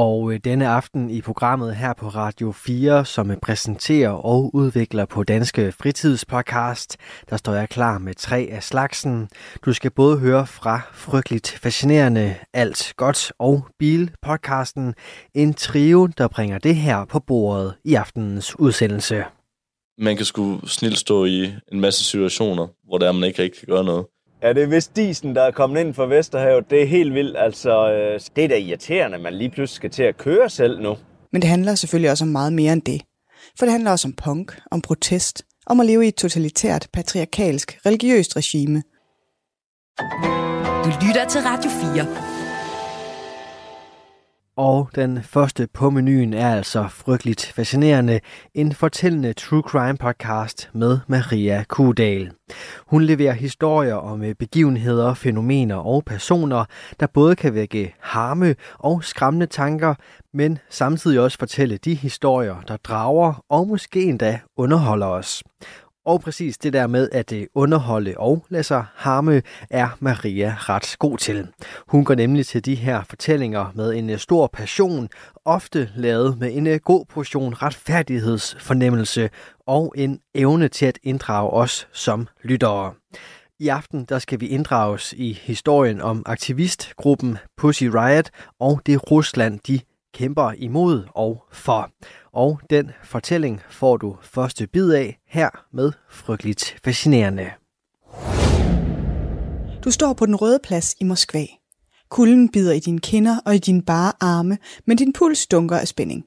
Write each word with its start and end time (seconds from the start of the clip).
Og 0.00 0.32
øh, 0.32 0.40
denne 0.44 0.68
aften 0.68 1.10
i 1.10 1.20
programmet 1.20 1.76
her 1.76 1.92
på 1.92 2.08
Radio 2.08 2.52
4, 2.52 3.04
som 3.04 3.30
øh, 3.30 3.36
præsenterer 3.42 4.10
og 4.10 4.54
udvikler 4.54 5.04
på 5.04 5.22
Danske 5.22 5.72
Fritidspodcast, 5.72 6.96
der 7.30 7.36
står 7.36 7.54
jeg 7.54 7.68
klar 7.68 7.98
med 7.98 8.14
tre 8.14 8.48
af 8.50 8.62
slagsen. 8.62 9.28
Du 9.64 9.72
skal 9.72 9.90
både 9.90 10.18
høre 10.18 10.46
fra 10.46 10.80
Frygteligt 10.92 11.48
Fascinerende, 11.62 12.34
Alt 12.52 12.92
Godt 12.96 13.32
og 13.38 13.66
Bil-podcasten. 13.78 14.94
En 15.34 15.54
trio, 15.54 16.06
der 16.18 16.28
bringer 16.28 16.58
det 16.58 16.76
her 16.76 17.04
på 17.04 17.20
bordet 17.20 17.74
i 17.84 17.94
aftenens 17.94 18.58
udsendelse. 18.58 19.24
Man 19.98 20.16
kan 20.16 20.26
sgu 20.26 20.66
snilt 20.66 20.98
stå 20.98 21.24
i 21.24 21.52
en 21.72 21.80
masse 21.80 22.04
situationer, 22.04 22.66
hvor 22.86 22.98
der 22.98 23.12
man 23.12 23.24
ikke 23.24 23.42
rigtig 23.42 23.60
kan 23.60 23.74
gøre 23.74 23.84
noget. 23.84 24.06
Ja, 24.42 24.52
det 24.52 24.62
er 24.62 24.66
vist 24.66 24.96
disen, 24.96 25.34
der 25.34 25.42
er 25.42 25.50
kommet 25.50 25.80
ind 25.80 25.94
fra 25.94 26.06
Vesterhavet. 26.06 26.70
Det 26.70 26.82
er 26.82 26.86
helt 26.86 27.14
vildt. 27.14 27.36
Altså, 27.38 27.92
øh, 27.92 28.20
det 28.36 28.44
er 28.44 28.48
da 28.48 28.56
irriterende, 28.56 29.16
at 29.16 29.22
man 29.22 29.34
lige 29.34 29.50
pludselig 29.50 29.76
skal 29.76 29.90
til 29.90 30.02
at 30.02 30.16
køre 30.16 30.50
selv 30.50 30.82
nu. 30.82 30.96
Men 31.32 31.42
det 31.42 31.50
handler 31.50 31.74
selvfølgelig 31.74 32.10
også 32.10 32.24
om 32.24 32.28
meget 32.28 32.52
mere 32.52 32.72
end 32.72 32.82
det. 32.82 33.02
For 33.58 33.66
det 33.66 33.72
handler 33.72 33.90
også 33.90 34.08
om 34.08 34.12
punk, 34.12 34.58
om 34.70 34.80
protest, 34.80 35.42
om 35.66 35.80
at 35.80 35.86
leve 35.86 36.04
i 36.04 36.08
et 36.08 36.14
totalitært, 36.14 36.88
patriarkalsk, 36.92 37.78
religiøst 37.86 38.36
regime. 38.36 38.82
Du 40.84 41.06
lytter 41.06 41.24
til 41.28 41.40
Radio 41.40 41.70
4. 41.70 42.37
Og 44.58 44.90
den 44.94 45.22
første 45.22 45.68
på 45.74 45.90
menuen 45.90 46.34
er 46.34 46.54
altså 46.54 46.88
frygteligt 46.88 47.46
fascinerende, 47.46 48.20
en 48.54 48.72
fortællende 48.72 49.32
true 49.32 49.62
crime 49.62 49.96
podcast 49.96 50.70
med 50.72 50.98
Maria 51.06 51.64
Kudal. 51.68 52.30
Hun 52.86 53.02
leverer 53.02 53.32
historier 53.32 53.94
om 53.94 54.22
øh, 54.22 54.34
begivenheder, 54.34 55.14
fænomener 55.14 55.76
og 55.76 56.04
personer, 56.04 56.64
der 57.00 57.06
både 57.06 57.36
kan 57.36 57.54
vække 57.54 57.94
harme 58.00 58.54
og 58.78 59.04
skræmmende 59.04 59.46
tanker, 59.46 59.94
men 60.34 60.58
samtidig 60.70 61.20
også 61.20 61.38
fortælle 61.38 61.76
de 61.76 61.94
historier, 61.94 62.56
der 62.68 62.76
drager 62.76 63.44
og 63.48 63.68
måske 63.68 64.02
endda 64.02 64.40
underholder 64.56 65.06
os. 65.06 65.42
Og 66.08 66.20
præcis 66.20 66.58
det 66.58 66.72
der 66.72 66.86
med 66.86 67.08
at 67.12 67.32
øh, 67.32 67.46
underholde 67.54 68.14
og 68.16 68.46
lade 68.48 68.62
sig 68.62 68.84
harme, 68.94 69.42
er 69.70 69.88
Maria 70.00 70.56
ret 70.58 70.96
god 70.98 71.18
til. 71.18 71.48
Hun 71.88 72.04
går 72.04 72.14
nemlig 72.14 72.46
til 72.46 72.64
de 72.64 72.74
her 72.74 73.02
fortællinger 73.02 73.72
med 73.74 73.94
en 73.94 74.10
øh, 74.10 74.18
stor 74.18 74.46
passion, 74.52 75.08
ofte 75.44 75.90
lavet 75.96 76.38
med 76.38 76.56
en 76.56 76.66
øh, 76.66 76.80
god 76.84 77.04
portion 77.04 77.54
retfærdighedsfornemmelse 77.54 79.30
og 79.66 79.94
en 79.96 80.20
evne 80.34 80.68
til 80.68 80.86
at 80.86 80.98
inddrage 81.02 81.50
os 81.50 81.88
som 81.92 82.28
lyttere. 82.44 82.94
I 83.60 83.68
aften 83.68 84.04
der 84.04 84.18
skal 84.18 84.40
vi 84.40 84.46
inddrages 84.46 85.12
i 85.12 85.32
historien 85.42 86.00
om 86.00 86.22
aktivistgruppen 86.26 87.38
Pussy 87.56 87.84
Riot 87.84 88.30
og 88.60 88.80
det 88.86 89.10
Rusland, 89.10 89.60
de 89.66 89.80
kæmper 90.18 90.52
imod 90.52 91.04
og 91.14 91.44
for. 91.52 91.90
Og 92.32 92.60
den 92.70 92.90
fortælling 93.04 93.60
får 93.70 93.96
du 93.96 94.16
første 94.22 94.66
bid 94.66 94.92
af 94.92 95.18
her 95.26 95.50
med 95.72 95.92
Frygteligt 96.10 96.76
Fascinerende. 96.84 97.50
Du 99.84 99.90
står 99.90 100.12
på 100.12 100.26
den 100.26 100.36
røde 100.36 100.58
plads 100.64 100.94
i 101.00 101.04
Moskva. 101.04 101.46
Kulden 102.08 102.48
bider 102.48 102.72
i 102.72 102.78
dine 102.78 102.98
kinder 102.98 103.40
og 103.46 103.54
i 103.54 103.58
dine 103.58 103.82
bare 103.82 104.12
arme, 104.20 104.58
men 104.86 104.96
din 104.96 105.12
puls 105.12 105.46
dunker 105.46 105.76
af 105.76 105.88
spænding. 105.88 106.24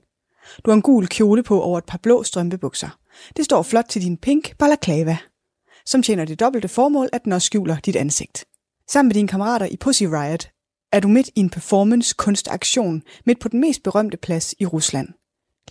Du 0.65 0.71
har 0.71 0.75
en 0.75 0.81
gul 0.81 1.07
kjole 1.07 1.43
på 1.43 1.61
over 1.61 1.77
et 1.77 1.85
par 1.85 1.99
blå 2.03 2.23
strømpebukser. 2.23 2.89
Det 3.37 3.45
står 3.45 3.63
flot 3.63 3.85
til 3.89 4.01
din 4.01 4.17
pink 4.17 4.57
balaklava, 4.57 5.17
som 5.85 6.03
tjener 6.03 6.25
det 6.25 6.39
dobbelte 6.39 6.67
formål, 6.67 7.09
at 7.13 7.23
den 7.23 7.31
også 7.31 7.45
skjuler 7.45 7.77
dit 7.79 7.95
ansigt. 7.95 8.45
Sammen 8.89 9.07
med 9.07 9.13
dine 9.13 9.27
kammerater 9.27 9.65
i 9.65 9.77
Pussy 9.77 10.03
Riot 10.03 10.49
er 10.91 10.99
du 10.99 11.07
midt 11.07 11.27
i 11.35 11.39
en 11.39 11.49
performance-kunstaktion 11.49 13.03
midt 13.25 13.39
på 13.39 13.47
den 13.47 13.59
mest 13.59 13.83
berømte 13.83 14.17
plads 14.17 14.55
i 14.59 14.65
Rusland. 14.65 15.07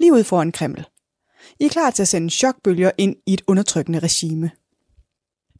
Lige 0.00 0.12
ud 0.12 0.25
foran 0.25 0.53
Kreml. 0.53 0.86
I 1.60 1.64
er 1.64 1.69
klar 1.69 1.91
til 1.91 2.03
at 2.03 2.08
sende 2.08 2.31
chokbølger 2.31 2.91
ind 2.98 3.16
i 3.26 3.34
et 3.34 3.42
undertrykkende 3.47 3.98
regime. 3.98 4.50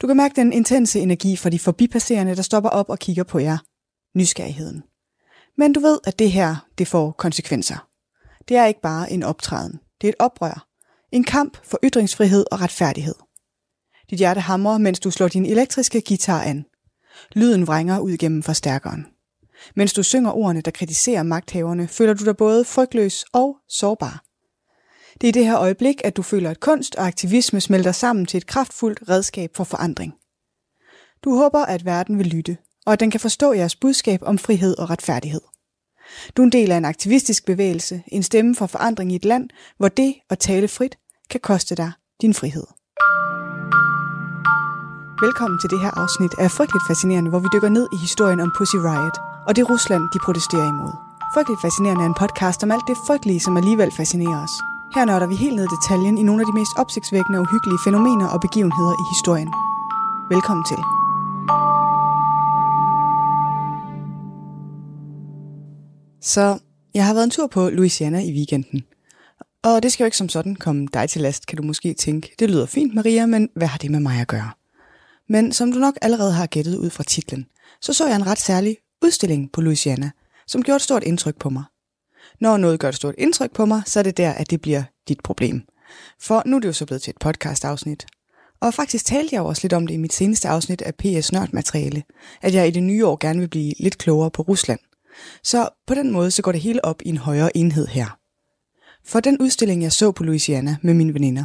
Du 0.00 0.06
kan 0.06 0.16
mærke 0.16 0.37
den 0.37 0.53
intense 0.53 1.00
energi 1.00 1.37
fra 1.37 1.50
de 1.50 1.59
forbipasserende, 1.59 2.37
der 2.37 2.43
stopper 2.43 2.70
op 2.70 2.91
og 2.91 2.99
kigger 2.99 3.25
på 3.25 3.38
jer. 3.38 3.59
Nysgerrigheden. 4.15 4.82
Men 5.56 5.72
du 5.72 5.81
ved, 5.81 5.99
at 6.04 6.19
det 6.19 6.32
her, 6.32 6.66
det 6.78 6.88
får 6.88 7.10
konsekvenser. 7.10 7.88
Det 8.49 8.56
er 8.56 8.66
ikke 8.66 8.81
bare 8.81 9.12
en 9.12 9.22
optræden. 9.22 9.81
Det 10.00 10.06
er 10.06 10.12
et 10.12 10.19
oprør. 10.19 10.66
En 11.12 11.25
kamp 11.25 11.65
for 11.65 11.78
ytringsfrihed 11.84 12.44
og 12.53 12.60
retfærdighed. 12.60 13.15
Dit 14.10 14.19
hjerte 14.19 14.41
hamrer, 14.41 14.78
mens 14.78 15.00
du 15.00 15.10
slår 15.10 15.28
din 15.28 15.47
elektriske 15.47 16.03
guitar 16.09 16.43
an. 16.43 16.65
Lyden 17.32 17.66
vrænger 17.66 17.99
ud 17.99 18.16
gennem 18.16 18.43
forstærkeren. 18.43 19.06
Mens 19.76 19.93
du 19.93 20.03
synger 20.03 20.32
ordene, 20.32 20.60
der 20.60 20.71
kritiserer 20.71 21.22
magthaverne, 21.22 21.88
føler 21.88 22.15
du 22.15 22.25
dig 22.25 22.37
både 22.37 22.65
frygtløs 22.65 23.25
og 23.32 23.56
sårbar. 23.69 24.25
Det 25.21 25.25
er 25.25 25.28
i 25.28 25.32
det 25.32 25.44
her 25.44 25.59
øjeblik, 25.59 26.00
at 26.04 26.16
du 26.16 26.22
føler, 26.22 26.50
at 26.50 26.60
kunst 26.60 26.94
og 26.94 27.06
aktivisme 27.06 27.60
smelter 27.60 27.93
sammen 27.93 28.26
til 28.26 28.38
et 28.38 28.47
kraftfuldt 28.47 29.00
redskab 29.09 29.50
for 29.56 29.65
forandring. 29.65 30.15
Du 31.25 31.37
håber, 31.37 31.59
at 31.59 31.84
verden 31.84 32.19
vil 32.19 32.26
lytte, 32.26 32.56
og 32.87 32.93
at 32.93 33.00
den 33.00 33.10
kan 33.10 33.20
forstå 33.20 33.53
jeres 33.53 33.76
budskab 33.76 34.20
om 34.22 34.38
frihed 34.38 34.78
og 34.78 34.91
retfærdighed. 34.91 35.41
Du 36.37 36.43
er 36.43 36.47
en 36.47 36.53
del 36.53 36.72
af 36.72 36.76
en 36.76 36.84
aktivistisk 36.84 37.47
bevægelse, 37.47 38.03
en 38.06 38.22
stemme 38.22 38.54
for 38.54 38.66
forandring 38.66 39.12
i 39.12 39.16
et 39.16 39.25
land, 39.25 39.49
hvor 39.78 39.88
det 39.88 40.15
at 40.31 40.38
tale 40.38 40.69
frit 40.69 40.99
kan 41.31 41.41
koste 41.41 41.75
dig 41.75 41.93
din 42.20 42.34
frihed. 42.34 42.66
Velkommen 45.22 45.59
til 45.60 45.70
det 45.70 45.81
her 45.81 45.91
afsnit 45.91 46.34
af 46.38 46.50
Frygteligt 46.50 46.87
Fascinerende, 46.88 47.31
hvor 47.31 47.38
vi 47.38 47.49
dykker 47.53 47.69
ned 47.69 47.88
i 47.93 47.97
historien 47.97 48.41
om 48.41 48.53
Pussy 48.59 48.76
Riot– 48.76 49.19
og 49.46 49.56
det 49.56 49.70
Rusland, 49.70 50.02
de 50.12 50.18
protesterer 50.26 50.68
imod. 50.74 50.92
Frygteligt 51.34 51.60
Fascinerende 51.60 52.02
er 52.04 52.10
en 52.12 52.20
podcast 52.22 52.62
om 52.64 52.70
alt 52.70 52.86
det 52.88 52.96
frygtelige, 53.06 53.40
som 53.40 53.56
alligevel 53.56 53.90
fascinerer 53.92 54.42
os. 54.44 54.54
Her 54.94 55.04
nørder 55.04 55.26
vi 55.26 55.34
helt 55.34 55.56
ned 55.56 55.64
i 55.64 55.74
detaljen 55.76 56.18
i 56.18 56.22
nogle 56.22 56.42
af 56.42 56.46
de 56.46 56.58
mest 56.58 56.72
opsigtsvækkende 56.82 57.38
og 57.38 57.42
uhyggelige 57.46 57.80
fænomener 57.86 58.28
og 58.34 58.40
begivenheder 58.40 58.94
i 59.02 59.04
historien. 59.14 59.50
Velkommen 60.34 60.64
til. 60.70 60.80
Så 66.32 66.58
jeg 66.94 67.06
har 67.06 67.14
været 67.14 67.24
en 67.24 67.30
tur 67.30 67.46
på 67.46 67.70
Louisiana 67.70 68.20
i 68.20 68.32
weekenden. 68.32 68.82
Og 69.62 69.82
det 69.82 69.92
skal 69.92 70.04
jo 70.04 70.06
ikke 70.06 70.16
som 70.16 70.28
sådan 70.28 70.56
komme 70.56 70.88
dig 70.94 71.08
til 71.10 71.22
last, 71.22 71.46
kan 71.46 71.56
du 71.56 71.62
måske 71.62 71.94
tænke. 71.94 72.34
Det 72.38 72.50
lyder 72.50 72.66
fint, 72.66 72.94
Maria, 72.94 73.26
men 73.26 73.48
hvad 73.56 73.66
har 73.66 73.78
det 73.78 73.90
med 73.90 74.00
mig 74.00 74.20
at 74.20 74.28
gøre? 74.28 74.50
Men 75.28 75.52
som 75.52 75.72
du 75.72 75.78
nok 75.78 75.94
allerede 76.02 76.32
har 76.32 76.46
gættet 76.46 76.76
ud 76.76 76.90
fra 76.90 77.02
titlen, 77.02 77.46
så 77.80 77.92
så 77.92 78.06
jeg 78.06 78.16
en 78.16 78.26
ret 78.26 78.38
særlig 78.38 78.76
udstilling 79.05 79.53
på 79.53 79.61
Louisiana, 79.61 80.11
som 80.47 80.62
gjorde 80.62 80.77
et 80.77 80.83
stort 80.83 81.05
indtryk 81.05 81.37
på 81.37 81.50
mig. 81.50 81.65
Når 82.41 82.56
noget 82.56 82.81
gør 82.81 82.88
et 82.88 82.94
stort 82.94 83.15
indtryk 83.19 83.53
på 83.53 83.65
mig, 83.65 83.83
så 83.87 83.99
er 83.99 84.03
det 84.03 84.16
der, 84.16 84.33
at 84.33 84.50
det 84.50 84.61
bliver 84.61 84.83
dit 85.09 85.21
problem. 85.25 85.62
For 86.21 86.43
nu 86.47 86.56
er 86.56 86.61
det 86.61 86.69
jo 86.69 86.72
så 86.72 86.87
blevet 86.87 87.03
til 87.03 87.11
et 87.11 87.19
podcast-afsnit. 87.19 88.06
Og 88.61 88.75
faktisk 88.75 89.05
talte 89.05 89.34
jeg 89.34 89.43
også 89.43 89.62
lidt 89.65 89.72
om 89.72 89.87
det 89.87 89.94
i 89.94 89.97
mit 89.97 90.12
seneste 90.12 90.49
afsnit 90.49 90.83
af 90.83 90.94
PS 90.94 91.33
Nørd-materiale, 91.33 92.03
at 92.43 92.55
jeg 92.55 92.69
i 92.69 92.71
det 92.71 92.83
nye 92.83 93.06
år 93.06 93.16
gerne 93.21 93.41
vil 93.41 93.49
blive 93.49 93.75
lidt 93.78 93.99
klogere 93.99 94.31
på 94.31 94.43
Rusland. 94.43 94.81
Så 95.44 95.69
på 95.87 95.94
den 95.94 96.11
måde 96.11 96.31
så 96.31 96.43
går 96.43 96.53
det 96.53 96.61
hele 96.61 96.84
op 96.84 97.03
i 97.03 97.09
en 97.09 97.17
højere 97.17 97.56
enhed 97.56 97.87
her. 97.87 98.19
For 99.05 99.21
den 99.21 99.38
udstilling, 99.38 99.82
jeg 99.82 99.93
så 99.93 100.12
på 100.12 100.25
Louisiana 100.25 100.77
med 100.82 100.94
mine 100.94 101.15
veninder, 101.15 101.44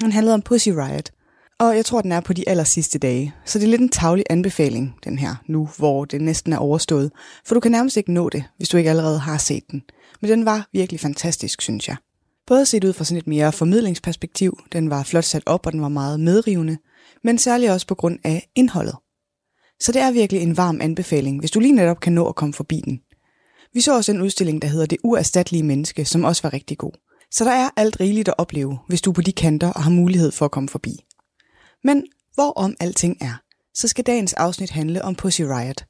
den 0.00 0.12
handlede 0.12 0.34
om 0.34 0.42
Pussy 0.42 0.68
Riot, 0.68 1.10
og 1.60 1.76
jeg 1.76 1.84
tror, 1.84 2.00
den 2.00 2.12
er 2.12 2.20
på 2.20 2.32
de 2.32 2.48
aller 2.48 2.64
sidste 2.64 2.98
dage. 2.98 3.34
Så 3.44 3.58
det 3.58 3.64
er 3.64 3.68
lidt 3.68 3.80
en 3.80 3.88
tavlig 3.88 4.24
anbefaling, 4.30 4.94
den 5.04 5.18
her, 5.18 5.34
nu 5.46 5.68
hvor 5.76 6.04
det 6.04 6.20
næsten 6.20 6.52
er 6.52 6.58
overstået. 6.58 7.12
For 7.46 7.54
du 7.54 7.60
kan 7.60 7.72
nærmest 7.72 7.96
ikke 7.96 8.12
nå 8.12 8.28
det, 8.28 8.44
hvis 8.56 8.68
du 8.68 8.76
ikke 8.76 8.90
allerede 8.90 9.18
har 9.18 9.38
set 9.38 9.62
den. 9.70 9.82
Men 10.20 10.30
den 10.30 10.44
var 10.44 10.68
virkelig 10.72 11.00
fantastisk, 11.00 11.62
synes 11.62 11.88
jeg. 11.88 11.96
Både 12.46 12.66
set 12.66 12.84
ud 12.84 12.92
fra 12.92 13.04
sådan 13.04 13.18
et 13.18 13.26
mere 13.26 13.52
formidlingsperspektiv, 13.52 14.58
den 14.72 14.90
var 14.90 15.02
flot 15.02 15.24
sat 15.24 15.42
op, 15.46 15.66
og 15.66 15.72
den 15.72 15.82
var 15.82 15.88
meget 15.88 16.20
medrivende, 16.20 16.78
men 17.24 17.38
særligt 17.38 17.72
også 17.72 17.86
på 17.86 17.94
grund 17.94 18.18
af 18.24 18.48
indholdet. 18.54 18.96
Så 19.80 19.92
det 19.92 20.02
er 20.02 20.10
virkelig 20.10 20.42
en 20.42 20.56
varm 20.56 20.80
anbefaling, 20.80 21.38
hvis 21.40 21.50
du 21.50 21.60
lige 21.60 21.74
netop 21.74 22.00
kan 22.00 22.12
nå 22.12 22.28
at 22.28 22.34
komme 22.34 22.52
forbi 22.52 22.82
den. 22.84 23.00
Vi 23.74 23.80
så 23.80 23.96
også 23.96 24.12
en 24.12 24.22
udstilling, 24.22 24.62
der 24.62 24.68
hedder 24.68 24.86
Det 24.86 24.98
uerstattelige 25.04 25.62
menneske, 25.62 26.04
som 26.04 26.24
også 26.24 26.42
var 26.42 26.52
rigtig 26.52 26.78
god. 26.78 26.92
Så 27.30 27.44
der 27.44 27.50
er 27.52 27.70
alt 27.76 28.00
rigeligt 28.00 28.28
at 28.28 28.34
opleve, 28.38 28.78
hvis 28.88 29.02
du 29.02 29.10
er 29.10 29.14
på 29.14 29.22
de 29.22 29.32
kanter 29.32 29.72
og 29.72 29.82
har 29.82 29.90
mulighed 29.90 30.30
for 30.30 30.44
at 30.44 30.50
komme 30.50 30.68
forbi. 30.68 31.04
Men 31.84 32.06
hvorom 32.34 32.76
alting 32.80 33.16
er, 33.20 33.42
så 33.74 33.88
skal 33.88 34.06
dagens 34.06 34.34
afsnit 34.34 34.70
handle 34.70 35.02
om 35.02 35.14
Pussy 35.14 35.42
Riot, 35.42 35.84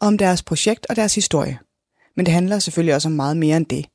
om 0.00 0.18
deres 0.18 0.42
projekt 0.42 0.86
og 0.90 0.96
deres 0.96 1.14
historie. 1.14 1.58
Men 2.16 2.26
det 2.26 2.34
handler 2.34 2.58
selvfølgelig 2.58 2.94
også 2.94 3.08
om 3.08 3.12
meget 3.12 3.36
mere 3.36 3.56
end 3.56 3.66
det. 3.66 3.86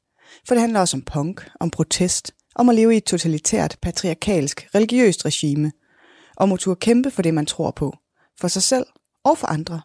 For 0.47 0.55
det 0.55 0.61
handler 0.61 0.79
også 0.79 0.97
om 0.97 1.01
punk, 1.01 1.49
om 1.59 1.69
protest, 1.69 2.33
om 2.55 2.69
at 2.69 2.75
leve 2.75 2.93
i 2.93 2.97
et 2.97 3.03
totalitært, 3.03 3.77
patriarkalsk, 3.81 4.67
religiøst 4.75 5.25
regime, 5.25 5.71
om 6.37 6.51
at 6.51 6.59
turde 6.59 6.79
kæmpe 6.79 7.11
for 7.11 7.21
det, 7.21 7.33
man 7.33 7.45
tror 7.45 7.71
på, 7.71 7.97
for 8.39 8.47
sig 8.47 8.63
selv 8.63 8.85
og 9.23 9.37
for 9.37 9.47
andre, 9.47 9.81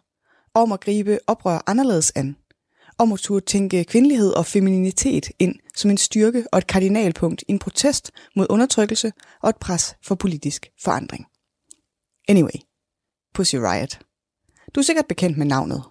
om 0.53 0.71
at 0.71 0.79
gribe 0.79 1.19
oprør 1.27 1.63
anderledes 1.67 2.11
an, 2.15 2.35
om 2.97 3.11
at 3.11 3.19
turde 3.19 3.45
tænke 3.45 3.83
kvindelighed 3.83 4.33
og 4.33 4.45
femininitet 4.45 5.31
ind 5.39 5.55
som 5.75 5.91
en 5.91 5.97
styrke 5.97 6.45
og 6.51 6.57
et 6.57 6.67
kardinalpunkt 6.67 7.43
i 7.47 7.51
en 7.51 7.59
protest 7.59 8.11
mod 8.35 8.47
undertrykkelse 8.49 9.11
og 9.43 9.49
et 9.49 9.57
pres 9.57 9.95
for 10.03 10.15
politisk 10.15 10.67
forandring. 10.83 11.25
Anyway, 12.27 12.59
Pussy 13.33 13.55
Riot. 13.55 13.99
Du 14.75 14.79
er 14.79 14.83
sikkert 14.83 15.05
bekendt 15.07 15.37
med 15.37 15.45
navnet. 15.45 15.83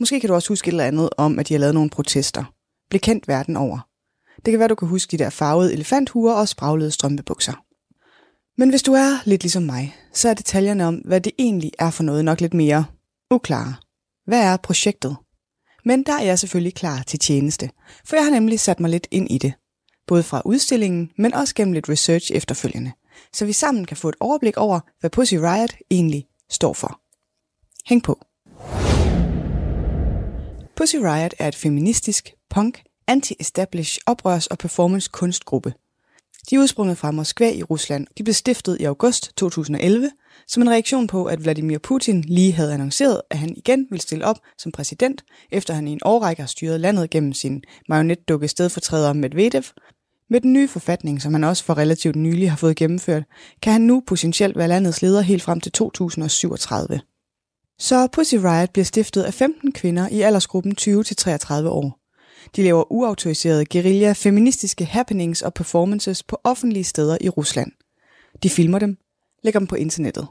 Måske 0.00 0.20
kan 0.20 0.28
du 0.28 0.34
også 0.34 0.48
huske 0.48 0.68
et 0.68 0.72
eller 0.72 0.84
andet 0.84 1.10
om, 1.16 1.38
at 1.38 1.48
de 1.48 1.54
har 1.54 1.58
lavet 1.58 1.74
nogle 1.74 1.90
protester. 1.90 2.44
Bliv 2.90 3.00
kendt 3.00 3.28
verden 3.28 3.56
over. 3.56 3.78
Det 4.44 4.52
kan 4.52 4.58
være, 4.58 4.68
du 4.68 4.74
kan 4.74 4.88
huske 4.88 5.10
de 5.10 5.24
der 5.24 5.30
farvede 5.30 5.72
elefanthuer 5.72 6.34
og 6.34 6.48
spraglede 6.48 6.90
strømpebukser. 6.90 7.64
Men 8.60 8.70
hvis 8.70 8.82
du 8.82 8.92
er 8.92 9.18
lidt 9.24 9.42
ligesom 9.42 9.62
mig, 9.62 9.96
så 10.12 10.28
er 10.28 10.34
detaljerne 10.34 10.86
om, 10.86 10.94
hvad 10.94 11.20
det 11.20 11.32
egentlig 11.38 11.72
er 11.78 11.90
for 11.90 12.02
noget, 12.02 12.24
nok 12.24 12.40
lidt 12.40 12.54
mere 12.54 12.84
uklare. 13.30 13.74
Hvad 14.26 14.42
er 14.42 14.56
projektet? 14.56 15.16
Men 15.84 16.02
der 16.02 16.12
er 16.12 16.22
jeg 16.22 16.38
selvfølgelig 16.38 16.74
klar 16.74 17.02
til 17.02 17.18
tjeneste, 17.18 17.70
for 18.04 18.16
jeg 18.16 18.24
har 18.24 18.30
nemlig 18.30 18.60
sat 18.60 18.80
mig 18.80 18.90
lidt 18.90 19.06
ind 19.10 19.30
i 19.30 19.38
det. 19.38 19.52
Både 20.06 20.22
fra 20.22 20.42
udstillingen, 20.44 21.10
men 21.18 21.34
også 21.34 21.54
gennem 21.54 21.72
lidt 21.72 21.88
research 21.88 22.32
efterfølgende, 22.34 22.92
så 23.32 23.44
vi 23.44 23.52
sammen 23.52 23.84
kan 23.84 23.96
få 23.96 24.08
et 24.08 24.16
overblik 24.20 24.56
over, 24.56 24.80
hvad 25.00 25.10
Pussy 25.10 25.34
Riot 25.34 25.74
egentlig 25.90 26.26
står 26.50 26.72
for. 26.72 27.00
Hæng 27.86 28.02
på. 28.02 28.20
Pussy 30.76 30.96
Riot 30.96 31.34
er 31.38 31.48
et 31.48 31.54
feministisk, 31.54 32.30
punk, 32.50 32.82
anti-establish, 33.06 33.98
oprørs- 34.06 34.46
og 34.50 34.58
performance-kunstgruppe. 34.58 35.74
De 36.50 36.54
er 36.54 36.60
udsprunget 36.60 36.98
fra 36.98 37.10
Moskva 37.10 37.50
i 37.50 37.62
Rusland. 37.62 38.06
De 38.18 38.22
blev 38.22 38.34
stiftet 38.34 38.80
i 38.80 38.84
august 38.84 39.32
2011 39.36 40.10
som 40.46 40.62
en 40.62 40.70
reaktion 40.70 41.06
på, 41.06 41.24
at 41.24 41.42
Vladimir 41.42 41.78
Putin 41.78 42.20
lige 42.20 42.52
havde 42.52 42.74
annonceret, 42.74 43.22
at 43.30 43.38
han 43.38 43.54
igen 43.56 43.86
ville 43.90 44.02
stille 44.02 44.24
op 44.24 44.38
som 44.58 44.72
præsident, 44.72 45.24
efter 45.52 45.74
han 45.74 45.88
i 45.88 45.92
en 45.92 46.00
årrække 46.04 46.42
har 46.42 46.46
styret 46.46 46.80
landet 46.80 47.10
gennem 47.10 47.32
sin 47.32 47.62
marionetdukke 47.88 48.48
stedfortræder 48.48 49.12
Medvedev. 49.12 49.62
Med 50.30 50.40
den 50.40 50.52
nye 50.52 50.68
forfatning, 50.68 51.22
som 51.22 51.34
han 51.34 51.44
også 51.44 51.64
for 51.64 51.78
relativt 51.78 52.16
nylig 52.16 52.50
har 52.50 52.56
fået 52.56 52.76
gennemført, 52.76 53.22
kan 53.62 53.72
han 53.72 53.82
nu 53.82 54.02
potentielt 54.06 54.56
være 54.56 54.68
landets 54.68 55.02
leder 55.02 55.20
helt 55.20 55.42
frem 55.42 55.60
til 55.60 55.72
2037. 55.72 57.00
Så 57.78 58.08
Pussy 58.12 58.34
Riot 58.34 58.70
bliver 58.70 58.84
stiftet 58.84 59.22
af 59.22 59.34
15 59.34 59.72
kvinder 59.72 60.08
i 60.08 60.20
aldersgruppen 60.20 60.76
20-33 60.80 61.68
år. 61.68 61.98
De 62.56 62.62
laver 62.62 62.92
uautoriserede 62.92 63.64
guerilla, 63.64 64.12
feministiske 64.12 64.84
happenings 64.84 65.42
og 65.42 65.54
performances 65.54 66.22
på 66.22 66.40
offentlige 66.44 66.84
steder 66.84 67.18
i 67.20 67.28
Rusland. 67.28 67.72
De 68.42 68.50
filmer 68.50 68.78
dem, 68.78 68.96
lægger 69.42 69.60
dem 69.60 69.66
på 69.66 69.76
internettet. 69.76 70.26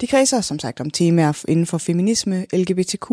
De 0.00 0.06
kredser 0.06 0.40
som 0.40 0.58
sagt 0.58 0.80
om 0.80 0.90
temaer 0.90 1.44
inden 1.48 1.66
for 1.66 1.78
feminisme, 1.78 2.46
LGBTQ, 2.52 3.10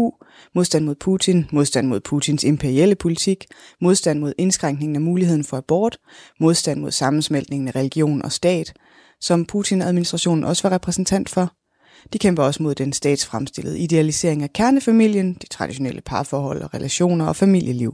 modstand 0.56 0.86
mod 0.86 0.95
Putin, 0.95 1.45
modstand 1.51 1.88
mod 1.88 2.00
Putins 2.00 2.44
imperielle 2.44 2.95
politik, 2.95 3.45
modstand 3.81 4.19
mod 4.19 4.34
indskrænkningen 4.38 4.95
af 4.95 5.01
muligheden 5.01 5.44
for 5.44 5.57
abort, 5.57 5.98
modstand 6.39 6.80
mod 6.80 6.92
sammensmeltningen 6.92 7.68
af 7.68 7.75
religion 7.75 8.22
og 8.22 8.31
stat, 8.31 8.74
som 9.22 9.45
Putin-administrationen 9.45 10.44
også 10.44 10.68
var 10.68 10.75
repræsentant 10.75 11.30
for. 11.30 11.54
De 12.13 12.18
kæmper 12.18 12.44
også 12.44 12.63
mod 12.63 12.75
den 12.75 12.94
statsfremstillede 12.94 13.80
idealisering 13.80 14.44
af 14.44 14.54
kernefamilien, 14.54 15.33
de 15.33 15.48
traditionelle 15.48 16.01
parforhold 16.01 16.62
og 16.62 16.74
relationer 16.74 17.25
og 17.25 17.36
familieliv. 17.36 17.94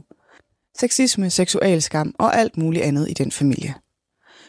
Sexisme, 0.78 1.30
seksualskam 1.30 2.14
og 2.18 2.36
alt 2.36 2.56
muligt 2.56 2.84
andet 2.84 3.10
i 3.10 3.12
den 3.12 3.32
familie. 3.32 3.74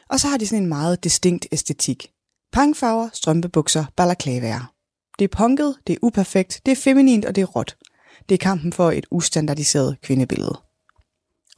Og 0.09 0.19
så 0.19 0.27
har 0.27 0.38
de 0.38 0.48
sådan 0.48 0.63
en 0.63 0.69
meget 0.69 1.03
distinkt 1.03 1.48
æstetik. 1.51 2.14
Pangfarver, 2.55 3.09
strømpebukser, 3.13 3.85
balaklavaer. 3.95 4.73
Det 5.19 5.25
er 5.25 5.37
punket, 5.37 5.75
det 5.87 5.93
er 5.93 5.97
uperfekt, 6.01 6.61
det 6.65 6.71
er 6.71 6.75
feminint 6.75 7.25
og 7.25 7.35
det 7.35 7.41
er 7.41 7.45
råt. 7.45 7.77
Det 8.29 8.35
er 8.35 8.37
kampen 8.37 8.73
for 8.73 8.91
et 8.91 9.05
ustandardiseret 9.11 9.97
kvindebillede. 10.01 10.61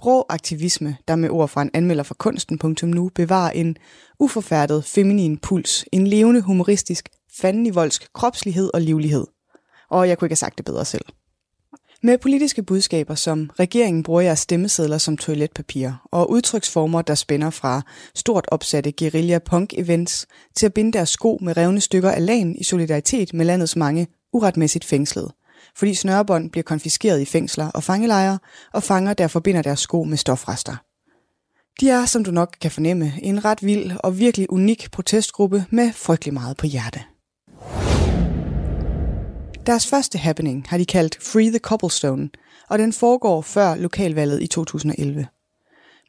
Rå 0.05 0.25
aktivisme, 0.29 0.97
der 1.07 1.15
med 1.15 1.29
ord 1.29 1.49
fra 1.49 1.61
en 1.61 1.69
anmelder 1.73 2.03
for 2.03 2.13
kunsten.nu 2.13 3.09
bevarer 3.15 3.51
en 3.51 3.77
uforfærdet 4.19 4.85
feminin 4.85 5.37
puls, 5.37 5.85
en 5.91 6.07
levende 6.07 6.41
humoristisk, 6.41 7.09
fandenivoldsk 7.41 8.13
kropslighed 8.13 8.69
og 8.73 8.81
livlighed. 8.81 9.27
Og 9.89 10.09
jeg 10.09 10.17
kunne 10.17 10.25
ikke 10.25 10.31
have 10.31 10.37
sagt 10.37 10.57
det 10.57 10.65
bedre 10.65 10.85
selv. 10.85 11.05
Med 12.03 12.17
politiske 12.17 12.63
budskaber 12.63 13.15
som 13.15 13.49
regeringen 13.59 14.03
bruger 14.03 14.21
jeres 14.21 14.39
stemmesedler 14.39 14.97
som 14.97 15.17
toiletpapir 15.17 15.91
og 16.11 16.31
udtryksformer, 16.31 17.01
der 17.01 17.15
spænder 17.15 17.49
fra 17.49 17.81
stort 18.15 18.45
opsatte 18.47 18.91
guerilla 18.91 19.39
punk 19.39 19.73
events 19.77 20.27
til 20.55 20.65
at 20.65 20.73
binde 20.73 20.93
deres 20.93 21.09
sko 21.09 21.39
med 21.41 21.57
revne 21.57 21.81
stykker 21.81 22.11
af 22.11 22.25
lagen 22.25 22.55
i 22.55 22.63
solidaritet 22.63 23.33
med 23.33 23.45
landets 23.45 23.75
mange 23.75 24.07
uretmæssigt 24.33 24.85
fængslede. 24.85 25.33
Fordi 25.75 25.93
snørebånd 25.93 26.51
bliver 26.51 26.63
konfiskeret 26.63 27.21
i 27.21 27.25
fængsler 27.25 27.69
og 27.69 27.83
fangelejre, 27.83 28.39
og 28.73 28.83
fanger 28.83 29.13
der 29.13 29.27
forbinder 29.27 29.61
deres 29.61 29.79
sko 29.79 30.03
med 30.03 30.17
stofrester. 30.17 30.75
De 31.81 31.89
er, 31.89 32.05
som 32.05 32.23
du 32.23 32.31
nok 32.31 32.55
kan 32.61 32.71
fornemme, 32.71 33.13
en 33.21 33.45
ret 33.45 33.65
vild 33.65 33.91
og 33.99 34.19
virkelig 34.19 34.51
unik 34.51 34.91
protestgruppe 34.91 35.65
med 35.69 35.93
frygtelig 35.93 36.33
meget 36.33 36.57
på 36.57 36.65
hjerte. 36.65 37.03
Deres 39.67 39.87
første 39.87 40.17
happening 40.17 40.65
har 40.67 40.77
de 40.77 40.85
kaldt 40.85 41.17
Free 41.21 41.49
the 41.49 41.59
Cobblestone, 41.59 42.29
og 42.69 42.79
den 42.79 42.93
foregår 42.93 43.41
før 43.41 43.75
lokalvalget 43.75 44.41
i 44.41 44.47
2011. 44.47 45.27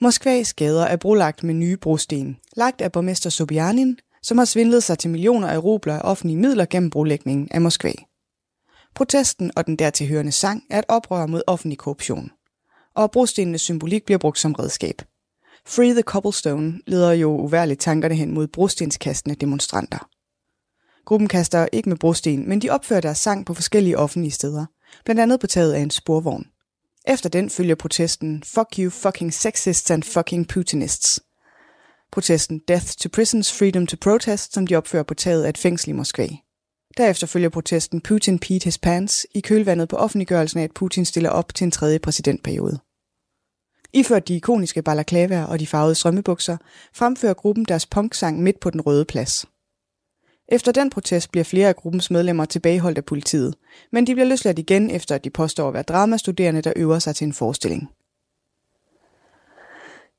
Moskvas 0.00 0.54
gader 0.54 0.84
er 0.84 0.96
brolagt 0.96 1.42
med 1.44 1.54
nye 1.54 1.76
brosten, 1.76 2.36
lagt 2.56 2.80
af 2.80 2.92
borgmester 2.92 3.30
Sobyanin, 3.30 3.98
som 4.22 4.38
har 4.38 4.44
svindlet 4.44 4.82
sig 4.82 4.98
til 4.98 5.10
millioner 5.10 5.48
af 5.48 5.64
rubler 5.64 5.94
af 5.94 6.00
offentlige 6.04 6.36
midler 6.36 6.64
gennem 6.64 6.90
brolægningen 6.90 7.48
af 7.50 7.60
Moskva. 7.60 7.92
Protesten 8.94 9.50
og 9.56 9.66
den 9.66 9.76
dertilhørende 9.76 10.32
sang 10.32 10.62
er 10.70 10.78
et 10.78 10.84
oprør 10.88 11.26
mod 11.26 11.42
offentlig 11.46 11.78
korruption. 11.78 12.30
Og 12.94 13.10
brostenenes 13.10 13.62
symbolik 13.62 14.04
bliver 14.04 14.18
brugt 14.18 14.38
som 14.38 14.52
redskab. 14.52 15.02
Free 15.66 15.92
the 15.92 16.02
Cobblestone 16.02 16.80
leder 16.86 17.12
jo 17.12 17.30
uværligt 17.30 17.80
tankerne 17.80 18.14
hen 18.14 18.34
mod 18.34 18.46
brostenskastende 18.46 19.36
demonstranter. 19.36 20.08
Gruppen 21.08 21.28
kaster 21.28 21.68
ikke 21.72 21.88
med 21.88 21.96
brosten, 21.96 22.48
men 22.48 22.62
de 22.62 22.70
opfører 22.70 23.00
deres 23.00 23.18
sang 23.18 23.46
på 23.46 23.54
forskellige 23.54 23.98
offentlige 23.98 24.32
steder, 24.32 24.66
blandt 25.04 25.20
andet 25.20 25.40
på 25.40 25.46
taget 25.46 25.72
af 25.72 25.80
en 25.80 25.90
sporvogn. 25.90 26.46
Efter 27.06 27.28
den 27.28 27.50
følger 27.50 27.74
protesten 27.74 28.42
Fuck 28.46 28.68
you 28.78 28.90
fucking 28.90 29.34
sexists 29.34 29.90
and 29.90 30.02
fucking 30.02 30.48
Putinists. 30.48 31.20
Protesten 32.12 32.60
Death 32.68 32.86
to 32.86 33.08
Prisons, 33.12 33.52
Freedom 33.52 33.86
to 33.86 33.96
Protest, 34.00 34.54
som 34.54 34.66
de 34.66 34.76
opfører 34.76 35.02
på 35.02 35.14
taget 35.14 35.44
af 35.44 35.48
et 35.48 35.58
fængsel 35.58 35.88
i 35.88 35.92
Moskva. 35.92 36.28
Derefter 36.96 37.26
følger 37.26 37.48
protesten 37.48 38.00
Putin 38.00 38.38
Pete 38.38 38.64
His 38.64 38.78
Pants 38.78 39.26
i 39.34 39.40
kølvandet 39.40 39.88
på 39.88 39.96
offentliggørelsen 39.96 40.60
af, 40.60 40.64
at 40.64 40.74
Putin 40.74 41.04
stiller 41.04 41.30
op 41.30 41.54
til 41.54 41.64
en 41.64 41.70
tredje 41.70 41.98
præsidentperiode. 41.98 42.78
Iført 43.92 44.28
de 44.28 44.36
ikoniske 44.36 44.82
balaklavaer 44.82 45.44
og 45.44 45.60
de 45.60 45.66
farvede 45.66 45.94
strømmebukser, 45.94 46.56
fremfører 46.94 47.34
gruppen 47.34 47.64
deres 47.64 47.86
punksang 47.86 48.42
midt 48.42 48.60
på 48.60 48.70
den 48.70 48.80
røde 48.80 49.04
plads– 49.04 49.44
efter 50.48 50.72
den 50.72 50.90
protest 50.90 51.30
bliver 51.30 51.44
flere 51.44 51.68
af 51.68 51.76
gruppens 51.76 52.10
medlemmer 52.10 52.44
tilbageholdt 52.44 52.98
af 52.98 53.04
politiet, 53.04 53.54
men 53.92 54.06
de 54.06 54.14
bliver 54.14 54.26
løsladt 54.26 54.58
igen 54.58 54.90
efter 54.90 55.14
at 55.14 55.24
de 55.24 55.30
påstår 55.30 55.68
at 55.68 55.74
være 55.74 55.82
dramastuderende, 55.82 56.62
der 56.62 56.72
øver 56.76 56.98
sig 56.98 57.16
til 57.16 57.24
en 57.24 57.32
forestilling. 57.32 57.88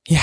Ja, 0.10 0.22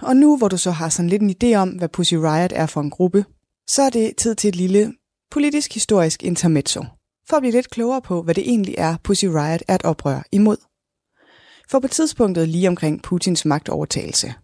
og 0.00 0.16
nu 0.16 0.36
hvor 0.36 0.48
du 0.48 0.56
så 0.56 0.70
har 0.70 0.88
sådan 0.88 1.08
lidt 1.08 1.22
en 1.22 1.34
idé 1.42 1.54
om, 1.54 1.68
hvad 1.68 1.88
Pussy 1.88 2.14
Riot 2.14 2.52
er 2.54 2.66
for 2.66 2.80
en 2.80 2.90
gruppe, 2.90 3.24
så 3.68 3.82
er 3.82 3.90
det 3.90 4.16
tid 4.16 4.34
til 4.34 4.48
et 4.48 4.56
lille 4.56 4.94
politisk-historisk 5.30 6.22
intermezzo, 6.22 6.84
for 7.28 7.36
at 7.36 7.42
blive 7.42 7.52
lidt 7.52 7.70
klogere 7.70 8.02
på, 8.02 8.22
hvad 8.22 8.34
det 8.34 8.48
egentlig 8.48 8.74
er, 8.78 8.96
Pussy 9.04 9.24
Riot 9.24 9.62
er 9.68 9.74
et 9.74 9.84
oprør 9.84 10.22
imod. 10.32 10.56
For 11.70 11.80
på 11.80 11.88
tidspunktet 11.88 12.48
lige 12.48 12.68
omkring 12.68 13.02
Putins 13.02 13.44
magtovertagelse, 13.44 14.34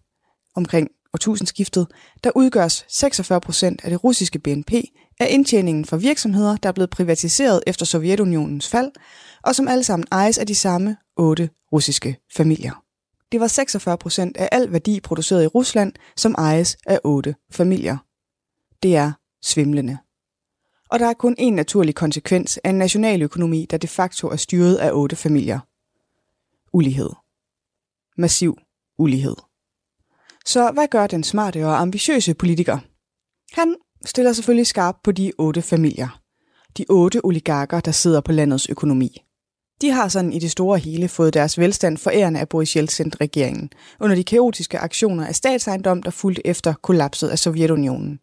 omkring 0.55 0.89
årtusindskiftet, 1.17 1.87
der 2.23 2.31
udgøres 2.35 2.85
46 2.87 3.41
procent 3.41 3.81
af 3.83 3.89
det 3.89 4.03
russiske 4.03 4.39
BNP 4.39 4.71
af 5.19 5.27
indtjeningen 5.29 5.85
fra 5.85 5.97
virksomheder, 5.97 6.57
der 6.57 6.69
er 6.69 6.73
blevet 6.73 6.89
privatiseret 6.89 7.63
efter 7.67 7.85
Sovjetunionens 7.85 8.67
fald, 8.67 8.91
og 9.43 9.55
som 9.55 9.67
alle 9.67 9.83
sammen 9.83 10.07
ejes 10.11 10.37
af 10.37 10.47
de 10.47 10.55
samme 10.55 10.97
otte 11.17 11.49
russiske 11.73 12.17
familier. 12.35 12.83
Det 13.31 13.39
var 13.39 13.47
46 13.47 13.97
procent 13.97 14.37
af 14.37 14.49
al 14.51 14.71
værdi 14.71 14.99
produceret 14.99 15.43
i 15.43 15.47
Rusland, 15.47 15.93
som 16.17 16.35
ejes 16.37 16.77
af 16.85 16.99
otte 17.03 17.35
familier. 17.51 17.97
Det 18.83 18.95
er 18.95 19.11
svimlende. 19.43 19.97
Og 20.89 20.99
der 20.99 21.07
er 21.07 21.13
kun 21.13 21.35
en 21.37 21.53
naturlig 21.53 21.95
konsekvens 21.95 22.59
af 22.63 22.69
en 22.69 22.77
nationaløkonomi, 22.77 23.65
der 23.69 23.77
de 23.77 23.87
facto 23.87 24.27
er 24.27 24.35
styret 24.35 24.75
af 24.75 24.91
otte 24.93 25.15
familier. 25.15 25.59
Ulighed. 26.73 27.09
Massiv 28.17 28.57
ulighed. 28.97 29.35
Så 30.47 30.71
hvad 30.71 30.87
gør 30.87 31.07
den 31.07 31.23
smarte 31.23 31.65
og 31.65 31.81
ambitiøse 31.81 32.33
politiker? 32.33 32.79
Han 33.53 33.75
stiller 34.05 34.33
selvfølgelig 34.33 34.67
skarp 34.67 34.95
på 35.03 35.11
de 35.11 35.31
otte 35.37 35.61
familier. 35.61 36.19
De 36.77 36.85
otte 36.89 37.25
oligarker, 37.25 37.79
der 37.79 37.91
sidder 37.91 38.21
på 38.21 38.31
landets 38.31 38.69
økonomi. 38.69 39.23
De 39.81 39.89
har 39.89 40.07
sådan 40.07 40.33
i 40.33 40.39
det 40.39 40.51
store 40.51 40.79
hele 40.79 41.07
fået 41.07 41.33
deres 41.33 41.59
velstand 41.59 41.97
forærende 41.97 42.39
af 42.39 42.49
Boris 42.49 42.75
Jeltsin-regeringen, 42.75 43.69
under 43.99 44.15
de 44.15 44.23
kaotiske 44.23 44.79
aktioner 44.79 45.27
af 45.27 45.35
statsejendom, 45.35 46.03
der 46.03 46.11
fulgte 46.11 46.47
efter 46.47 46.73
kollapset 46.73 47.29
af 47.29 47.39
Sovjetunionen. 47.39 48.19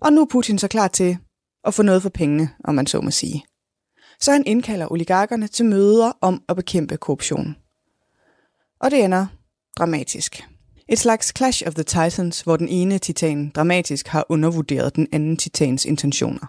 Og 0.00 0.12
nu 0.12 0.20
er 0.20 0.26
Putin 0.30 0.58
så 0.58 0.68
klar 0.68 0.88
til 0.88 1.18
at 1.64 1.74
få 1.74 1.82
noget 1.82 2.02
for 2.02 2.08
pengene, 2.08 2.50
om 2.64 2.74
man 2.74 2.86
så 2.86 3.00
må 3.00 3.10
sige. 3.10 3.44
Så 4.20 4.32
han 4.32 4.46
indkalder 4.46 4.92
oligarkerne 4.92 5.48
til 5.48 5.66
møder 5.66 6.12
om 6.20 6.42
at 6.48 6.56
bekæmpe 6.56 6.96
korruption. 6.96 7.56
Og 8.80 8.90
det 8.90 9.04
ender 9.04 9.26
dramatisk. 9.78 10.44
Et 10.88 10.98
slags 10.98 11.32
Clash 11.36 11.62
of 11.66 11.74
the 11.74 11.82
Titans, 11.82 12.40
hvor 12.40 12.56
den 12.56 12.68
ene 12.68 12.98
titan 12.98 13.52
dramatisk 13.54 14.08
har 14.08 14.26
undervurderet 14.28 14.96
den 14.96 15.08
anden 15.12 15.36
titans 15.36 15.84
intentioner. 15.84 16.46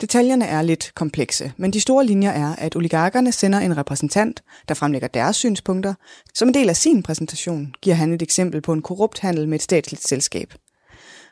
Detaljerne 0.00 0.46
er 0.46 0.62
lidt 0.62 0.92
komplekse, 0.94 1.52
men 1.56 1.72
de 1.72 1.80
store 1.80 2.06
linjer 2.06 2.30
er, 2.30 2.56
at 2.56 2.76
oligarkerne 2.76 3.32
sender 3.32 3.58
en 3.58 3.76
repræsentant, 3.76 4.42
der 4.68 4.74
fremlægger 4.74 5.08
deres 5.08 5.36
synspunkter. 5.36 5.94
Som 6.34 6.48
en 6.48 6.54
del 6.54 6.68
af 6.68 6.76
sin 6.76 7.02
præsentation 7.02 7.74
giver 7.82 7.96
han 7.96 8.12
et 8.12 8.22
eksempel 8.22 8.60
på 8.60 8.72
en 8.72 8.82
korrupt 8.82 9.18
handel 9.18 9.48
med 9.48 9.54
et 9.54 9.62
statsligt 9.62 10.08
selskab. 10.08 10.54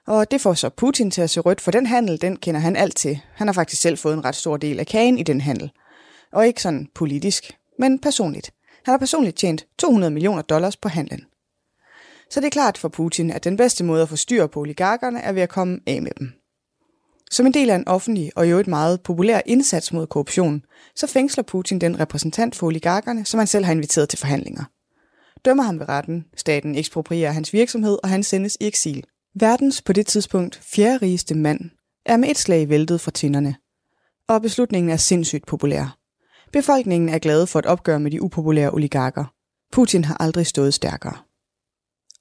Og 0.06 0.30
det 0.30 0.40
får 0.40 0.54
så 0.54 0.68
Putin 0.68 1.10
til 1.10 1.22
at 1.22 1.30
se 1.30 1.40
rødt, 1.40 1.60
for 1.60 1.70
den 1.70 1.86
handel, 1.86 2.20
den 2.20 2.36
kender 2.36 2.60
han 2.60 2.76
alt 2.76 2.96
til. 2.96 3.20
Han 3.34 3.48
har 3.48 3.52
faktisk 3.52 3.82
selv 3.82 3.98
fået 3.98 4.14
en 4.14 4.24
ret 4.24 4.36
stor 4.36 4.56
del 4.56 4.80
af 4.80 4.86
kagen 4.86 5.18
i 5.18 5.22
den 5.22 5.40
handel. 5.40 5.70
Og 6.32 6.46
ikke 6.46 6.62
sådan 6.62 6.88
politisk, 6.94 7.56
men 7.78 7.98
personligt. 7.98 8.52
Han 8.84 8.92
har 8.92 8.98
personligt 8.98 9.36
tjent 9.36 9.66
200 9.78 10.10
millioner 10.10 10.42
dollars 10.42 10.76
på 10.76 10.88
handlen. 10.88 11.24
Så 12.32 12.40
det 12.40 12.46
er 12.46 12.50
klart 12.50 12.78
for 12.78 12.88
Putin, 12.88 13.30
at 13.30 13.44
den 13.44 13.56
bedste 13.56 13.84
måde 13.84 14.02
at 14.02 14.08
få 14.08 14.16
styr 14.16 14.46
på 14.46 14.60
oligarkerne 14.60 15.20
er 15.20 15.32
ved 15.32 15.42
at 15.42 15.48
komme 15.48 15.80
af 15.86 16.02
med 16.02 16.10
dem. 16.18 16.32
Som 17.30 17.46
en 17.46 17.54
del 17.54 17.70
af 17.70 17.74
en 17.74 17.88
offentlig 17.88 18.32
og 18.36 18.50
jo 18.50 18.58
et 18.58 18.66
meget 18.66 19.02
populær 19.02 19.40
indsats 19.46 19.92
mod 19.92 20.06
korruption, 20.06 20.62
så 20.96 21.06
fængsler 21.06 21.44
Putin 21.44 21.78
den 21.78 22.00
repræsentant 22.00 22.56
for 22.56 22.66
oligarkerne, 22.66 23.24
som 23.24 23.38
han 23.38 23.46
selv 23.46 23.64
har 23.64 23.72
inviteret 23.72 24.08
til 24.08 24.18
forhandlinger. 24.18 24.64
Dømmer 25.44 25.62
ham 25.62 25.78
ved 25.78 25.88
retten, 25.88 26.24
staten 26.36 26.74
eksproprierer 26.74 27.32
hans 27.32 27.52
virksomhed, 27.52 27.98
og 28.02 28.08
han 28.08 28.22
sendes 28.22 28.56
i 28.60 28.66
eksil. 28.66 29.04
Verdens 29.34 29.82
på 29.82 29.92
det 29.92 30.06
tidspunkt 30.06 30.60
fjerde 30.62 30.96
rigeste 30.96 31.34
mand 31.34 31.60
er 32.06 32.16
med 32.16 32.28
et 32.28 32.38
slag 32.38 32.68
væltet 32.68 33.00
fra 33.00 33.10
tinderne. 33.10 33.56
Og 34.28 34.42
beslutningen 34.42 34.90
er 34.90 34.96
sindssygt 34.96 35.46
populær. 35.46 35.98
Befolkningen 36.52 37.08
er 37.08 37.18
glade 37.18 37.46
for 37.46 37.58
et 37.58 37.66
opgør 37.66 37.98
med 37.98 38.10
de 38.10 38.22
upopulære 38.22 38.70
oligarker. 38.70 39.24
Putin 39.72 40.04
har 40.04 40.16
aldrig 40.20 40.46
stået 40.46 40.74
stærkere. 40.74 41.16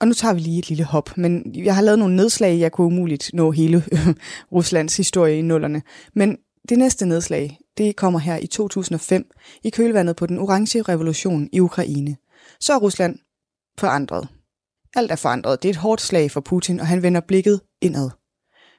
Og 0.01 0.07
nu 0.07 0.13
tager 0.13 0.33
vi 0.33 0.39
lige 0.39 0.59
et 0.59 0.69
lille 0.69 0.83
hop, 0.83 1.17
men 1.17 1.55
jeg 1.55 1.75
har 1.75 1.81
lavet 1.81 1.99
nogle 1.99 2.15
nedslag, 2.15 2.59
jeg 2.59 2.71
kunne 2.71 2.87
umuligt 2.87 3.29
nå 3.33 3.51
hele 3.51 3.83
Ruslands 4.55 4.97
historie 4.97 5.37
i 5.37 5.41
nullerne. 5.41 5.81
Men 6.13 6.37
det 6.69 6.77
næste 6.77 7.05
nedslag, 7.05 7.59
det 7.77 7.95
kommer 7.95 8.19
her 8.19 8.37
i 8.37 8.47
2005 8.47 9.31
i 9.63 9.69
kølvandet 9.69 10.15
på 10.15 10.25
den 10.25 10.39
orange 10.39 10.81
revolution 10.81 11.49
i 11.53 11.59
Ukraine. 11.59 12.17
Så 12.59 12.73
er 12.73 12.77
Rusland 12.77 13.19
forandret. 13.77 14.27
Alt 14.95 15.11
er 15.11 15.15
forandret. 15.15 15.63
Det 15.63 15.69
er 15.69 15.73
et 15.73 15.77
hårdt 15.77 16.01
slag 16.01 16.31
for 16.31 16.41
Putin, 16.41 16.79
og 16.79 16.87
han 16.87 17.03
vender 17.03 17.21
blikket 17.21 17.61
indad. 17.81 18.09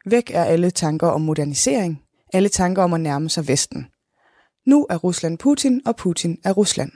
Væk 0.06 0.30
er 0.34 0.44
alle 0.44 0.70
tanker 0.70 1.06
om 1.06 1.20
modernisering, 1.20 2.02
alle 2.32 2.48
tanker 2.48 2.82
om 2.82 2.92
at 2.92 3.00
nærme 3.00 3.30
sig 3.30 3.48
Vesten. 3.48 3.86
Nu 4.66 4.86
er 4.90 4.96
Rusland 4.96 5.38
Putin, 5.38 5.82
og 5.86 5.96
Putin 5.96 6.38
er 6.44 6.52
Rusland. 6.52 6.92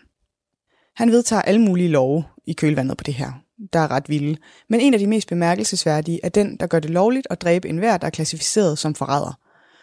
Han 0.97 1.11
vedtager 1.11 1.43
alle 1.43 1.61
mulige 1.61 1.89
love 1.89 2.25
i 2.47 2.53
kølvandet 2.53 2.97
på 2.97 3.05
det 3.05 3.15
her 3.15 3.46
der 3.73 3.79
er 3.79 3.91
ret 3.91 4.09
vilde. 4.09 4.37
Men 4.69 4.81
en 4.81 4.95
af 4.95 5.01
de 5.01 5.07
mest 5.07 5.29
bemærkelsesværdige 5.29 6.21
er 6.23 6.29
den, 6.29 6.57
der 6.57 6.67
gør 6.67 6.81
det 6.81 6.91
lovligt 6.91 7.27
at 7.31 7.41
dræbe 7.41 7.69
enhver, 7.69 7.97
der 7.97 8.07
er 8.07 8.11
klassificeret 8.11 8.79
som 8.79 8.95
forræder. 8.95 9.39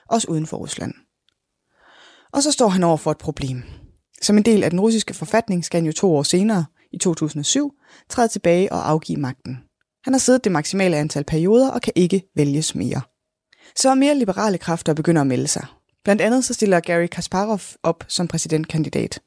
Også 0.09 0.27
uden 0.27 0.47
for 0.47 0.57
Rusland. 0.57 0.93
Og 2.31 2.43
så 2.43 2.51
står 2.51 2.67
han 2.67 2.83
over 2.83 2.97
for 2.97 3.11
et 3.11 3.17
problem. 3.17 3.63
Som 4.21 4.37
en 4.37 4.43
del 4.43 4.63
af 4.63 4.69
den 4.69 4.79
russiske 4.79 5.13
forfatning 5.13 5.65
skal 5.65 5.77
han 5.77 5.85
jo 5.85 5.93
to 5.93 6.15
år 6.15 6.23
senere, 6.23 6.65
i 6.91 6.97
2007, 6.97 7.73
træde 8.09 8.27
tilbage 8.27 8.71
og 8.71 8.89
afgive 8.89 9.17
magten. 9.17 9.57
Han 10.03 10.13
har 10.13 10.19
siddet 10.19 10.43
det 10.43 10.51
maksimale 10.51 10.97
antal 10.97 11.23
perioder 11.23 11.69
og 11.69 11.81
kan 11.81 11.93
ikke 11.95 12.23
vælges 12.35 12.75
mere. 12.75 13.01
Så 13.75 13.95
mere 13.95 14.15
liberale 14.15 14.57
kræfter 14.57 14.93
begynder 14.93 15.21
at 15.21 15.27
melde 15.27 15.47
sig. 15.47 15.65
Blandt 16.03 16.21
andet 16.21 16.45
så 16.45 16.53
stiller 16.53 16.79
Gary 16.79 17.07
Kasparov 17.07 17.61
op 17.83 18.03
som 18.07 18.27
præsidentkandidat. 18.27 19.19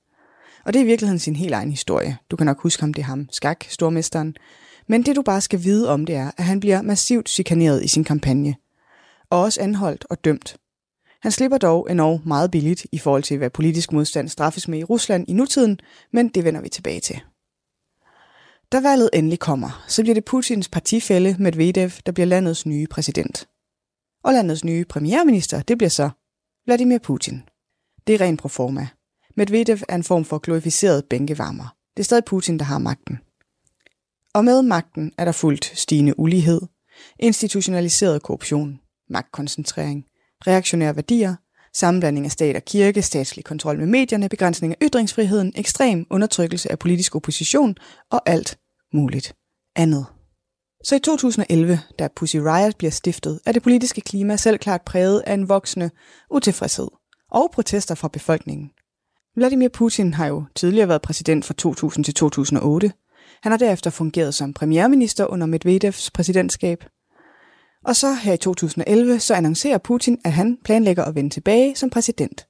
Og 0.66 0.73
det 0.73 0.80
er 0.80 0.85
i 0.85 0.87
virkeligheden 0.87 1.18
sin 1.18 1.37
helt 1.37 1.54
egen 1.54 1.70
historie. 1.70 2.18
Du 2.30 2.37
kan 2.37 2.46
nok 2.46 2.62
huske 2.62 2.82
ham, 2.82 2.94
det 2.94 3.02
er 3.02 3.06
ham, 3.06 3.28
Skak, 3.30 3.64
stormesteren. 3.68 4.37
Men 4.87 5.02
det 5.02 5.16
du 5.16 5.23
bare 5.23 5.40
skal 5.40 5.64
vide 5.64 5.88
om 5.88 6.06
det 6.06 6.14
er, 6.14 6.30
at 6.37 6.44
han 6.44 6.61
bliver 6.61 6.82
massivt 6.82 7.28
chikaneret 7.28 7.85
i 7.85 7.88
sin 7.88 8.04
kampagne. 8.04 8.54
Og 9.30 9.40
også 9.40 9.61
anholdt 9.61 10.06
og 10.11 10.25
dømt. 10.25 10.56
Han 11.23 11.32
slipper 11.32 11.58
dog 11.58 11.87
endnu 11.90 12.20
meget 12.25 12.50
billigt 12.50 12.87
i 12.92 12.99
forhold 12.99 13.23
til, 13.23 13.38
hvad 13.38 13.50
politisk 13.50 13.92
modstand 13.92 14.28
straffes 14.28 14.68
med 14.68 14.78
i 14.78 14.85
Rusland 14.85 15.25
i 15.28 15.32
nutiden, 15.32 15.80
men 16.12 16.28
det 16.28 16.44
vender 16.44 16.61
vi 16.61 16.68
tilbage 16.68 17.00
til. 17.00 17.20
Da 18.73 18.80
valget 18.80 19.11
endelig 19.12 19.38
kommer, 19.38 19.85
så 19.88 20.02
bliver 20.02 20.14
det 20.14 20.25
Putins 20.25 20.68
partifælle 20.68 21.37
Medvedev, 21.38 21.90
der 22.06 22.12
bliver 22.12 22.26
landets 22.26 22.66
nye 22.66 22.87
præsident. 22.87 23.49
Og 24.25 24.32
landets 24.32 24.64
nye 24.64 24.85
premierminister, 24.85 25.62
det 25.62 25.78
bliver 25.78 25.90
så 25.90 26.11
Vladimir 26.64 26.99
Putin. 26.99 27.42
Det 28.06 28.14
er 28.14 28.20
ren 28.20 28.37
proforma. 28.37 28.88
Medvedev 29.37 29.78
er 29.88 29.95
en 29.95 30.05
form 30.05 30.25
for 30.25 30.38
glorificeret 30.38 31.05
bænkevarmer. 31.05 31.76
Det 31.97 32.02
er 32.02 32.05
stadig 32.05 32.25
Putin, 32.25 32.59
der 32.59 32.64
har 32.64 32.78
magten. 32.78 33.19
Og 34.35 34.45
med 34.45 34.62
magten 34.62 35.12
er 35.19 35.25
der 35.25 35.33
fuldt 35.33 35.64
stigende 35.75 36.19
ulighed, 36.19 36.61
institutionaliseret 37.19 38.23
korruption, 38.23 38.78
magtkoncentrering, 39.11 40.05
reaktionære 40.47 40.97
værdier, 40.97 41.35
sammenblanding 41.75 42.26
af 42.26 42.33
stat 42.33 42.57
og 42.57 42.62
kirke, 42.62 43.02
statslig 43.02 43.45
kontrol 43.45 43.78
med 43.78 43.87
medierne, 43.87 44.28
begrænsning 44.28 44.73
af 44.73 44.87
ytringsfriheden, 44.87 45.52
ekstrem 45.57 46.07
undertrykkelse 46.11 46.73
af 46.73 46.78
politisk 46.78 47.16
opposition 47.16 47.75
og 48.11 48.23
alt 48.26 48.59
muligt 48.95 49.35
andet. 49.76 50.07
Så 50.85 50.97
i 50.97 50.99
2011, 50.99 51.81
da 51.99 52.09
Pussy 52.16 52.37
Riot 52.37 52.76
bliver 52.76 52.90
stiftet, 52.90 53.40
er 53.47 53.52
det 53.52 53.62
politiske 53.62 54.00
klima 54.00 54.37
selv 54.37 54.59
klart 54.59 54.83
præget 54.83 55.21
af 55.26 55.35
en 55.35 55.49
voksende 55.49 55.90
utilfredshed 56.31 56.88
og 57.31 57.50
protester 57.52 57.95
fra 57.95 58.09
befolkningen. 58.09 58.71
Vladimir 59.37 59.69
Putin 59.69 60.14
har 60.14 60.26
jo 60.26 60.45
tidligere 60.55 60.88
været 60.88 61.02
præsident 61.02 61.45
fra 61.45 61.55
2000 61.55 62.05
til 62.05 62.14
2008. 62.14 62.93
Han 63.43 63.52
har 63.52 63.59
derefter 63.59 63.90
fungeret 63.90 64.35
som 64.35 64.52
premierminister 64.52 65.26
under 65.26 65.47
Medvedevs 65.47 66.11
præsidentskab. 66.11 66.85
Og 67.85 67.97
så 67.97 68.14
her 68.14 68.33
i 68.33 68.37
2011, 68.37 69.21
så 69.21 69.35
annoncerer 69.35 69.78
Putin, 69.78 70.19
at 70.25 70.33
han 70.33 70.59
planlægger 70.64 71.05
at 71.05 71.14
vende 71.14 71.31
tilbage 71.31 71.76
som 71.76 71.90
præsident. 71.90 72.47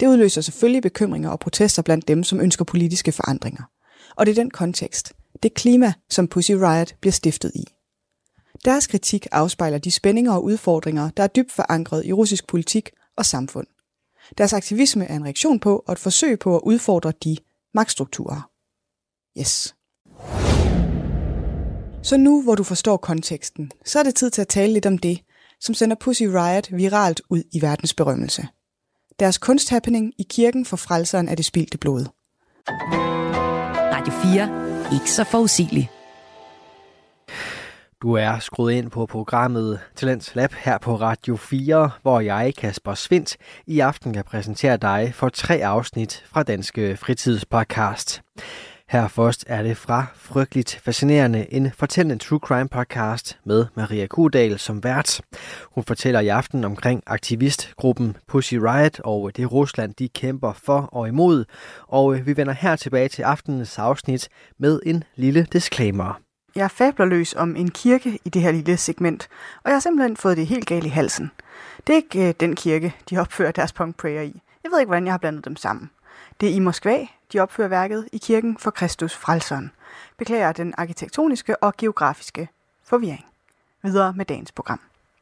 Det 0.00 0.06
udløser 0.06 0.40
selvfølgelig 0.40 0.82
bekymringer 0.82 1.30
og 1.30 1.40
protester 1.40 1.82
blandt 1.82 2.08
dem, 2.08 2.22
som 2.22 2.40
ønsker 2.40 2.64
politiske 2.64 3.12
forandringer. 3.12 3.62
Og 4.16 4.26
det 4.26 4.32
er 4.32 4.42
den 4.42 4.50
kontekst, 4.50 5.12
det 5.42 5.54
klima, 5.54 5.92
som 6.10 6.28
Pussy 6.28 6.52
Riot 6.52 6.94
bliver 7.00 7.12
stiftet 7.12 7.52
i. 7.54 7.64
Deres 8.64 8.86
kritik 8.86 9.26
afspejler 9.32 9.78
de 9.78 9.90
spændinger 9.90 10.32
og 10.32 10.44
udfordringer, 10.44 11.10
der 11.16 11.22
er 11.22 11.26
dybt 11.26 11.52
forankret 11.52 12.06
i 12.06 12.12
russisk 12.12 12.46
politik 12.46 12.90
og 13.16 13.26
samfund. 13.26 13.66
Deres 14.38 14.52
aktivisme 14.52 15.04
er 15.04 15.16
en 15.16 15.24
reaktion 15.24 15.60
på 15.60 15.84
og 15.86 15.92
et 15.92 15.98
forsøg 15.98 16.38
på 16.38 16.56
at 16.56 16.62
udfordre 16.64 17.12
de 17.24 17.36
magtstrukturer. 17.74 18.50
Yes. 19.38 19.74
Så 22.02 22.16
nu, 22.16 22.42
hvor 22.42 22.54
du 22.54 22.62
forstår 22.62 22.96
konteksten, 22.96 23.70
så 23.84 23.98
er 23.98 24.02
det 24.02 24.14
tid 24.14 24.30
til 24.30 24.40
at 24.40 24.48
tale 24.48 24.72
lidt 24.72 24.86
om 24.86 24.98
det, 24.98 25.20
som 25.60 25.74
sender 25.74 25.96
Pussy 26.00 26.22
Riot 26.22 26.68
viralt 26.72 27.22
ud 27.30 27.42
i 27.52 27.62
verdens 27.62 27.94
berømmelse. 27.94 28.48
Deres 29.20 29.38
kunsthappening 29.38 30.12
i 30.18 30.22
kirken 30.30 30.64
for 30.64 30.76
frelseren 30.76 31.28
af 31.28 31.36
det 31.36 31.44
spildte 31.44 31.78
blod. 31.78 32.06
Radio 33.92 34.12
4. 34.12 34.92
Ikke 35.00 35.10
så 35.10 35.24
forudsigeligt. 35.24 35.95
Du 38.06 38.12
er 38.12 38.38
skruet 38.38 38.72
ind 38.72 38.90
på 38.90 39.06
programmet 39.06 39.80
Talents 39.96 40.34
Lab 40.34 40.52
her 40.52 40.78
på 40.78 40.96
Radio 40.96 41.36
4, 41.36 41.90
hvor 42.02 42.20
jeg, 42.20 42.54
Kasper 42.58 42.94
Svindt, 42.94 43.36
i 43.66 43.80
aften 43.80 44.12
kan 44.12 44.24
præsentere 44.24 44.76
dig 44.76 45.12
for 45.14 45.28
tre 45.28 45.64
afsnit 45.64 46.24
fra 46.26 46.42
Danske 46.42 46.96
Fritidspodcast. 46.96 48.22
Her 48.88 49.08
først 49.08 49.44
er 49.48 49.62
det 49.62 49.76
fra 49.76 50.06
Frygteligt 50.14 50.80
Fascinerende, 50.84 51.54
en 51.54 51.72
fortællende 51.72 52.24
true 52.24 52.38
crime 52.38 52.68
podcast 52.68 53.38
med 53.44 53.66
Maria 53.76 54.06
Kudal 54.06 54.58
som 54.58 54.84
vært. 54.84 55.20
Hun 55.74 55.84
fortæller 55.84 56.20
i 56.20 56.28
aften 56.28 56.64
omkring 56.64 57.02
aktivistgruppen 57.06 58.16
Pussy 58.28 58.54
Riot 58.54 59.00
og 59.00 59.36
det 59.36 59.52
Rusland, 59.52 59.94
de 59.94 60.08
kæmper 60.08 60.52
for 60.52 60.80
og 60.80 61.08
imod. 61.08 61.44
Og 61.88 62.26
vi 62.26 62.36
vender 62.36 62.52
her 62.52 62.76
tilbage 62.76 63.08
til 63.08 63.22
aftenens 63.22 63.78
afsnit 63.78 64.28
med 64.58 64.80
en 64.86 65.04
lille 65.16 65.46
disclaimer. 65.52 66.25
Jeg 66.56 66.70
fabler 66.70 67.06
løs 67.06 67.34
om 67.34 67.56
en 67.56 67.70
kirke 67.70 68.18
i 68.24 68.28
det 68.28 68.42
her 68.42 68.52
lille 68.52 68.76
segment, 68.76 69.28
og 69.64 69.70
jeg 69.70 69.74
har 69.74 69.80
simpelthen 69.80 70.16
fået 70.16 70.36
det 70.36 70.46
helt 70.46 70.66
galt 70.66 70.84
i 70.84 70.88
halsen. 70.88 71.30
Det 71.86 71.92
er 71.92 71.96
ikke 71.96 72.28
øh, 72.28 72.34
den 72.40 72.56
kirke, 72.56 72.94
de 73.10 73.18
opfører 73.18 73.52
deres 73.52 73.72
punk 73.72 73.96
prayer 73.96 74.22
i. 74.22 74.42
Jeg 74.64 74.70
ved 74.70 74.80
ikke, 74.80 74.88
hvordan 74.88 75.04
jeg 75.04 75.12
har 75.12 75.18
blandet 75.18 75.44
dem 75.44 75.56
sammen. 75.56 75.90
Det 76.40 76.48
er 76.48 76.54
i 76.54 76.58
Moskva, 76.58 77.06
de 77.32 77.40
opfører 77.40 77.68
værket 77.68 78.08
i 78.12 78.18
kirken 78.18 78.58
for 78.58 78.70
Kristus 78.70 79.14
Frelseren. 79.14 79.70
Beklager 80.18 80.52
den 80.52 80.74
arkitektoniske 80.78 81.62
og 81.62 81.76
geografiske 81.76 82.48
forvirring. 82.84 83.24
Videre 83.82 84.12
med 84.12 84.24
dagens 84.24 84.52
program. 84.52 84.80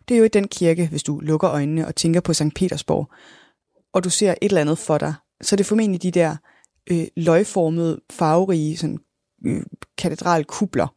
Det 0.08 0.14
er 0.14 0.18
jo 0.18 0.24
i 0.24 0.28
den 0.28 0.48
kirke, 0.48 0.86
hvis 0.86 1.02
du 1.02 1.20
lukker 1.20 1.50
øjnene 1.50 1.86
og 1.86 1.94
tænker 1.94 2.20
på 2.20 2.32
St. 2.32 2.54
Petersborg, 2.56 3.10
og 3.92 4.04
du 4.04 4.10
ser 4.10 4.30
et 4.30 4.38
eller 4.42 4.60
andet 4.60 4.78
for 4.78 4.98
dig, 4.98 5.14
så 5.40 5.54
er 5.54 5.56
det 5.56 5.66
formentlig 5.66 6.02
de 6.02 6.10
der 6.10 6.36
øh, 6.90 7.06
løgformede, 7.16 8.00
farverige 8.10 8.76
sådan, 8.76 8.98
øh, 9.46 9.62
katedralkubler, 9.98 10.88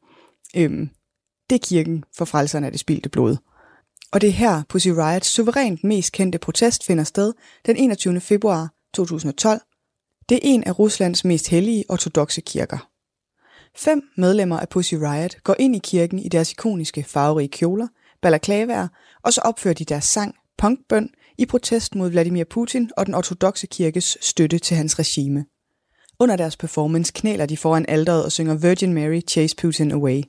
Øhm, 0.56 0.90
det 1.50 1.56
er 1.56 1.68
kirken 1.68 2.04
for 2.18 2.26
frelserne 2.26 2.66
af 2.66 2.72
det 2.72 2.80
spildte 2.80 3.10
blod. 3.10 3.38
Og 4.12 4.22
det 4.22 4.28
er 4.28 4.34
her 4.34 4.64
Pussy 4.70 4.88
Riots 4.88 5.28
suverænt 5.28 5.84
mest 5.84 6.12
kendte 6.12 6.38
protest 6.38 6.86
finder 6.86 7.04
sted 7.04 7.34
den 7.66 7.78
21. 7.78 8.20
februar 8.20 8.74
2012. 8.94 9.62
Det 10.30 10.36
er 10.36 10.40
en 10.44 10.64
af 10.64 10.80
Ruslands 10.80 11.26
mest 11.26 11.48
hellige 11.48 11.86
ortodoxe 11.90 12.42
kirker. 12.42 12.90
Fem 13.76 14.02
medlemmer 14.18 14.60
af 14.60 14.70
Pussy 14.70 14.94
Riot 14.94 15.44
går 15.44 15.56
ind 15.60 15.76
i 15.76 15.80
kirken 15.84 16.20
i 16.20 16.30
deres 16.30 16.52
ikoniske 16.52 17.04
farverige 17.04 17.48
kjoler, 17.48 17.88
balaklavaer, 18.22 18.88
og 19.24 19.34
så 19.34 19.42
opfører 19.42 19.74
de 19.74 19.86
deres 19.86 20.06
sang, 20.06 20.36
punkbøn, 20.58 21.10
i 21.38 21.46
protest 21.46 21.96
mod 21.96 22.10
Vladimir 22.10 22.44
Putin 22.44 22.90
og 22.98 23.06
den 23.06 23.14
ortodoxe 23.14 23.68
kirkes 23.68 24.18
støtte 24.22 24.60
til 24.60 24.78
hans 24.78 25.00
regime. 25.00 25.46
Under 26.20 26.36
deres 26.36 26.58
performance 26.58 27.12
knæler 27.16 27.46
de 27.46 27.58
foran 27.58 27.86
alderet 27.88 28.26
og 28.26 28.32
synger 28.32 28.56
Virgin 28.56 28.94
Mary 28.94 29.22
Chase 29.30 29.56
Putin 29.56 29.92
Away. 29.92 30.22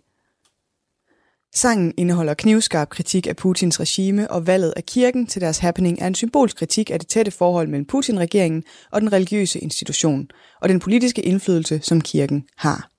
Sangen 1.54 1.94
indeholder 1.96 2.34
knivskarp 2.34 2.88
kritik 2.88 3.26
af 3.26 3.36
Putins 3.36 3.80
regime, 3.80 4.30
og 4.30 4.46
valget 4.46 4.74
af 4.76 4.84
kirken 4.84 5.26
til 5.26 5.40
deres 5.40 5.58
happening 5.58 6.00
er 6.00 6.06
en 6.06 6.14
symbolsk 6.14 6.56
kritik 6.56 6.90
af 6.90 6.98
det 6.98 7.08
tætte 7.08 7.30
forhold 7.30 7.68
mellem 7.68 7.86
Putin-regeringen 7.86 8.64
og 8.92 9.00
den 9.00 9.12
religiøse 9.12 9.58
institution, 9.58 10.28
og 10.60 10.68
den 10.68 10.80
politiske 10.80 11.22
indflydelse, 11.22 11.80
som 11.82 12.00
kirken 12.00 12.44
har. 12.56 12.90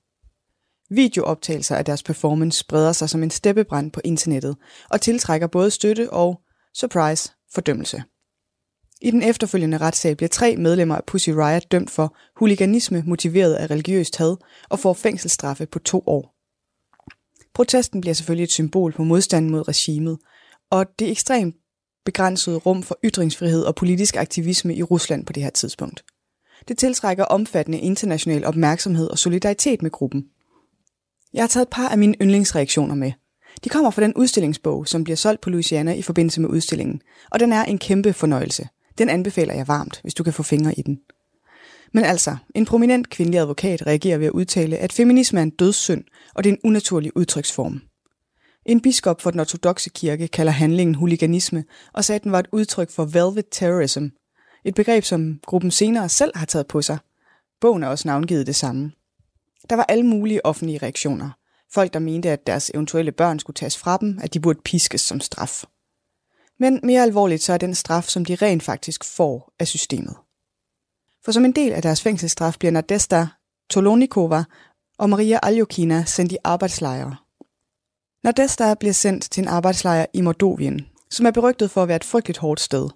Videooptagelser 0.90 1.76
af 1.76 1.86
deres 1.86 2.04
performance 2.04 2.60
spreder 2.60 2.92
sig 2.92 3.10
som 3.10 3.24
en 3.24 3.32
steppebrand 3.32 3.92
på 3.92 4.02
internettet 4.04 4.56
og 4.90 5.02
tiltrækker 5.02 5.48
både 5.48 5.72
støtte 5.72 6.14
og, 6.14 6.42
surprise, 6.74 7.32
fordømmelse. 7.54 8.04
I 9.02 9.12
den 9.12 9.24
efterfølgende 9.24 9.78
retssag 9.78 10.18
bliver 10.18 10.30
tre 10.30 10.56
medlemmer 10.56 10.96
af 10.96 11.04
Pussy 11.08 11.30
Riot 11.30 11.72
dømt 11.72 11.90
for 11.90 12.18
huliganisme 12.36 13.04
motiveret 13.06 13.54
af 13.54 13.70
religiøst 13.70 14.18
had 14.18 14.36
og 14.70 14.80
får 14.80 14.94
fængselsstraffe 14.94 15.66
på 15.66 15.80
to 15.80 16.04
år. 16.06 16.39
Protesten 17.60 18.02
bliver 18.02 18.14
selvfølgelig 18.14 18.44
et 18.44 18.52
symbol 18.52 18.94
på 18.94 19.04
modstanden 19.04 19.52
mod 19.52 19.68
regimet, 19.68 20.18
og 20.70 20.86
det 21.00 21.12
ekstremt 21.12 21.56
begrænsede 22.06 22.58
rum 22.58 22.84
for 22.84 22.98
ytringsfrihed 23.04 23.64
og 23.64 23.76
politisk 23.76 24.16
aktivisme 24.16 24.76
i 24.76 24.84
Rusland 24.84 25.26
på 25.26 25.34
det 25.34 25.44
her 25.44 25.50
tidspunkt. 25.50 26.04
Det 26.68 26.78
tiltrækker 26.78 27.24
omfattende 27.26 27.80
international 27.80 28.46
opmærksomhed 28.46 29.08
og 29.08 29.20
solidaritet 29.20 29.82
med 29.82 29.92
gruppen. 29.92 30.26
Jeg 31.34 31.44
har 31.44 31.48
taget 31.48 31.66
et 31.66 31.72
par 31.72 31.90
af 31.90 31.98
mine 31.98 32.16
yndlingsreaktioner 32.22 32.96
med. 32.96 33.12
De 33.64 33.70
kommer 33.70 33.92
fra 33.92 34.02
den 34.02 34.14
udstillingsbog, 34.14 34.88
som 34.88 35.04
bliver 35.04 35.18
solgt 35.18 35.42
på 35.42 35.50
Louisiana 35.50 35.94
i 35.94 36.02
forbindelse 36.02 36.42
med 36.42 36.50
udstillingen, 36.50 37.02
og 37.32 37.40
den 37.40 37.54
er 37.54 37.64
en 37.64 37.78
kæmpe 37.78 38.14
fornøjelse. 38.14 38.68
Den 38.98 39.10
anbefaler 39.10 39.54
jeg 39.54 39.68
varmt, 39.68 40.00
hvis 40.02 40.14
du 40.14 40.24
kan 40.24 40.34
få 40.34 40.44
fingre 40.44 40.80
i 40.80 40.82
den. 40.82 41.00
Men 41.94 42.04
altså, 42.04 42.38
en 42.56 42.66
prominent 42.66 43.10
kvindelig 43.10 43.40
advokat 43.40 43.88
reagerer 43.88 44.18
ved 44.18 44.28
at 44.28 44.32
udtale, 44.32 44.78
at 44.78 44.94
feminisme 44.94 45.40
er 45.40 45.44
en 45.44 45.50
dødssynd, 45.50 46.04
og 46.36 46.44
det 46.44 46.50
er 46.50 46.54
en 46.54 46.62
unaturlig 46.64 47.18
udtryksform. 47.18 47.82
En 48.66 48.82
biskop 48.82 49.22
for 49.22 49.32
den 49.32 49.40
ortodoxe 49.40 49.90
kirke 49.90 50.28
kalder 50.28 50.52
handlingen 50.52 50.96
huliganisme 50.96 51.66
og 51.94 52.06
sagde, 52.06 52.16
at 52.16 52.24
den 52.24 52.32
var 52.32 52.40
et 52.40 52.48
udtryk 52.52 52.92
for 52.92 53.06
velvet 53.06 53.46
terrorism, 53.52 54.06
et 54.66 54.76
begreb, 54.76 55.04
som 55.04 55.40
gruppen 55.46 55.72
senere 55.72 56.10
selv 56.10 56.32
har 56.36 56.46
taget 56.46 56.68
på 56.68 56.82
sig. 56.82 56.98
Bogen 57.62 57.84
er 57.84 57.88
også 57.88 58.08
navngivet 58.08 58.48
det 58.48 58.56
samme. 58.56 58.92
Der 59.70 59.76
var 59.76 59.86
alle 59.90 60.06
mulige 60.06 60.46
offentlige 60.46 60.78
reaktioner. 60.78 61.30
Folk, 61.74 61.94
der 61.94 62.00
mente, 62.00 62.30
at 62.30 62.48
deres 62.48 62.72
eventuelle 62.74 63.12
børn 63.12 63.40
skulle 63.40 63.56
tages 63.56 63.78
fra 63.78 63.98
dem, 63.98 64.20
at 64.22 64.34
de 64.34 64.40
burde 64.40 64.60
piskes 64.66 65.02
som 65.02 65.20
straf. 65.20 65.64
Men 66.60 66.80
mere 66.84 67.04
alvorligt 67.04 67.44
så 67.44 67.54
er 67.54 67.58
den 67.58 67.76
straf, 67.76 68.04
som 68.04 68.26
de 68.26 68.36
rent 68.36 68.64
faktisk 68.64 69.04
får 69.04 69.54
af 69.60 69.68
systemet. 69.68 70.16
For 71.30 71.34
som 71.34 71.46
en 71.46 71.52
del 71.52 71.72
af 71.72 71.82
deres 71.82 72.02
fængselsstraf 72.02 72.56
bliver 72.60 72.72
Nadesta 72.72 73.28
Tolonikova 73.70 74.44
og 74.98 75.10
Maria 75.10 75.40
Aljokina 75.44 76.04
sendt 76.06 76.32
i 76.32 76.38
arbejdslejre. 76.44 77.16
Nadesta 78.24 78.74
bliver 78.74 78.94
sendt 78.94 79.32
til 79.32 79.42
en 79.42 79.48
arbejdslejr 79.48 80.06
i 80.14 80.22
Mordovien, 80.22 80.88
som 81.12 81.26
er 81.26 81.32
berygtet 81.32 81.72
for 81.72 81.82
at 81.82 81.88
være 81.88 81.96
et 81.96 82.04
frygteligt 82.04 82.38
hårdt 82.38 82.60
sted, 82.60 82.90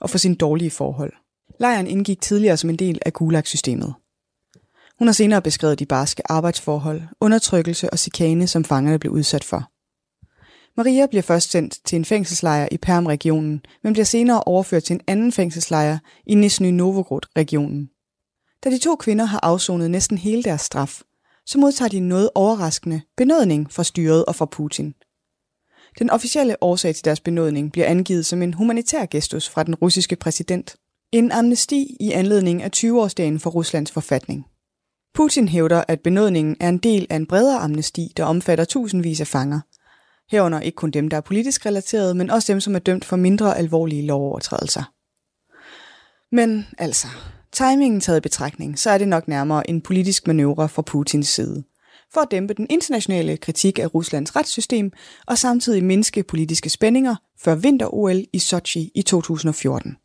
og 0.00 0.10
for 0.10 0.18
sine 0.18 0.34
dårlige 0.34 0.70
forhold. 0.70 1.12
Lejren 1.60 1.86
indgik 1.86 2.20
tidligere 2.20 2.56
som 2.56 2.70
en 2.70 2.76
del 2.76 2.98
af 3.06 3.12
Gulag-systemet. 3.12 3.94
Hun 4.98 5.08
har 5.08 5.12
senere 5.12 5.42
beskrevet 5.42 5.78
de 5.78 5.86
barske 5.86 6.32
arbejdsforhold, 6.32 7.02
undertrykkelse 7.20 7.90
og 7.90 7.98
chikane, 7.98 8.46
som 8.46 8.64
fangerne 8.64 8.98
blev 8.98 9.12
udsat 9.12 9.44
for. 9.44 9.70
Maria 10.78 11.06
bliver 11.06 11.22
først 11.22 11.50
sendt 11.50 11.78
til 11.84 11.96
en 11.96 12.04
fængselslejr 12.04 12.68
i 12.72 12.76
Perm-regionen, 12.76 13.60
men 13.82 13.92
bliver 13.92 14.04
senere 14.04 14.42
overført 14.42 14.82
til 14.82 14.94
en 14.94 15.00
anden 15.06 15.32
fængselslejr 15.32 15.98
i 16.26 16.34
Nizhny 16.34 16.70
Novgorod-regionen. 16.70 17.88
Da 18.64 18.70
de 18.70 18.78
to 18.78 18.96
kvinder 18.96 19.24
har 19.24 19.40
afsonet 19.42 19.90
næsten 19.90 20.18
hele 20.18 20.42
deres 20.42 20.60
straf, 20.60 21.00
så 21.46 21.58
modtager 21.58 21.88
de 21.88 21.96
en 21.96 22.08
noget 22.08 22.30
overraskende 22.34 23.00
benådning 23.16 23.72
fra 23.72 23.84
styret 23.84 24.24
og 24.24 24.34
fra 24.34 24.46
Putin. 24.46 24.94
Den 25.98 26.10
officielle 26.10 26.62
årsag 26.62 26.94
til 26.94 27.04
deres 27.04 27.20
benådning 27.20 27.72
bliver 27.72 27.86
angivet 27.86 28.26
som 28.26 28.42
en 28.42 28.54
humanitær 28.54 29.06
gestus 29.06 29.48
fra 29.48 29.62
den 29.62 29.74
russiske 29.74 30.16
præsident. 30.16 30.76
En 31.12 31.32
amnesti 31.32 31.96
i 32.00 32.12
anledning 32.12 32.62
af 32.62 32.70
20-årsdagen 32.76 33.38
for 33.38 33.50
Ruslands 33.50 33.92
forfatning. 33.92 34.46
Putin 35.14 35.48
hævder, 35.48 35.84
at 35.88 36.00
benådningen 36.00 36.56
er 36.60 36.68
en 36.68 36.78
del 36.78 37.06
af 37.10 37.16
en 37.16 37.26
bredere 37.26 37.58
amnesti, 37.58 38.12
der 38.16 38.24
omfatter 38.24 38.64
tusindvis 38.64 39.20
af 39.20 39.26
fanger. 39.26 39.60
Herunder 40.30 40.60
ikke 40.60 40.76
kun 40.76 40.90
dem, 40.90 41.08
der 41.08 41.16
er 41.16 41.20
politisk 41.20 41.66
relateret, 41.66 42.16
men 42.16 42.30
også 42.30 42.52
dem, 42.52 42.60
som 42.60 42.74
er 42.74 42.78
dømt 42.78 43.04
for 43.04 43.16
mindre 43.16 43.58
alvorlige 43.58 44.06
lovovertrædelser. 44.06 44.92
Men 46.34 46.66
altså, 46.78 47.06
timingen 47.52 48.00
taget 48.00 48.18
i 48.18 48.20
betragtning, 48.20 48.78
så 48.78 48.90
er 48.90 48.98
det 48.98 49.08
nok 49.08 49.28
nærmere 49.28 49.70
en 49.70 49.80
politisk 49.80 50.26
manøvre 50.26 50.68
fra 50.68 50.82
Putins 50.82 51.28
side. 51.28 51.64
For 52.12 52.20
at 52.20 52.30
dæmpe 52.30 52.54
den 52.54 52.66
internationale 52.70 53.36
kritik 53.36 53.78
af 53.78 53.94
Ruslands 53.94 54.36
retssystem 54.36 54.92
og 55.26 55.38
samtidig 55.38 55.84
mindske 55.84 56.22
politiske 56.22 56.70
spændinger 56.70 57.16
før 57.40 57.54
vinter-OL 57.54 58.24
i 58.32 58.38
Sochi 58.38 58.90
i 58.94 59.02
2014. 59.02 59.96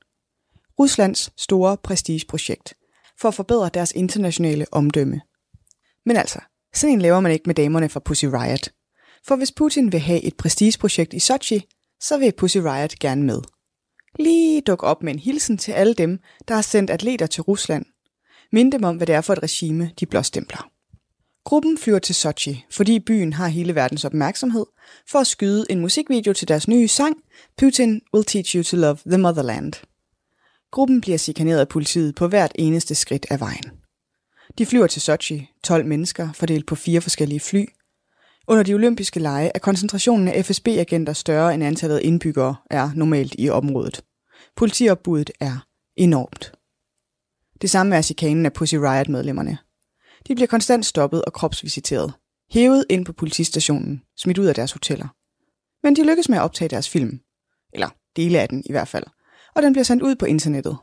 Ruslands 0.79 1.31
store 1.38 1.77
prestigeprojekt– 1.77 2.73
for 3.21 3.27
at 3.27 3.36
forbedre 3.36 3.69
deres 3.73 3.91
internationale 3.95 4.65
omdømme. 4.71 5.21
Men 6.05 6.17
altså, 6.17 6.39
sådan 6.73 6.93
en 6.93 7.01
laver 7.01 7.19
man 7.19 7.31
ikke 7.31 7.43
med 7.47 7.55
damerne 7.55 7.89
fra 7.89 7.99
Pussy 7.99 8.25
Riot. 8.25 8.69
For 9.27 9.36
hvis 9.36 9.51
Putin 9.51 9.91
vil 9.91 9.99
have 9.99 10.21
et 10.21 10.38
prestigeprojekt 10.38 11.13
i 11.13 11.19
Sochi, 11.19 11.65
så 12.01 12.17
vil 12.17 12.33
Pussy 12.38 12.57
Riot 12.57 12.99
gerne 12.99 13.23
med. 13.23 13.41
Lige 14.19 14.62
duk 14.62 14.83
op 14.83 15.03
med 15.03 15.13
en 15.13 15.19
hilsen 15.19 15.57
til 15.57 15.71
alle 15.71 15.93
dem, 15.93 16.19
der 16.47 16.55
har 16.55 16.62
sendt 16.62 16.89
atleter 16.89 17.27
til 17.27 17.43
Rusland. 17.43 17.86
Mind 18.51 18.71
dem 18.71 18.83
om, 18.83 18.97
hvad 18.97 19.07
det 19.07 19.15
er 19.15 19.21
for 19.21 19.33
et 19.33 19.43
regime, 19.43 19.91
de 19.99 20.05
blåstempler. 20.05 20.69
Gruppen 21.45 21.77
flyver 21.77 21.99
til 21.99 22.15
Sochi, 22.15 22.65
fordi 22.71 22.99
byen 22.99 23.33
har 23.33 23.47
hele 23.47 23.75
verdens 23.75 24.05
opmærksomhed, 24.05 24.65
for 25.09 25.19
at 25.19 25.27
skyde 25.27 25.65
en 25.69 25.79
musikvideo 25.79 26.33
til 26.33 26.47
deres 26.47 26.67
nye 26.67 26.88
sang, 26.88 27.15
Putin 27.57 28.01
Will 28.13 28.25
Teach 28.25 28.55
You 28.55 28.63
to 28.63 28.77
Love 28.77 28.97
the 29.05 29.17
Motherland. 29.17 29.73
Gruppen 30.71 31.01
bliver 31.01 31.17
sikaneret 31.17 31.59
af 31.59 31.67
politiet 31.67 32.15
på 32.15 32.27
hvert 32.27 32.51
eneste 32.55 32.95
skridt 32.95 33.25
af 33.29 33.39
vejen. 33.39 33.71
De 34.57 34.65
flyver 34.65 34.88
til 34.88 35.01
Sochi, 35.01 35.49
12 35.63 35.86
mennesker, 35.86 36.33
fordelt 36.33 36.67
på 36.67 36.75
fire 36.75 37.01
forskellige 37.01 37.39
fly. 37.39 37.65
Under 38.47 38.63
de 38.63 38.73
olympiske 38.73 39.19
lege 39.19 39.51
er 39.56 39.60
koncentrationen 39.60 40.27
af 40.27 40.45
FSB-agenter 40.45 41.13
større 41.13 41.53
end 41.53 41.63
antallet 41.63 41.97
af 41.97 42.01
indbyggere 42.03 42.56
er 42.71 42.89
normalt 42.95 43.36
i 43.38 43.49
området. 43.49 44.03
Politiopbuddet 44.56 45.32
er 45.39 45.65
enormt. 45.95 46.51
Det 47.62 47.69
samme 47.69 47.95
er 47.95 48.01
chikanen 48.01 48.45
af 48.45 48.53
Pussy 48.53 48.75
Riot-medlemmerne. 48.75 49.58
De 50.27 50.36
bliver 50.36 50.47
konstant 50.47 50.86
stoppet 50.86 51.25
og 51.25 51.34
kropsvisiteret, 51.34 52.13
hævet 52.51 52.86
ind 52.89 53.06
på 53.06 53.13
politistationen, 53.13 54.01
smidt 54.17 54.38
ud 54.38 54.45
af 54.45 54.56
deres 54.56 54.71
hoteller. 54.71 55.08
Men 55.84 55.95
de 55.95 56.06
lykkes 56.06 56.29
med 56.29 56.38
at 56.38 56.43
optage 56.43 56.69
deres 56.69 56.89
film. 56.89 57.19
Eller 57.73 57.89
dele 58.15 58.39
af 58.39 58.49
den 58.49 58.63
i 58.65 58.71
hvert 58.71 58.88
fald– 58.88 59.03
og 59.56 59.63
den 59.63 59.73
bliver 59.73 59.84
sendt 59.84 60.03
ud 60.03 60.15
på 60.15 60.25
internettet. 60.25 60.77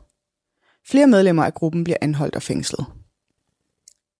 Flere 0.87 1.07
medlemmer 1.07 1.43
af 1.43 1.53
gruppen 1.53 1.83
bliver 1.83 1.97
anholdt 2.01 2.35
og 2.35 2.41
fængslet. 2.41 2.85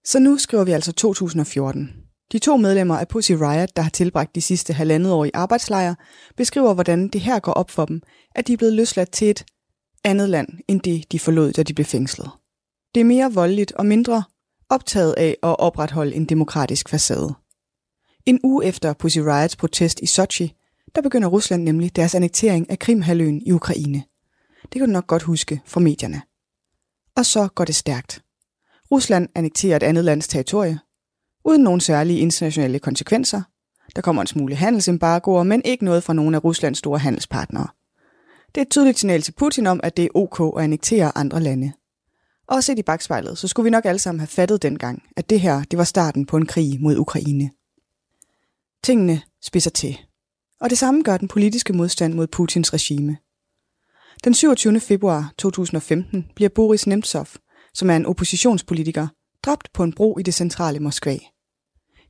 Så 0.05 0.19
nu 0.19 0.37
skriver 0.37 0.63
vi 0.63 0.71
altså 0.71 0.91
2014. 0.91 2.00
De 2.31 2.39
to 2.39 2.57
medlemmer 2.57 2.97
af 2.97 3.07
Pussy 3.07 3.31
Riot, 3.31 3.75
der 3.75 3.81
har 3.81 3.89
tilbragt 3.89 4.35
de 4.35 4.41
sidste 4.41 4.73
halvandet 4.73 5.11
år 5.11 5.25
i 5.25 5.31
arbejdslejre, 5.33 5.95
beskriver, 6.37 6.73
hvordan 6.73 7.07
det 7.07 7.21
her 7.21 7.39
går 7.39 7.51
op 7.51 7.71
for 7.71 7.85
dem, 7.85 8.01
at 8.35 8.47
de 8.47 8.53
er 8.53 8.57
blevet 8.57 8.73
løsladt 8.73 9.11
til 9.11 9.29
et 9.29 9.45
andet 10.03 10.29
land, 10.29 10.47
end 10.67 10.81
det 10.81 11.11
de 11.11 11.19
forlod, 11.19 11.51
da 11.51 11.63
de 11.63 11.73
blev 11.73 11.85
fængslet. 11.85 12.29
Det 12.95 13.01
er 13.01 13.05
mere 13.05 13.33
voldeligt 13.33 13.71
og 13.71 13.85
mindre 13.85 14.23
optaget 14.69 15.13
af 15.17 15.37
at 15.43 15.59
opretholde 15.59 16.15
en 16.15 16.25
demokratisk 16.25 16.89
facade. 16.89 17.33
En 18.25 18.39
uge 18.43 18.65
efter 18.65 18.93
Pussy 18.93 19.19
Riots 19.19 19.55
protest 19.55 19.99
i 19.99 20.05
Sochi, 20.05 20.53
der 20.95 21.01
begynder 21.01 21.27
Rusland 21.27 21.63
nemlig 21.63 21.95
deres 21.95 22.15
annektering 22.15 22.69
af 22.69 22.79
Krimhaløen 22.79 23.41
i 23.45 23.51
Ukraine. 23.51 24.03
Det 24.61 24.71
kan 24.71 24.81
du 24.81 24.91
nok 24.91 25.07
godt 25.07 25.23
huske 25.23 25.61
fra 25.65 25.79
medierne. 25.79 26.21
Og 27.15 27.25
så 27.25 27.47
går 27.55 27.65
det 27.65 27.75
stærkt. 27.75 28.21
Rusland 28.91 29.29
annekterer 29.35 29.75
et 29.75 29.83
andet 29.83 30.05
lands 30.05 30.27
territorie, 30.27 30.79
uden 31.45 31.63
nogen 31.63 31.79
særlige 31.79 32.19
internationale 32.19 32.79
konsekvenser. 32.79 33.41
Der 33.95 34.01
kommer 34.01 34.21
en 34.21 34.27
smule 34.27 34.55
handelsembargoer, 34.55 35.43
men 35.43 35.61
ikke 35.65 35.85
noget 35.85 36.03
fra 36.03 36.13
nogen 36.13 36.35
af 36.35 36.43
Ruslands 36.43 36.77
store 36.77 36.99
handelspartnere. 36.99 37.67
Det 38.55 38.61
er 38.61 38.65
et 38.65 38.69
tydeligt 38.69 38.99
signal 38.99 39.21
til 39.21 39.31
Putin 39.31 39.67
om, 39.67 39.79
at 39.83 39.97
det 39.97 40.05
er 40.05 40.09
ok 40.15 40.57
at 40.57 40.63
annektere 40.63 41.17
andre 41.17 41.39
lande. 41.39 41.71
Og 42.47 42.63
set 42.63 42.79
i 42.79 42.83
bagspejlet, 42.83 43.37
så 43.37 43.47
skulle 43.47 43.63
vi 43.63 43.69
nok 43.69 43.85
alle 43.85 43.99
sammen 43.99 44.19
have 44.19 44.27
fattet 44.27 44.61
dengang, 44.61 45.03
at 45.17 45.29
det 45.29 45.39
her 45.39 45.63
det 45.63 45.77
var 45.77 45.83
starten 45.83 46.25
på 46.25 46.37
en 46.37 46.45
krig 46.45 46.81
mod 46.81 46.97
Ukraine. 46.97 47.49
Tingene 48.83 49.21
spidser 49.41 49.69
til. 49.71 49.97
Og 50.61 50.69
det 50.69 50.77
samme 50.77 51.03
gør 51.03 51.17
den 51.17 51.27
politiske 51.27 51.73
modstand 51.73 52.13
mod 52.13 52.27
Putins 52.27 52.73
regime– 52.73 53.17
den 54.23 54.33
27. 54.33 54.79
februar 54.79 55.33
2015 55.37 56.25
bliver 56.35 56.49
Boris 56.49 56.87
Nemtsov, 56.87 57.27
som 57.73 57.89
er 57.89 57.95
en 57.95 58.05
oppositionspolitiker, 58.05 59.07
dræbt 59.43 59.69
på 59.73 59.83
en 59.83 59.93
bro 59.93 60.17
i 60.17 60.23
det 60.23 60.33
centrale 60.33 60.79
Moskva. 60.79 61.17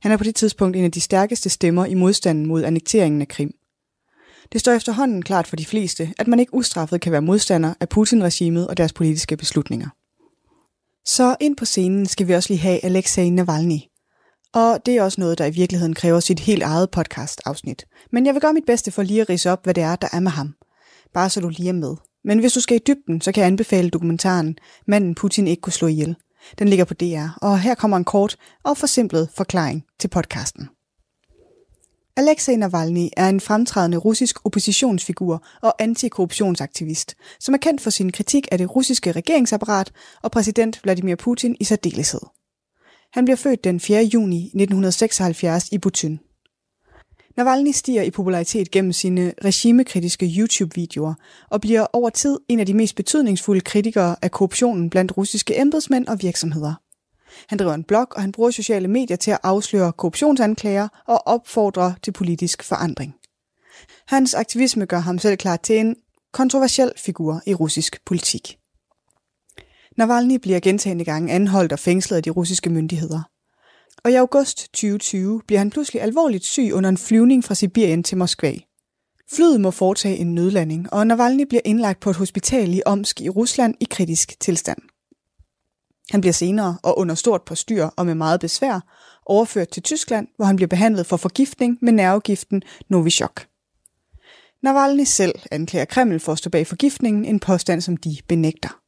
Han 0.02 0.12
er 0.12 0.16
på 0.16 0.24
det 0.24 0.34
tidspunkt 0.34 0.76
en 0.76 0.84
af 0.84 0.92
de 0.92 1.00
stærkeste 1.00 1.50
stemmer 1.50 1.86
i 1.86 1.94
modstanden 1.94 2.46
mod 2.46 2.64
annekteringen 2.64 3.20
af 3.20 3.28
Krim. 3.28 3.54
Det 4.52 4.60
står 4.60 4.72
efterhånden 4.72 5.22
klart 5.22 5.46
for 5.46 5.56
de 5.56 5.66
fleste, 5.66 6.14
at 6.18 6.26
man 6.26 6.38
ikke 6.40 6.54
ustraffet 6.54 7.00
kan 7.00 7.12
være 7.12 7.22
modstander 7.22 7.74
af 7.80 7.88
Putin-regimet 7.88 8.68
og 8.68 8.76
deres 8.76 8.92
politiske 8.92 9.36
beslutninger. 9.36 9.88
Så 11.04 11.36
ind 11.40 11.56
på 11.56 11.64
scenen 11.64 12.06
skal 12.06 12.28
vi 12.28 12.34
også 12.34 12.52
lige 12.52 12.60
have 12.60 12.84
Alexei 12.84 13.30
Navalny. 13.30 13.78
Og 14.54 14.86
det 14.86 14.96
er 14.96 15.02
også 15.02 15.20
noget, 15.20 15.38
der 15.38 15.46
i 15.46 15.50
virkeligheden 15.50 15.94
kræver 15.94 16.20
sit 16.20 16.40
helt 16.40 16.62
eget 16.62 16.90
podcast-afsnit. 16.90 17.84
Men 18.12 18.26
jeg 18.26 18.34
vil 18.34 18.42
gøre 18.42 18.52
mit 18.52 18.66
bedste 18.66 18.90
for 18.90 19.02
lige 19.02 19.20
at 19.20 19.28
rise 19.28 19.50
op, 19.50 19.64
hvad 19.64 19.74
det 19.74 19.82
er, 19.82 19.96
der 19.96 20.08
er 20.12 20.20
med 20.20 20.30
ham. 20.30 20.54
Bare 21.14 21.30
så 21.30 21.40
du 21.40 21.48
lige 21.48 21.68
er 21.68 21.72
med. 21.72 21.96
Men 22.24 22.38
hvis 22.38 22.52
du 22.52 22.60
skal 22.60 22.76
i 22.76 22.80
dybden, 22.86 23.20
så 23.20 23.32
kan 23.32 23.40
jeg 23.40 23.46
anbefale 23.46 23.90
dokumentaren 23.90 24.58
Manden 24.86 25.14
Putin 25.14 25.46
ikke 25.46 25.60
kunne 25.60 25.72
slå 25.72 25.88
ihjel. 25.88 26.16
Den 26.58 26.68
ligger 26.68 26.84
på 26.84 26.94
DR, 26.94 27.38
og 27.42 27.60
her 27.60 27.74
kommer 27.74 27.96
en 27.96 28.04
kort 28.04 28.36
og 28.62 28.76
forsimplet 28.76 29.28
forklaring 29.34 29.84
til 29.98 30.08
podcasten. 30.08 30.68
Alexei 32.16 32.56
Navalny 32.56 33.08
er 33.16 33.28
en 33.28 33.40
fremtrædende 33.40 33.96
russisk 33.96 34.36
oppositionsfigur 34.44 35.44
og 35.62 35.74
antikorruptionsaktivist, 35.78 37.14
som 37.40 37.54
er 37.54 37.58
kendt 37.58 37.80
for 37.80 37.90
sin 37.90 38.12
kritik 38.12 38.48
af 38.52 38.58
det 38.58 38.76
russiske 38.76 39.12
regeringsapparat 39.12 39.92
og 40.22 40.30
præsident 40.30 40.80
Vladimir 40.84 41.16
Putin 41.16 41.56
i 41.60 41.64
særdeleshed. 41.64 42.20
Han 43.12 43.24
bliver 43.24 43.36
født 43.36 43.64
den 43.64 43.80
4. 43.80 44.02
juni 44.02 44.36
1976 44.36 45.68
i 45.72 45.78
Butyn. 45.78 46.18
Navalny 47.36 47.72
stiger 47.72 48.02
i 48.02 48.10
popularitet 48.10 48.70
gennem 48.70 48.92
sine 48.92 49.32
regimekritiske 49.44 50.26
YouTube-videoer 50.38 51.14
og 51.50 51.60
bliver 51.60 51.86
over 51.92 52.10
tid 52.10 52.38
en 52.48 52.60
af 52.60 52.66
de 52.66 52.74
mest 52.74 52.96
betydningsfulde 52.96 53.60
kritikere 53.60 54.16
af 54.22 54.30
korruptionen 54.30 54.90
blandt 54.90 55.16
russiske 55.16 55.60
embedsmænd 55.60 56.06
og 56.06 56.18
virksomheder. 56.22 56.74
Han 57.48 57.58
driver 57.58 57.74
en 57.74 57.84
blog, 57.84 58.06
og 58.10 58.20
han 58.20 58.32
bruger 58.32 58.50
sociale 58.50 58.88
medier 58.88 59.16
til 59.16 59.30
at 59.30 59.38
afsløre 59.42 59.92
korruptionsanklager 59.92 60.88
og 61.06 61.26
opfordre 61.26 61.94
til 62.02 62.12
politisk 62.12 62.62
forandring. 62.62 63.14
Hans 64.06 64.34
aktivisme 64.34 64.86
gør 64.86 64.98
ham 64.98 65.18
selv 65.18 65.36
klar 65.36 65.56
til 65.56 65.78
en 65.78 65.96
kontroversiel 66.32 66.92
figur 66.96 67.42
i 67.46 67.54
russisk 67.54 68.04
politik. 68.06 68.58
Navalny 69.96 70.36
bliver 70.36 70.60
gentagende 70.60 71.04
gange 71.04 71.32
anholdt 71.32 71.72
og 71.72 71.78
fængslet 71.78 72.16
af 72.16 72.22
de 72.22 72.30
russiske 72.30 72.70
myndigheder. 72.70 73.31
Og 74.04 74.10
i 74.10 74.14
august 74.14 74.58
2020 74.58 75.42
bliver 75.46 75.58
han 75.58 75.70
pludselig 75.70 76.02
alvorligt 76.02 76.44
syg 76.44 76.70
under 76.72 76.90
en 76.90 76.98
flyvning 76.98 77.44
fra 77.44 77.54
Sibirien 77.54 78.02
til 78.02 78.18
Moskva. 78.18 78.54
Flyet 79.32 79.60
må 79.60 79.70
foretage 79.70 80.16
en 80.16 80.34
nødlanding, 80.34 80.92
og 80.92 81.06
Navalny 81.06 81.42
bliver 81.42 81.60
indlagt 81.64 82.00
på 82.00 82.10
et 82.10 82.16
hospital 82.16 82.74
i 82.74 82.82
Omsk 82.86 83.20
i 83.20 83.28
Rusland 83.28 83.74
i 83.80 83.86
kritisk 83.90 84.40
tilstand. 84.40 84.78
Han 86.10 86.20
bliver 86.20 86.32
senere 86.32 86.78
og 86.82 86.98
under 86.98 87.14
stort 87.14 87.42
postyr 87.42 87.84
og 87.84 88.06
med 88.06 88.14
meget 88.14 88.40
besvær 88.40 88.80
overført 89.26 89.68
til 89.68 89.82
Tyskland, 89.82 90.28
hvor 90.36 90.44
han 90.44 90.56
bliver 90.56 90.68
behandlet 90.68 91.06
for 91.06 91.16
forgiftning 91.16 91.78
med 91.82 91.92
nervegiften 91.92 92.62
Novichok. 92.88 93.46
Navalny 94.62 95.04
selv 95.04 95.34
anklager 95.50 95.84
Kreml 95.84 96.20
for 96.20 96.32
at 96.32 96.38
stå 96.38 96.50
bag 96.50 96.66
forgiftningen, 96.66 97.24
en 97.24 97.40
påstand, 97.40 97.80
som 97.80 97.96
de 97.96 98.16
benægter. 98.28 98.81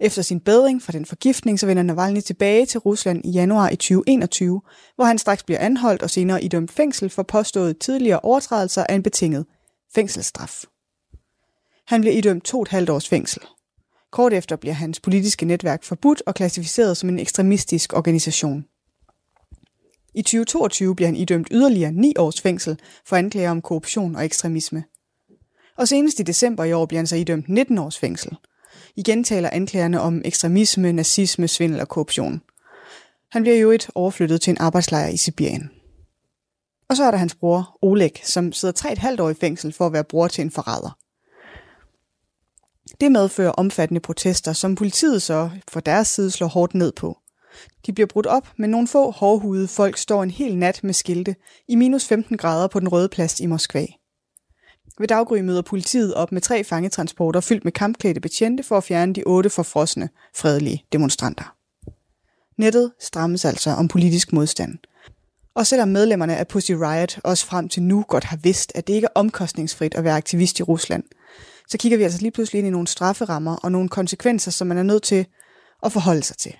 Efter 0.00 0.22
sin 0.22 0.40
bedring 0.40 0.82
fra 0.82 0.92
den 0.92 1.04
forgiftning, 1.04 1.60
så 1.60 1.66
vender 1.66 1.82
Navalny 1.82 2.20
tilbage 2.20 2.66
til 2.66 2.80
Rusland 2.80 3.24
i 3.24 3.30
januar 3.30 3.70
i 3.70 3.76
2021, 3.76 4.60
hvor 4.94 5.04
han 5.04 5.18
straks 5.18 5.42
bliver 5.42 5.60
anholdt 5.60 6.02
og 6.02 6.10
senere 6.10 6.44
idømt 6.44 6.70
fængsel 6.70 7.10
for 7.10 7.22
påstået 7.22 7.78
tidligere 7.78 8.20
overtrædelser 8.20 8.84
af 8.88 8.94
en 8.94 9.02
betinget 9.02 9.46
fængselsstraf. 9.94 10.64
Han 11.86 12.00
bliver 12.00 12.14
idømt 12.14 12.44
to 12.44 12.62
et 12.62 12.68
halvt 12.68 12.90
års 12.90 13.08
fængsel. 13.08 13.42
Kort 14.10 14.32
efter 14.32 14.56
bliver 14.56 14.74
hans 14.74 15.00
politiske 15.00 15.46
netværk 15.46 15.84
forbudt 15.84 16.22
og 16.26 16.34
klassificeret 16.34 16.96
som 16.96 17.08
en 17.08 17.18
ekstremistisk 17.18 17.92
organisation. 17.92 18.64
I 20.14 20.22
2022 20.22 20.94
bliver 20.94 21.08
han 21.08 21.16
idømt 21.16 21.48
yderligere 21.50 21.92
9 21.92 22.14
års 22.18 22.40
fængsel 22.40 22.78
for 23.06 23.16
anklager 23.16 23.50
om 23.50 23.62
korruption 23.62 24.16
og 24.16 24.24
ekstremisme. 24.24 24.84
Og 25.76 25.88
senest 25.88 26.20
i 26.20 26.22
december 26.22 26.64
i 26.64 26.72
år 26.72 26.86
bliver 26.86 26.98
han 26.98 27.06
så 27.06 27.16
idømt 27.16 27.48
19 27.48 27.78
års 27.78 27.98
fængsel. 27.98 28.36
Igen 28.98 29.24
taler 29.24 29.50
anklagerne 29.52 30.00
om 30.00 30.22
ekstremisme, 30.24 30.92
nazisme, 30.92 31.48
svindel 31.48 31.80
og 31.80 31.88
korruption. 31.88 32.42
Han 33.30 33.42
bliver 33.42 33.56
jo 33.56 33.70
et 33.70 33.88
overflyttet 33.94 34.40
til 34.40 34.50
en 34.50 34.58
arbejdslejr 34.60 35.08
i 35.08 35.16
Sibirien. 35.16 35.70
Og 36.88 36.96
så 36.96 37.04
er 37.04 37.10
der 37.10 37.18
hans 37.18 37.34
bror, 37.34 37.78
Oleg, 37.82 38.12
som 38.24 38.52
sidder 38.52 39.14
3,5 39.16 39.22
år 39.22 39.30
i 39.30 39.34
fængsel 39.34 39.72
for 39.72 39.86
at 39.86 39.92
være 39.92 40.04
bror 40.04 40.28
til 40.28 40.42
en 40.42 40.50
forræder. 40.50 40.98
Det 43.00 43.12
medfører 43.12 43.50
omfattende 43.50 44.00
protester, 44.00 44.52
som 44.52 44.74
politiet 44.74 45.22
så 45.22 45.50
for 45.68 45.80
deres 45.80 46.08
side 46.08 46.30
slår 46.30 46.48
hårdt 46.48 46.74
ned 46.74 46.92
på. 46.92 47.18
De 47.86 47.92
bliver 47.92 48.06
brudt 48.06 48.26
op, 48.26 48.48
men 48.56 48.70
nogle 48.70 48.88
få 48.88 49.10
hårdhudede 49.10 49.68
folk 49.68 49.96
står 49.96 50.22
en 50.22 50.30
hel 50.30 50.56
nat 50.56 50.84
med 50.84 50.94
skilte 50.94 51.36
i 51.68 51.74
minus 51.74 52.06
15 52.06 52.36
grader 52.36 52.68
på 52.68 52.80
den 52.80 52.88
røde 52.88 53.08
plads 53.08 53.40
i 53.40 53.46
Moskva. 53.46 53.86
Ved 55.00 55.08
daggry 55.08 55.38
møder 55.38 55.62
politiet 55.62 56.14
op 56.14 56.32
med 56.32 56.40
tre 56.40 56.64
fangetransporter 56.64 57.40
fyldt 57.40 57.64
med 57.64 57.72
kampklædte 57.72 58.20
betjente 58.20 58.62
for 58.62 58.76
at 58.76 58.84
fjerne 58.84 59.14
de 59.14 59.22
otte 59.26 59.50
forfrosne, 59.50 60.08
fredelige 60.36 60.84
demonstranter. 60.92 61.54
Nettet 62.58 62.92
strammes 63.00 63.44
altså 63.44 63.70
om 63.70 63.88
politisk 63.88 64.32
modstand. 64.32 64.78
Og 65.54 65.66
selvom 65.66 65.88
medlemmerne 65.88 66.36
af 66.36 66.48
Pussy 66.48 66.72
Riot 66.72 67.20
også 67.24 67.46
frem 67.46 67.68
til 67.68 67.82
nu 67.82 68.04
godt 68.08 68.24
har 68.24 68.36
vidst, 68.36 68.72
at 68.74 68.86
det 68.86 68.94
ikke 68.94 69.04
er 69.04 69.20
omkostningsfrit 69.20 69.94
at 69.94 70.04
være 70.04 70.16
aktivist 70.16 70.60
i 70.60 70.62
Rusland, 70.62 71.04
så 71.68 71.78
kigger 71.78 71.98
vi 71.98 72.04
altså 72.04 72.20
lige 72.20 72.30
pludselig 72.30 72.58
ind 72.58 72.68
i 72.68 72.70
nogle 72.70 72.86
strafferammer 72.86 73.56
og 73.56 73.72
nogle 73.72 73.88
konsekvenser, 73.88 74.50
som 74.50 74.66
man 74.66 74.78
er 74.78 74.82
nødt 74.82 75.02
til 75.02 75.26
at 75.82 75.92
forholde 75.92 76.22
sig 76.22 76.36
til. 76.36 76.56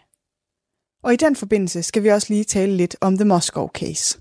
Og 1.02 1.12
i 1.12 1.16
den 1.16 1.36
forbindelse 1.36 1.82
skal 1.82 2.02
vi 2.02 2.08
også 2.08 2.26
lige 2.30 2.44
tale 2.44 2.76
lidt 2.76 2.96
om 3.00 3.16
The 3.16 3.24
Moscow 3.24 3.68
Case. 3.68 4.18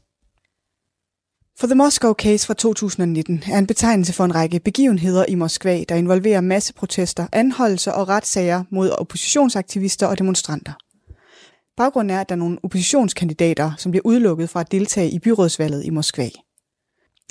For 1.59 1.67
The 1.67 1.75
Moscow 1.75 2.13
Case 2.13 2.47
fra 2.47 2.53
2019 2.53 3.43
er 3.51 3.57
en 3.57 3.67
betegnelse 3.67 4.13
for 4.13 4.25
en 4.25 4.35
række 4.35 4.59
begivenheder 4.59 5.25
i 5.25 5.35
Moskva, 5.35 5.83
der 5.89 5.95
involverer 5.95 6.41
masseprotester, 6.41 7.27
anholdelser 7.31 7.91
og 7.91 8.09
retssager 8.09 8.63
mod 8.71 8.89
oppositionsaktivister 8.89 10.07
og 10.07 10.17
demonstranter. 10.17 10.73
Baggrunden 11.77 12.15
er, 12.15 12.21
at 12.21 12.29
der 12.29 12.35
er 12.35 12.39
nogle 12.39 12.57
oppositionskandidater, 12.63 13.71
som 13.77 13.91
bliver 13.91 14.05
udelukket 14.05 14.49
fra 14.49 14.59
at 14.59 14.71
deltage 14.71 15.09
i 15.09 15.19
byrådsvalget 15.19 15.85
i 15.85 15.89
Moskva. 15.89 16.29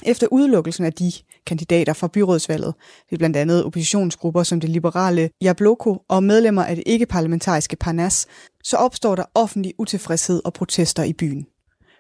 Efter 0.07 0.27
udelukkelsen 0.31 0.85
af 0.85 0.93
de 0.93 1.13
kandidater 1.47 1.93
fra 1.93 2.09
byrådsvalget, 2.09 2.75
ved 3.11 3.19
blandt 3.19 3.37
andet 3.37 3.65
oppositionsgrupper 3.65 4.43
som 4.43 4.61
det 4.61 4.71
liberale 4.71 5.31
Jabloko 5.43 5.99
og 6.09 6.23
medlemmer 6.23 6.65
af 6.65 6.77
det 6.77 6.85
ikke-parlamentariske 6.87 7.77
Parnas, 7.77 8.27
så 8.65 8.77
opstår 8.77 9.15
der 9.15 9.25
offentlig 9.35 9.75
utilfredshed 9.79 10.43
og 10.45 10.53
protester 10.53 11.03
i 11.03 11.13
byen. 11.13 11.47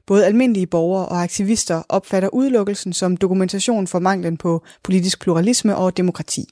Både 0.07 0.27
almindelige 0.27 0.66
borgere 0.66 1.09
og 1.09 1.23
aktivister 1.23 1.83
opfatter 1.88 2.29
udelukkelsen 2.29 2.92
som 2.92 3.16
dokumentation 3.16 3.87
for 3.87 3.99
manglen 3.99 4.37
på 4.37 4.64
politisk 4.83 5.21
pluralisme 5.21 5.77
og 5.77 5.97
demokrati. 5.97 6.45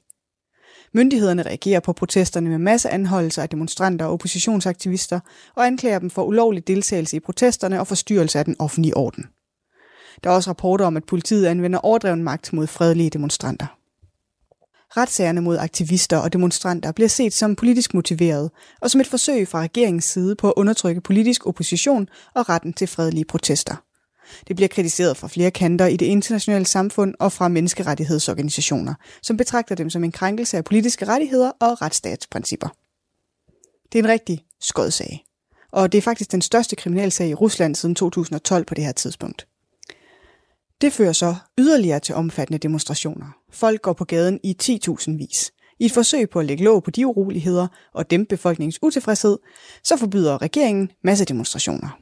Myndighederne 0.93 1.43
reagerer 1.43 1.81
på 1.81 1.93
protesterne 1.93 2.49
med 2.51 2.59
masseanholdelser 2.59 3.43
af 3.43 3.49
demonstranter 3.49 4.07
og 4.07 4.13
oppositionsaktivister 4.13 5.21
og 5.55 5.67
anklager 5.67 5.99
dem 5.99 6.11
for 6.11 6.23
ulovlig 6.23 6.67
deltagelse 6.69 7.17
i 7.17 7.21
protesterne 7.21 7.81
og 7.81 7.87
forstyrrelse 7.87 8.39
af 8.39 8.45
den 8.45 8.57
offentlige 8.59 8.97
orden. 8.97 9.25
Der 10.25 10.31
er 10.31 10.35
også 10.35 10.51
rapporter 10.51 10.85
om, 10.85 10.97
at 10.97 11.05
politiet 11.05 11.47
anvender 11.47 11.79
overdreven 11.79 12.23
magt 12.23 12.53
mod 12.53 12.67
fredelige 12.67 13.11
demonstranter. 13.11 13.67
Retssagerne 14.97 15.41
mod 15.41 15.57
aktivister 15.59 16.17
og 16.17 16.33
demonstranter 16.33 16.93
bliver 16.93 17.09
set 17.09 17.33
som 17.33 17.57
politisk 17.57 17.95
motiveret 17.95 18.51
og 18.81 18.91
som 18.91 19.01
et 19.01 19.07
forsøg 19.07 19.49
fra 19.49 19.61
regeringens 19.61 20.05
side 20.05 20.37
på 20.37 20.49
at 20.49 20.55
undertrykke 20.57 21.01
politisk 21.01 21.47
opposition 21.47 22.09
og 22.35 22.49
retten 22.49 22.73
til 22.73 22.87
fredelige 22.87 23.25
protester. 23.25 23.75
Det 24.49 24.57
bliver 24.57 24.69
kritiseret 24.69 25.17
fra 25.17 25.29
flere 25.29 25.51
kanter 25.51 25.87
i 25.87 25.97
det 25.97 26.07
internationale 26.07 26.67
samfund 26.67 27.15
og 27.21 27.33
fra 27.33 27.49
menneskerettighedsorganisationer, 27.49 28.95
som 29.23 29.37
betragter 29.37 29.75
dem 29.75 29.91
som 29.91 30.05
en 30.05 30.13
krænkelse 30.13 30.57
af 30.57 30.65
politiske 30.65 31.05
rettigheder 31.05 31.51
og 31.61 31.83
retsstatsprincipper. 31.83 32.69
Det 33.93 33.99
er 33.99 34.03
en 34.03 34.09
rigtig 34.09 34.45
skodsag, 34.61 35.25
og 35.73 35.93
det 35.93 35.99
er 35.99 36.03
faktisk 36.03 36.33
den 36.33 36.43
største 36.43 36.77
kriminalsag 36.77 37.29
i 37.29 37.35
Rusland 37.35 37.75
siden 37.75 37.95
2012 37.95 38.65
på 38.65 38.75
det 38.75 38.85
her 38.85 38.93
tidspunkt. 38.93 39.47
Det 40.81 40.93
fører 40.93 41.13
så 41.13 41.35
yderligere 41.59 42.01
til 42.01 42.15
omfattende 42.15 42.59
demonstrationer. 42.59 43.27
Folk 43.53 43.83
går 43.83 43.93
på 43.93 44.05
gaden 44.05 44.41
i 44.43 44.57
10.000 44.63 45.17
vis. 45.17 45.53
I 45.79 45.85
et 45.85 45.93
forsøg 45.93 46.31
på 46.31 46.41
at 46.41 46.47
lægge 46.47 46.65
låg 46.65 46.83
på 46.83 46.91
de 46.91 47.07
uroligheder 47.07 47.67
og 47.95 48.11
dæmpe 48.11 48.37
befolkningens 48.37 48.83
utilfredshed, 48.83 49.39
så 49.85 49.97
forbyder 49.97 50.43
regeringen 50.43 50.91
masse 51.05 51.25
demonstrationer. 51.25 51.99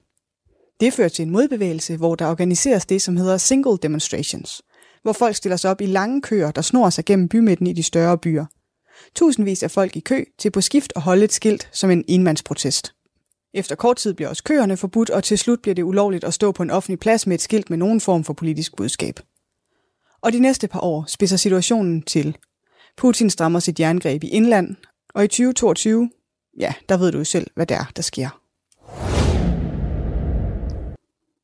Det 0.80 0.92
fører 0.92 1.08
til 1.08 1.22
en 1.22 1.30
modbevægelse, 1.30 1.96
hvor 1.96 2.14
der 2.14 2.30
organiseres 2.30 2.87
det, 2.87 3.02
som 3.02 3.16
hedder 3.16 3.37
single 3.37 3.78
demonstrations, 3.82 4.62
hvor 5.02 5.12
folk 5.12 5.37
stiller 5.37 5.56
sig 5.56 5.70
op 5.70 5.80
i 5.80 5.87
lange 5.87 6.22
køer, 6.22 6.50
der 6.50 6.62
snor 6.62 6.90
sig 6.90 7.04
gennem 7.04 7.28
bymidten 7.28 7.66
i 7.66 7.72
de 7.72 7.82
større 7.82 8.18
byer. 8.18 8.46
Tusindvis 9.14 9.62
af 9.62 9.70
folk 9.70 9.96
i 9.96 10.00
kø 10.00 10.24
til 10.38 10.50
på 10.50 10.61
skift 10.61 10.92
at 10.96 11.02
holde 11.02 11.24
et 11.24 11.32
skilt 11.32 11.68
som 11.72 11.90
en 11.90 12.04
enmandsprotest. 12.08 12.94
Efter 13.55 13.75
kort 13.75 13.97
tid 13.97 14.15
bliver 14.15 14.29
også 14.29 14.45
køerne 14.45 14.77
forbudt, 14.77 15.11
og 15.11 15.25
til 15.25 15.38
slut 15.38 15.62
bliver 15.62 15.75
det 15.75 15.83
ulovligt 15.83 16.25
at 16.25 16.35
stå 16.35 16.53
på 16.53 16.62
en 16.62 16.71
offentlig 16.71 16.99
plads 16.99 17.27
med 17.27 17.35
et 17.35 17.41
skilt 17.41 17.71
med 17.71 17.79
nogen 17.79 18.01
form 18.01 18.25
for 18.25 18.33
politisk 18.33 18.77
budskab. 18.77 19.21
Og 20.21 20.33
de 20.33 20.41
næste 20.41 20.69
par 20.69 20.81
år 20.81 21.05
spidser 21.09 21.37
situationen 21.37 22.03
til. 22.03 22.37
Putin 22.97 23.31
strammer 23.31 23.61
sit 23.61 23.81
jerngreb 23.81 24.25
i 24.25 24.29
indland, 24.29 24.77
og 25.15 25.25
i 25.25 25.29
2022, 25.29 26.11
ja, 26.59 26.75
der 26.88 26.97
ved 26.97 27.12
du 27.12 27.19
jo 27.19 27.25
selv, 27.25 27.47
hvad 27.55 27.67
det 27.67 27.77
er, 27.77 27.93
der 27.97 28.03
sker. 28.03 28.38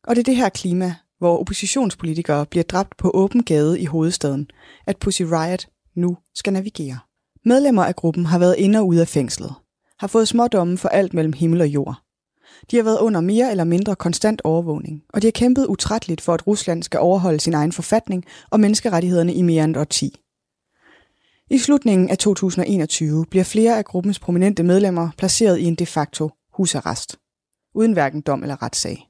Og 0.05 0.17
det 0.17 0.19
er 0.19 0.25
det 0.25 0.37
her 0.37 0.49
klima, 0.49 0.95
hvor 1.19 1.39
oppositionspolitikere 1.41 2.47
bliver 2.47 2.63
dræbt 2.63 2.97
på 2.97 3.11
åben 3.15 3.43
gade 3.43 3.81
i 3.81 3.85
hovedstaden, 3.85 4.51
at 4.87 4.97
Pussy 4.97 5.23
Riot 5.23 5.67
nu 5.95 6.17
skal 6.35 6.53
navigere. 6.53 6.99
Medlemmer 7.45 7.85
af 7.85 7.97
gruppen 7.97 8.27
har 8.27 8.39
været 8.39 8.55
inde 8.59 8.79
og 8.79 8.87
ude 8.87 9.01
af 9.01 9.09
fængslet, 9.09 9.55
har 9.99 10.07
fået 10.07 10.29
smådomme 10.29 10.79
for 10.79 10.89
alt 10.89 11.15
mellem 11.15 11.33
himmel 11.33 11.61
og 11.61 11.69
jord. 11.69 12.03
De 12.71 12.77
har 12.77 12.83
været 12.83 12.99
under 12.99 13.21
mere 13.21 13.51
eller 13.51 13.65
mindre 13.65 13.97
konstant 13.97 14.41
overvågning, 14.45 15.03
og 15.09 15.23
de 15.23 15.27
har 15.27 15.33
kæmpet 15.33 15.67
utrætteligt 15.67 16.21
for, 16.21 16.35
at 16.35 16.47
Rusland 16.47 16.83
skal 16.83 17.01
overholde 17.01 17.41
sin 17.41 17.55
egen 17.55 17.73
forfatning 17.73 18.25
og 18.51 18.61
menneskerettighederne 18.61 19.35
i 19.35 19.43
mere 19.43 19.65
end 19.65 19.87
10. 19.87 20.21
I 21.51 21.59
slutningen 21.59 22.11
af 22.11 22.19
2021 22.19 23.27
bliver 23.31 23.45
flere 23.45 23.79
af 23.79 23.85
gruppens 23.85 24.19
prominente 24.19 24.63
medlemmer 24.63 25.11
placeret 25.19 25.59
i 25.59 25.65
en 25.65 25.75
de 25.75 25.87
facto 25.87 26.31
husarrest, 26.53 27.19
uden 27.75 27.93
hverken 27.93 28.21
dom 28.21 28.43
eller 28.43 28.63
retssag. 28.63 29.09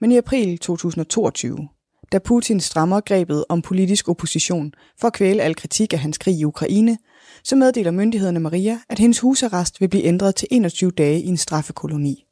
Men 0.00 0.12
i 0.12 0.16
april 0.16 0.58
2022, 0.58 1.68
da 2.12 2.18
Putin 2.18 2.60
strammer 2.60 3.00
grebet 3.00 3.44
om 3.48 3.62
politisk 3.62 4.08
opposition 4.08 4.74
for 5.00 5.06
at 5.06 5.12
kvæle 5.12 5.42
al 5.42 5.54
kritik 5.54 5.92
af 5.92 5.98
hans 5.98 6.18
krig 6.18 6.38
i 6.38 6.44
Ukraine, 6.44 6.98
så 7.44 7.56
meddeler 7.56 7.90
myndighederne 7.90 8.40
Maria, 8.40 8.80
at 8.88 8.98
hendes 8.98 9.20
husarrest 9.20 9.80
vil 9.80 9.88
blive 9.88 10.04
ændret 10.04 10.34
til 10.34 10.48
21 10.50 10.90
dage 10.90 11.22
i 11.22 11.26
en 11.26 11.36
straffekoloni. 11.36 12.24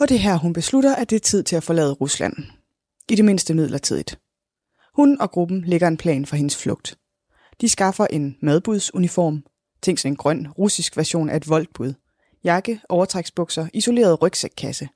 Og 0.00 0.08
det 0.08 0.14
er 0.14 0.18
her, 0.18 0.36
hun 0.36 0.52
beslutter, 0.52 0.94
at 0.94 1.10
det 1.10 1.16
er 1.16 1.20
tid 1.20 1.42
til 1.42 1.56
at 1.56 1.62
forlade 1.62 1.92
Rusland. 1.92 2.34
I 3.08 3.14
det 3.14 3.24
mindste 3.24 3.54
midlertidigt. 3.54 4.18
Hun 4.94 5.20
og 5.20 5.30
gruppen 5.30 5.64
lægger 5.64 5.88
en 5.88 5.96
plan 5.96 6.26
for 6.26 6.36
hendes 6.36 6.56
flugt. 6.56 6.98
De 7.60 7.68
skaffer 7.68 8.06
en 8.06 8.36
madbudsuniform, 8.42 9.44
tænk 9.82 9.98
sig 9.98 10.08
en 10.08 10.16
grøn 10.16 10.48
russisk 10.58 10.96
version 10.96 11.28
af 11.28 11.36
et 11.36 11.48
voldbud, 11.48 11.94
jakke, 12.44 12.80
overtræksbukser, 12.88 13.68
isoleret 13.74 14.22
rygsækkasse. 14.22 14.88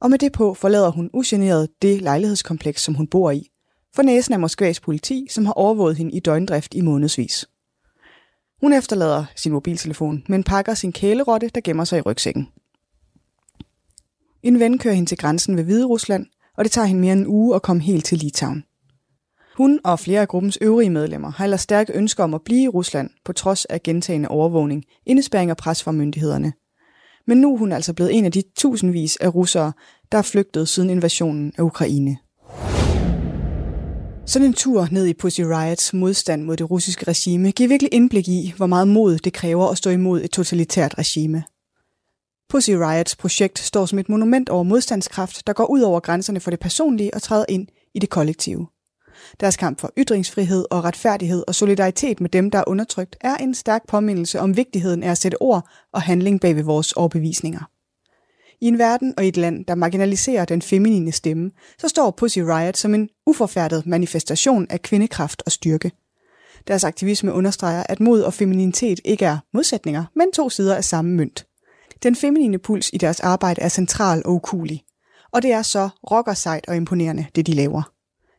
Og 0.00 0.10
med 0.10 0.18
det 0.18 0.32
på 0.32 0.54
forlader 0.54 0.90
hun 0.90 1.10
ugeneret 1.12 1.68
det 1.82 2.02
lejlighedskompleks, 2.02 2.82
som 2.82 2.94
hun 2.94 3.06
bor 3.06 3.30
i, 3.30 3.48
for 3.94 4.02
næsen 4.02 4.34
af 4.34 4.40
Moskvas 4.40 4.80
politi, 4.80 5.26
som 5.30 5.46
har 5.46 5.52
overvåget 5.52 5.96
hende 5.96 6.12
i 6.12 6.20
døgndrift 6.20 6.74
i 6.74 6.80
månedsvis. 6.80 7.46
Hun 8.62 8.72
efterlader 8.72 9.24
sin 9.36 9.52
mobiltelefon, 9.52 10.24
men 10.28 10.44
pakker 10.44 10.74
sin 10.74 10.92
kælerotte, 10.92 11.50
der 11.54 11.60
gemmer 11.60 11.84
sig 11.84 11.98
i 11.98 12.02
rygsækken. 12.02 12.48
En 14.42 14.60
ven 14.60 14.78
kører 14.78 14.94
hende 14.94 15.10
til 15.10 15.18
grænsen 15.18 15.56
ved 15.56 15.64
Hvide 15.64 15.86
Rusland, 15.86 16.26
og 16.56 16.64
det 16.64 16.72
tager 16.72 16.86
hende 16.86 17.00
mere 17.00 17.12
end 17.12 17.20
en 17.20 17.26
uge 17.26 17.54
at 17.54 17.62
komme 17.62 17.82
helt 17.82 18.04
til 18.04 18.18
Litauen. 18.18 18.64
Hun 19.56 19.80
og 19.84 19.98
flere 19.98 20.20
af 20.20 20.28
gruppens 20.28 20.58
øvrige 20.60 20.90
medlemmer 20.90 21.30
har 21.30 21.44
ellers 21.44 21.60
stærke 21.60 21.92
ønsker 21.92 22.24
om 22.24 22.34
at 22.34 22.42
blive 22.44 22.62
i 22.62 22.68
Rusland, 22.68 23.10
på 23.24 23.32
trods 23.32 23.64
af 23.64 23.82
gentagende 23.82 24.28
overvågning, 24.28 24.84
indespæring 25.06 25.50
og 25.50 25.56
pres 25.56 25.82
fra 25.82 25.92
myndighederne. 25.92 26.52
Men 27.26 27.38
nu 27.38 27.54
er 27.54 27.58
hun 27.58 27.72
altså 27.72 27.92
blevet 27.94 28.18
en 28.18 28.24
af 28.24 28.32
de 28.32 28.42
tusindvis 28.56 29.16
af 29.16 29.34
russere, 29.34 29.72
der 30.12 30.18
er 30.18 30.22
flygtet 30.22 30.68
siden 30.68 30.90
invasionen 30.90 31.52
af 31.58 31.62
Ukraine. 31.62 32.18
Sådan 34.26 34.46
en 34.46 34.54
tur 34.54 34.88
ned 34.90 35.06
i 35.06 35.14
Pussy 35.14 35.40
Riots 35.40 35.94
modstand 35.94 36.42
mod 36.42 36.56
det 36.56 36.70
russiske 36.70 37.08
regime 37.08 37.52
giver 37.52 37.68
virkelig 37.68 37.94
indblik 37.94 38.28
i, 38.28 38.54
hvor 38.56 38.66
meget 38.66 38.88
mod 38.88 39.18
det 39.18 39.32
kræver 39.32 39.68
at 39.68 39.78
stå 39.78 39.90
imod 39.90 40.24
et 40.24 40.30
totalitært 40.30 40.98
regime. 40.98 41.44
Pussy 42.48 42.70
Riots 42.70 43.16
projekt 43.16 43.58
står 43.58 43.86
som 43.86 43.98
et 43.98 44.08
monument 44.08 44.48
over 44.48 44.62
modstandskraft, 44.62 45.46
der 45.46 45.52
går 45.52 45.70
ud 45.70 45.80
over 45.80 46.00
grænserne 46.00 46.40
for 46.40 46.50
det 46.50 46.60
personlige 46.60 47.14
og 47.14 47.22
træder 47.22 47.44
ind 47.48 47.68
i 47.94 47.98
det 47.98 48.10
kollektive. 48.10 48.66
Deres 49.40 49.56
kamp 49.56 49.80
for 49.80 49.92
ytringsfrihed 49.98 50.64
og 50.70 50.84
retfærdighed 50.84 51.44
og 51.48 51.54
solidaritet 51.54 52.20
med 52.20 52.30
dem, 52.30 52.50
der 52.50 52.58
er 52.58 52.64
undertrykt, 52.66 53.16
er 53.20 53.36
en 53.36 53.54
stærk 53.54 53.86
påmindelse 53.88 54.40
om 54.40 54.56
vigtigheden 54.56 55.02
af 55.02 55.10
at 55.10 55.18
sætte 55.18 55.42
ord 55.42 55.68
og 55.92 56.02
handling 56.02 56.40
bag 56.40 56.56
ved 56.56 56.62
vores 56.62 56.92
overbevisninger. 56.92 57.71
I 58.62 58.66
en 58.66 58.78
verden 58.78 59.14
og 59.16 59.24
i 59.24 59.28
et 59.28 59.36
land, 59.36 59.64
der 59.64 59.74
marginaliserer 59.74 60.44
den 60.44 60.62
feminine 60.62 61.12
stemme, 61.12 61.50
så 61.78 61.88
står 61.88 62.10
Pussy 62.10 62.38
Riot 62.38 62.76
som 62.76 62.94
en 62.94 63.08
uforfærdet 63.26 63.86
manifestation 63.86 64.66
af 64.70 64.82
kvindekraft 64.82 65.42
og 65.46 65.52
styrke. 65.52 65.92
Deres 66.68 66.84
aktivisme 66.84 67.32
understreger, 67.32 67.82
at 67.88 68.00
mod 68.00 68.22
og 68.22 68.34
femininitet 68.34 69.00
ikke 69.04 69.24
er 69.24 69.38
modsætninger, 69.52 70.04
men 70.16 70.32
to 70.32 70.50
sider 70.50 70.76
af 70.76 70.84
samme 70.84 71.10
mønt. 71.10 71.46
Den 72.02 72.16
feminine 72.16 72.58
puls 72.58 72.90
i 72.92 72.98
deres 72.98 73.20
arbejde 73.20 73.60
er 73.60 73.68
central 73.68 74.22
og 74.24 74.32
ukulig. 74.32 74.84
Og 75.32 75.42
det 75.42 75.52
er 75.52 75.62
så 75.62 75.88
rockersejt 76.10 76.64
og 76.68 76.76
imponerende, 76.76 77.26
det 77.34 77.46
de 77.46 77.52
laver. 77.52 77.92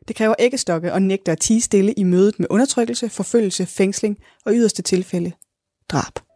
Det 0.08 0.16
kræver 0.16 0.34
æggestokke 0.38 0.92
og 0.92 1.02
nægter 1.02 1.32
at 1.32 1.40
tige 1.40 1.60
stille 1.60 1.92
i 1.92 2.02
mødet 2.02 2.38
med 2.38 2.46
undertrykkelse, 2.50 3.08
forfølgelse, 3.08 3.66
fængsling 3.66 4.18
og 4.46 4.52
yderste 4.54 4.82
tilfælde 4.82 5.32
drab. 5.88 6.33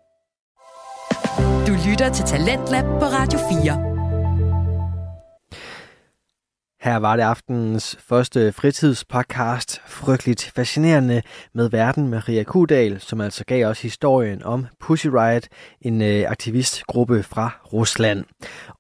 Du 1.68 1.72
lytter 1.88 2.12
til 2.12 2.24
Talentlab 2.24 2.84
på 2.84 3.04
Radio 3.04 3.38
4. 3.38 3.88
Her 6.80 6.96
var 6.96 7.16
det 7.16 7.22
aftenens 7.22 7.96
første 8.00 8.52
fritidspodcast, 8.52 9.80
frygteligt 9.86 10.52
fascinerende 10.54 11.22
med 11.54 11.70
verden 11.70 12.08
Maria 12.08 12.42
Kudal, 12.42 13.00
som 13.00 13.20
altså 13.20 13.44
gav 13.44 13.66
os 13.66 13.82
historien 13.82 14.42
om 14.42 14.66
Pussy 14.80 15.06
Riot, 15.06 15.42
en 15.80 16.02
øh, 16.02 16.30
aktivistgruppe 16.30 17.22
fra 17.22 17.50
Rusland. 17.72 18.24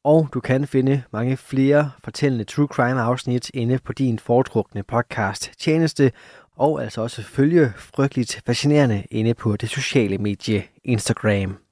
Og 0.04 0.28
du 0.34 0.40
kan 0.40 0.66
finde 0.66 1.02
mange 1.12 1.36
flere 1.36 1.90
fortællende 2.04 2.44
true 2.44 2.66
crime 2.66 3.00
afsnit 3.00 3.50
inde 3.54 3.78
på 3.84 3.92
din 3.92 4.18
foretrukne 4.18 4.82
podcast 4.82 5.50
tjeneste, 5.58 6.12
og 6.56 6.82
altså 6.82 7.02
også 7.02 7.22
følge 7.22 7.72
frygteligt 7.76 8.42
fascinerende 8.46 9.04
inde 9.10 9.34
på 9.34 9.56
det 9.56 9.68
sociale 9.68 10.18
medie 10.18 10.64
Instagram. 10.84 11.67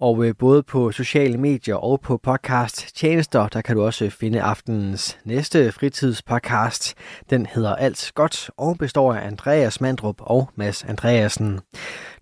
Og 0.00 0.24
øh, 0.24 0.34
både 0.38 0.62
på 0.62 0.92
sociale 0.92 1.38
medier 1.38 1.74
og 1.74 2.00
på 2.00 2.16
podcast 2.16 2.96
tjenester, 2.96 3.48
der 3.48 3.60
kan 3.60 3.76
du 3.76 3.82
også 3.82 4.04
øh, 4.04 4.10
finde 4.10 4.42
aftenens 4.42 5.18
næste 5.24 5.72
fritidspodcast. 5.72 6.94
Den 7.30 7.46
hedder 7.46 7.74
Alt 7.74 8.12
Godt 8.14 8.50
og 8.56 8.78
består 8.78 9.14
af 9.14 9.26
Andreas 9.26 9.80
Mandrup 9.80 10.16
og 10.20 10.50
Mads 10.54 10.84
Andreasen. 10.84 11.60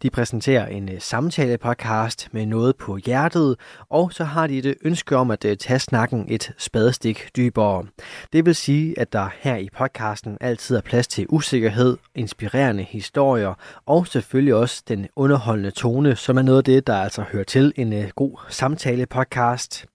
De 0.02 0.11
præsenterer 0.11 0.66
en 0.66 0.88
øh, 0.88 1.00
samtale-podcast 1.00 2.28
med 2.33 2.46
noget 2.46 2.76
på 2.76 2.96
hjertet, 2.96 3.57
og 3.90 4.12
så 4.12 4.24
har 4.24 4.46
de 4.46 4.59
et 4.59 4.66
øh, 4.66 4.74
ønske 4.85 5.16
om 5.16 5.30
at 5.30 5.44
øh, 5.44 5.57
tage 5.57 5.78
snakken 5.78 6.26
et 6.28 6.52
spadestik 6.59 7.28
dybere. 7.37 7.85
Det 8.33 8.46
vil 8.46 8.54
sige, 8.54 8.98
at 8.98 9.12
der 9.12 9.28
her 9.40 9.57
i 9.57 9.68
podcasten 9.76 10.38
altid 10.40 10.76
er 10.76 10.80
plads 10.80 11.09
til 11.09 11.26
usikkerhed, 11.28 11.96
inspirerende 12.14 12.83
historier 12.83 13.54
og 13.87 14.07
selvfølgelig 14.07 14.54
også 14.54 14.83
den 14.88 15.07
underholdende 15.16 15.70
tone, 15.70 16.16
som 16.16 16.38
er 16.38 16.42
noget 16.42 16.59
af 16.59 16.64
det, 16.64 16.87
der 16.87 16.96
altså 16.96 17.22
hører 17.33 17.44
til 17.44 17.72
en 17.76 18.04
god 18.16 18.38
samtale-podcast. 18.48 19.87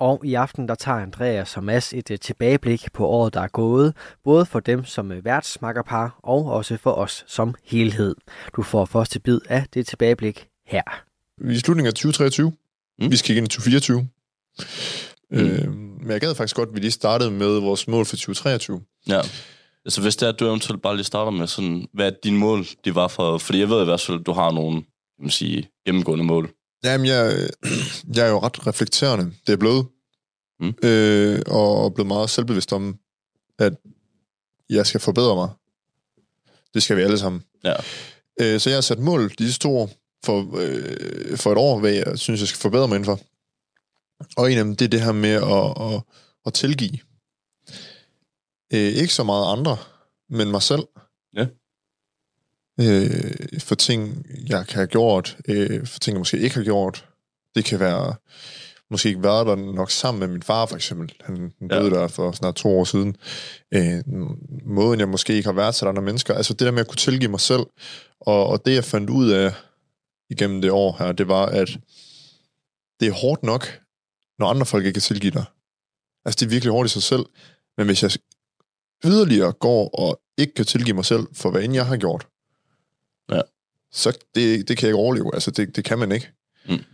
Og 0.00 0.20
i 0.24 0.34
aften 0.34 0.68
der 0.68 0.74
tager 0.74 0.98
Andreas 0.98 1.56
og 1.56 1.64
Mads 1.64 1.92
et 1.92 2.10
uh, 2.10 2.16
tilbageblik 2.20 2.92
på 2.92 3.06
året, 3.06 3.34
der 3.34 3.40
er 3.40 3.48
gået, 3.48 3.94
både 4.24 4.46
for 4.46 4.60
dem 4.60 4.84
som 4.84 5.10
uh, 5.10 5.24
værtsmakkerpar 5.24 6.18
og 6.22 6.44
også 6.44 6.76
for 6.76 6.92
os 6.92 7.24
som 7.28 7.54
helhed. 7.64 8.16
Du 8.56 8.62
får 8.62 8.84
første 8.84 9.20
bid 9.20 9.40
af 9.48 9.64
det 9.74 9.86
tilbageblik 9.86 10.48
her. 10.66 10.82
Vi 11.44 11.52
er 11.52 11.56
i 11.56 11.58
slutningen 11.58 11.86
af 11.86 11.94
2023. 11.94 12.52
Mm. 12.98 13.10
Vi 13.10 13.16
skal 13.16 13.26
kigge 13.26 13.38
ind 13.38 13.46
i 13.46 13.50
2024. 13.50 14.08
Mm. 15.30 15.38
Øh, 15.38 15.72
men 15.72 16.10
jeg 16.10 16.20
gad 16.20 16.34
faktisk 16.34 16.56
godt, 16.56 16.68
at 16.68 16.74
vi 16.74 16.80
lige 16.80 16.90
startede 16.90 17.30
med 17.30 17.60
vores 17.60 17.88
mål 17.88 18.04
for 18.04 18.16
2023. 18.16 18.80
Ja. 19.08 19.20
Altså 19.84 20.02
hvis 20.02 20.16
det 20.16 20.26
er, 20.26 20.32
at 20.32 20.40
du 20.40 20.46
eventuelt 20.46 20.82
bare 20.82 20.96
lige 20.96 21.04
starter 21.04 21.30
med 21.30 21.46
sådan, 21.46 21.88
hvad 21.92 22.12
din 22.24 22.36
mål 22.36 22.64
de 22.84 22.94
var 22.94 23.08
for, 23.08 23.38
fordi 23.38 23.58
jeg 23.58 23.68
ved 23.68 23.82
i 23.82 23.84
hvert 23.84 24.00
fald, 24.00 24.20
at 24.20 24.26
du 24.26 24.32
har 24.32 24.50
nogle, 24.50 24.76
kan 24.82 25.20
man 25.20 25.30
sige, 25.30 25.68
gennemgående 25.86 26.24
mål. 26.24 26.50
Jamen, 26.84 27.06
jeg, 27.06 27.50
jeg 28.16 28.26
er 28.26 28.30
jo 28.30 28.38
ret 28.38 28.66
reflekterende. 28.66 29.32
Det 29.46 29.52
er 29.52 29.56
blevet. 29.56 29.86
Mm. 30.60 30.74
Øh, 30.82 31.42
og 31.46 31.94
blevet 31.94 32.08
meget 32.08 32.30
selvbevidst 32.30 32.72
om, 32.72 32.98
at 33.58 33.72
jeg 34.70 34.86
skal 34.86 35.00
forbedre 35.00 35.34
mig. 35.34 35.48
Det 36.74 36.82
skal 36.82 36.96
vi 36.96 37.02
alle 37.02 37.18
sammen. 37.18 37.44
Ja. 37.64 37.74
Øh, 38.40 38.60
så 38.60 38.70
jeg 38.70 38.76
har 38.76 38.80
sat 38.80 38.98
mål 38.98 39.30
de 39.38 39.52
to 39.52 39.78
år 39.78 39.90
for, 40.24 40.56
øh, 40.56 41.36
for 41.36 41.52
et 41.52 41.58
år, 41.58 41.78
hvad 41.78 41.92
jeg 41.92 42.18
synes, 42.18 42.40
jeg 42.40 42.48
skal 42.48 42.60
forbedre 42.60 42.88
mig 42.88 42.96
indenfor. 42.96 43.20
Og 44.36 44.52
en 44.52 44.58
af 44.58 44.64
dem, 44.64 44.76
det 44.76 44.84
er 44.84 44.88
det 44.88 45.00
her 45.00 45.12
med 45.12 45.30
at, 45.30 45.94
at, 45.94 46.02
at 46.46 46.54
tilgive. 46.54 46.98
Øh, 48.72 48.92
ikke 49.02 49.14
så 49.14 49.24
meget 49.24 49.58
andre, 49.58 49.76
men 50.28 50.50
mig 50.50 50.62
selv. 50.62 50.82
Ja. 51.36 51.46
Øh, 52.80 53.60
for 53.60 53.74
ting, 53.74 54.26
jeg 54.48 54.66
kan 54.66 54.76
have 54.76 54.86
gjort, 54.86 55.36
øh, 55.48 55.86
for 55.86 55.98
ting, 55.98 56.14
jeg 56.14 56.20
måske 56.20 56.38
ikke 56.38 56.56
har 56.56 56.64
gjort. 56.64 57.08
Det 57.54 57.64
kan 57.64 57.80
være 57.80 58.14
måske 58.90 59.08
ikke 59.08 59.22
været 59.22 59.46
der 59.46 59.56
nok 59.56 59.90
sammen 59.90 60.20
med 60.20 60.28
min 60.28 60.42
far, 60.42 60.66
for 60.66 60.76
eksempel. 60.76 61.12
Han, 61.20 61.52
døde 61.70 61.94
ja. 61.94 62.00
der 62.00 62.08
for 62.08 62.32
snart 62.32 62.54
to 62.54 62.78
år 62.78 62.84
siden. 62.84 63.16
Øh, 63.74 64.02
måden, 64.66 65.00
jeg 65.00 65.08
måske 65.08 65.34
ikke 65.34 65.48
har 65.48 65.54
været 65.54 65.74
til 65.74 65.84
andre 65.84 66.02
mennesker. 66.02 66.34
Altså 66.34 66.52
det 66.52 66.60
der 66.60 66.70
med 66.70 66.80
at 66.80 66.88
kunne 66.88 66.96
tilgive 66.96 67.30
mig 67.30 67.40
selv. 67.40 67.62
Og, 68.20 68.46
og 68.46 68.66
det, 68.66 68.74
jeg 68.74 68.84
fandt 68.84 69.10
ud 69.10 69.30
af 69.30 69.54
igennem 70.30 70.60
det 70.60 70.70
år 70.70 70.96
her, 70.98 71.12
det 71.12 71.28
var, 71.28 71.46
at 71.46 71.68
det 73.00 73.08
er 73.08 73.12
hårdt 73.12 73.42
nok, 73.42 73.80
når 74.38 74.46
andre 74.46 74.66
folk 74.66 74.84
ikke 74.84 74.94
kan 74.94 75.02
tilgive 75.02 75.30
dig. 75.30 75.44
Altså 76.24 76.36
det 76.40 76.46
er 76.46 76.50
virkelig 76.50 76.72
hårdt 76.72 76.90
i 76.90 76.92
sig 76.92 77.02
selv. 77.02 77.24
Men 77.76 77.86
hvis 77.86 78.02
jeg 78.02 78.10
yderligere 79.04 79.52
går 79.52 79.88
og 79.88 80.20
ikke 80.38 80.54
kan 80.54 80.64
tilgive 80.64 80.94
mig 80.94 81.04
selv 81.04 81.26
for, 81.32 81.50
hvad 81.50 81.62
end 81.62 81.74
jeg 81.74 81.86
har 81.86 81.96
gjort, 81.96 82.26
ja. 83.30 83.40
så 83.92 84.18
det, 84.34 84.68
det 84.68 84.76
kan 84.76 84.86
jeg 84.86 84.90
ikke 84.90 85.02
overleve. 85.02 85.34
Altså 85.34 85.50
det, 85.50 85.76
det 85.76 85.84
kan 85.84 85.98
man 85.98 86.12
ikke. 86.12 86.32
Mm. 86.68 86.84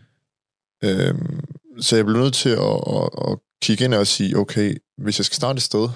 Øhm, 0.85 1.45
så 1.81 1.97
jeg 1.97 2.05
blev 2.05 2.17
nødt 2.17 2.35
til 2.35 2.49
at, 2.49 2.81
at, 2.87 3.31
at 3.31 3.39
kigge 3.63 3.85
ind 3.85 3.95
og 3.95 4.07
sige, 4.07 4.37
okay, 4.37 4.77
hvis 4.99 5.19
jeg 5.19 5.25
skal 5.25 5.37
starte 5.37 5.57
et 5.57 5.63
sted, 5.63 5.89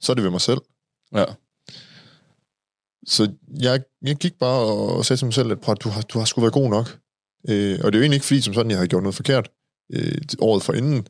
så 0.00 0.12
er 0.12 0.14
det 0.14 0.24
ved 0.24 0.30
mig 0.30 0.40
selv. 0.40 0.60
Ja. 1.12 1.24
Så 3.06 3.32
jeg, 3.60 3.80
jeg 4.02 4.16
gik 4.16 4.38
bare 4.38 4.60
og 4.60 5.04
sagde 5.04 5.20
til 5.20 5.26
mig 5.26 5.34
selv, 5.34 5.52
at 5.52 5.80
du 5.84 5.88
har, 5.88 6.02
du 6.02 6.18
har 6.18 6.26
sgu 6.26 6.40
været 6.40 6.52
god 6.52 6.70
nok. 6.70 6.98
Øh, 7.48 7.80
og 7.84 7.92
det 7.92 7.94
er 7.94 7.98
jo 7.98 8.02
egentlig 8.02 8.16
ikke 8.16 8.26
fordi, 8.26 8.40
som 8.40 8.54
sådan, 8.54 8.70
jeg 8.70 8.78
havde 8.78 8.88
gjort 8.88 9.02
noget 9.02 9.14
forkert 9.14 9.50
øh, 9.92 10.18
året 10.38 10.62
for 10.62 10.72
inden. 10.72 11.06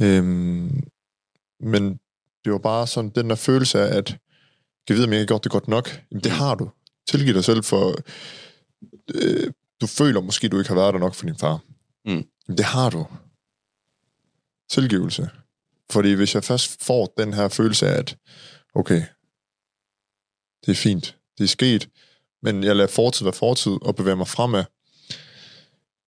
Øh, 0.00 0.24
men 1.60 2.00
det 2.44 2.52
var 2.52 2.58
bare 2.58 2.86
sådan 2.86 3.10
den 3.10 3.30
der 3.30 3.36
følelse 3.36 3.80
af, 3.80 3.96
at 3.96 4.16
jeg 4.88 4.96
ved, 4.96 5.04
om 5.04 5.12
jeg 5.12 5.20
har 5.20 5.26
gjort 5.26 5.44
det 5.44 5.52
godt 5.52 5.68
nok. 5.68 6.02
Jamen, 6.10 6.24
det 6.24 6.32
har 6.32 6.54
du. 6.54 6.70
Tilgiv 7.08 7.34
dig 7.34 7.44
selv 7.44 7.64
for... 7.64 7.94
Øh, 9.14 9.52
du 9.80 9.86
føler 9.86 10.20
måske, 10.20 10.48
du 10.48 10.58
ikke 10.58 10.68
har 10.68 10.74
været 10.74 10.94
der 10.94 11.00
nok 11.00 11.14
for 11.14 11.26
din 11.26 11.38
far. 11.38 11.60
Mm. 12.04 12.10
Jamen, 12.10 12.58
det 12.58 12.64
har 12.64 12.90
du. 12.90 13.06
Tilgivelse. 14.70 15.30
Fordi 15.90 16.12
hvis 16.12 16.34
jeg 16.34 16.44
først 16.44 16.84
får 16.84 17.14
den 17.18 17.34
her 17.34 17.48
følelse 17.48 17.88
af, 17.88 17.98
at 17.98 18.16
okay, 18.74 19.02
det 20.66 20.72
er 20.72 20.76
fint, 20.76 21.16
det 21.38 21.44
er 21.44 21.48
sket, 21.48 21.88
men 22.42 22.64
jeg 22.64 22.76
lader 22.76 22.88
fortid 22.88 23.24
være 23.24 23.32
fortid 23.32 23.72
og 23.82 23.96
bevæger 23.96 24.16
mig 24.16 24.28
fremad. 24.28 24.64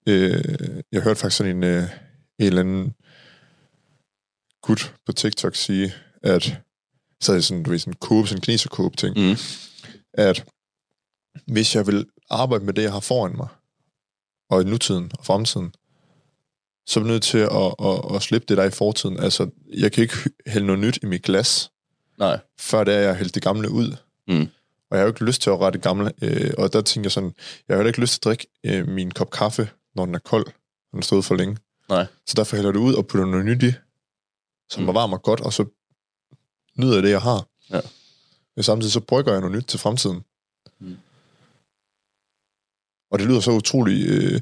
Øh, 0.07 0.83
jeg 0.91 1.01
hørte 1.01 1.19
faktisk 1.19 1.37
sådan 1.37 1.57
en, 1.57 1.63
øh, 1.63 1.83
en 2.39 2.45
eller 2.45 2.61
anden 2.61 2.93
gut 4.61 4.95
på 5.05 5.11
TikTok 5.11 5.55
sige, 5.55 5.93
at 6.23 6.61
så 7.21 7.31
er 7.31 7.35
det 7.35 7.45
sådan, 7.45 7.63
du 7.63 7.69
ved, 7.69 7.79
sådan 7.79 7.93
en 7.93 7.97
kåbe, 8.01 8.27
sådan 8.27 8.37
en 8.37 8.41
kineserkåbe 8.41 8.95
ting, 8.97 9.17
Mm. 9.17 9.35
at 10.13 10.45
hvis 11.47 11.75
jeg 11.75 11.87
vil 11.87 12.05
arbejde 12.29 12.65
med 12.65 12.73
det, 12.73 12.83
jeg 12.83 12.91
har 12.91 12.99
foran 12.99 13.37
mig, 13.37 13.47
og 14.49 14.61
i 14.61 14.65
nutiden 14.65 15.11
og 15.19 15.25
fremtiden, 15.25 15.73
så 16.87 16.99
er 16.99 17.03
jeg 17.03 17.11
nødt 17.11 17.23
til 17.23 17.37
at, 17.37 17.75
at, 17.85 18.15
at 18.15 18.21
slippe 18.21 18.45
det 18.49 18.57
der 18.57 18.63
i 18.63 18.71
fortiden. 18.71 19.19
Altså, 19.19 19.49
jeg 19.73 19.91
kan 19.91 20.01
ikke 20.01 20.15
hælde 20.47 20.67
noget 20.67 20.79
nyt 20.79 20.99
i 21.03 21.05
mit 21.05 21.23
glas, 21.23 21.71
Nej. 22.19 22.39
før 22.59 22.83
det 22.83 22.93
er, 22.93 22.99
jeg 22.99 23.09
har 23.09 23.15
hældt 23.15 23.35
det 23.35 23.43
gamle 23.43 23.69
ud. 23.71 23.95
Mm. 24.27 24.41
Og 24.89 24.97
jeg 24.97 24.99
har 24.99 25.01
jo 25.01 25.07
ikke 25.07 25.25
lyst 25.25 25.41
til 25.41 25.49
at 25.49 25.59
rette 25.59 25.79
gamle. 25.79 26.11
Øh, 26.21 26.51
og 26.57 26.73
der 26.73 26.81
tænker 26.81 27.05
jeg 27.05 27.11
sådan, 27.11 27.33
jeg 27.67 27.73
har 27.73 27.77
heller 27.77 27.89
ikke 27.89 28.01
lyst 28.01 28.11
til 28.13 28.19
at 28.19 28.23
drikke 28.23 28.47
øh, 28.65 28.87
min 28.87 29.11
kop 29.11 29.29
kaffe, 29.31 29.69
når 29.95 30.05
den 30.05 30.15
er 30.15 30.19
kold, 30.19 30.45
når 30.45 30.51
den 30.91 30.99
har 30.99 31.03
stået 31.03 31.25
for 31.25 31.35
længe. 31.35 31.57
Nej. 31.89 32.05
Så 32.27 32.33
derfor 32.37 32.55
hælder 32.55 32.71
det 32.71 32.79
ud 32.79 32.93
og 32.93 33.07
putter 33.07 33.25
noget 33.25 33.45
nyt 33.45 33.63
i, 33.63 33.71
som 34.69 34.83
Mm. 34.83 34.89
mm. 34.89 34.95
varmer 34.95 35.17
godt, 35.17 35.41
og 35.41 35.53
så 35.53 35.65
nyder 36.77 37.01
det, 37.01 37.09
jeg 37.09 37.21
har. 37.21 37.47
Ja. 37.69 37.81
Men 38.55 38.63
samtidig 38.63 38.93
så 38.93 38.99
brygger 38.99 39.31
jeg 39.31 39.41
noget 39.41 39.55
nyt 39.55 39.65
til 39.65 39.79
fremtiden. 39.79 40.23
Mm. 40.79 40.97
Og 43.11 43.19
det 43.19 43.27
lyder 43.27 43.39
så 43.39 43.51
utrolig 43.51 44.07
øh, 44.07 44.41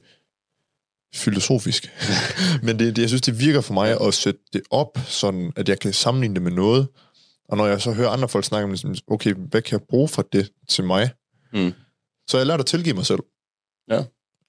filosofisk. 1.15 1.91
Men 2.65 2.79
det, 2.79 2.95
det, 2.95 3.01
jeg 3.01 3.09
synes, 3.09 3.21
det 3.21 3.39
virker 3.39 3.61
for 3.61 3.73
mig 3.73 4.01
at 4.01 4.13
sætte 4.13 4.39
det 4.53 4.61
op, 4.69 4.97
sådan 5.07 5.53
at 5.55 5.69
jeg 5.69 5.79
kan 5.79 5.93
sammenligne 5.93 6.35
det 6.35 6.41
med 6.41 6.51
noget. 6.51 6.87
Og 7.49 7.57
når 7.57 7.65
jeg 7.65 7.81
så 7.81 7.91
hører 7.91 8.09
andre 8.09 8.29
folk 8.29 8.45
snakke 8.45 8.63
om 8.63 8.77
det, 8.77 9.03
okay, 9.07 9.33
hvad 9.33 9.61
kan 9.61 9.79
jeg 9.79 9.87
bruge 9.87 10.07
for 10.07 10.21
det 10.21 10.51
til 10.69 10.83
mig? 10.83 11.09
Mm. 11.53 11.73
Så 12.27 12.37
jeg 12.37 12.47
lært 12.47 12.59
at 12.59 12.65
tilgive 12.65 12.95
mig 12.95 13.05
selv. 13.05 13.19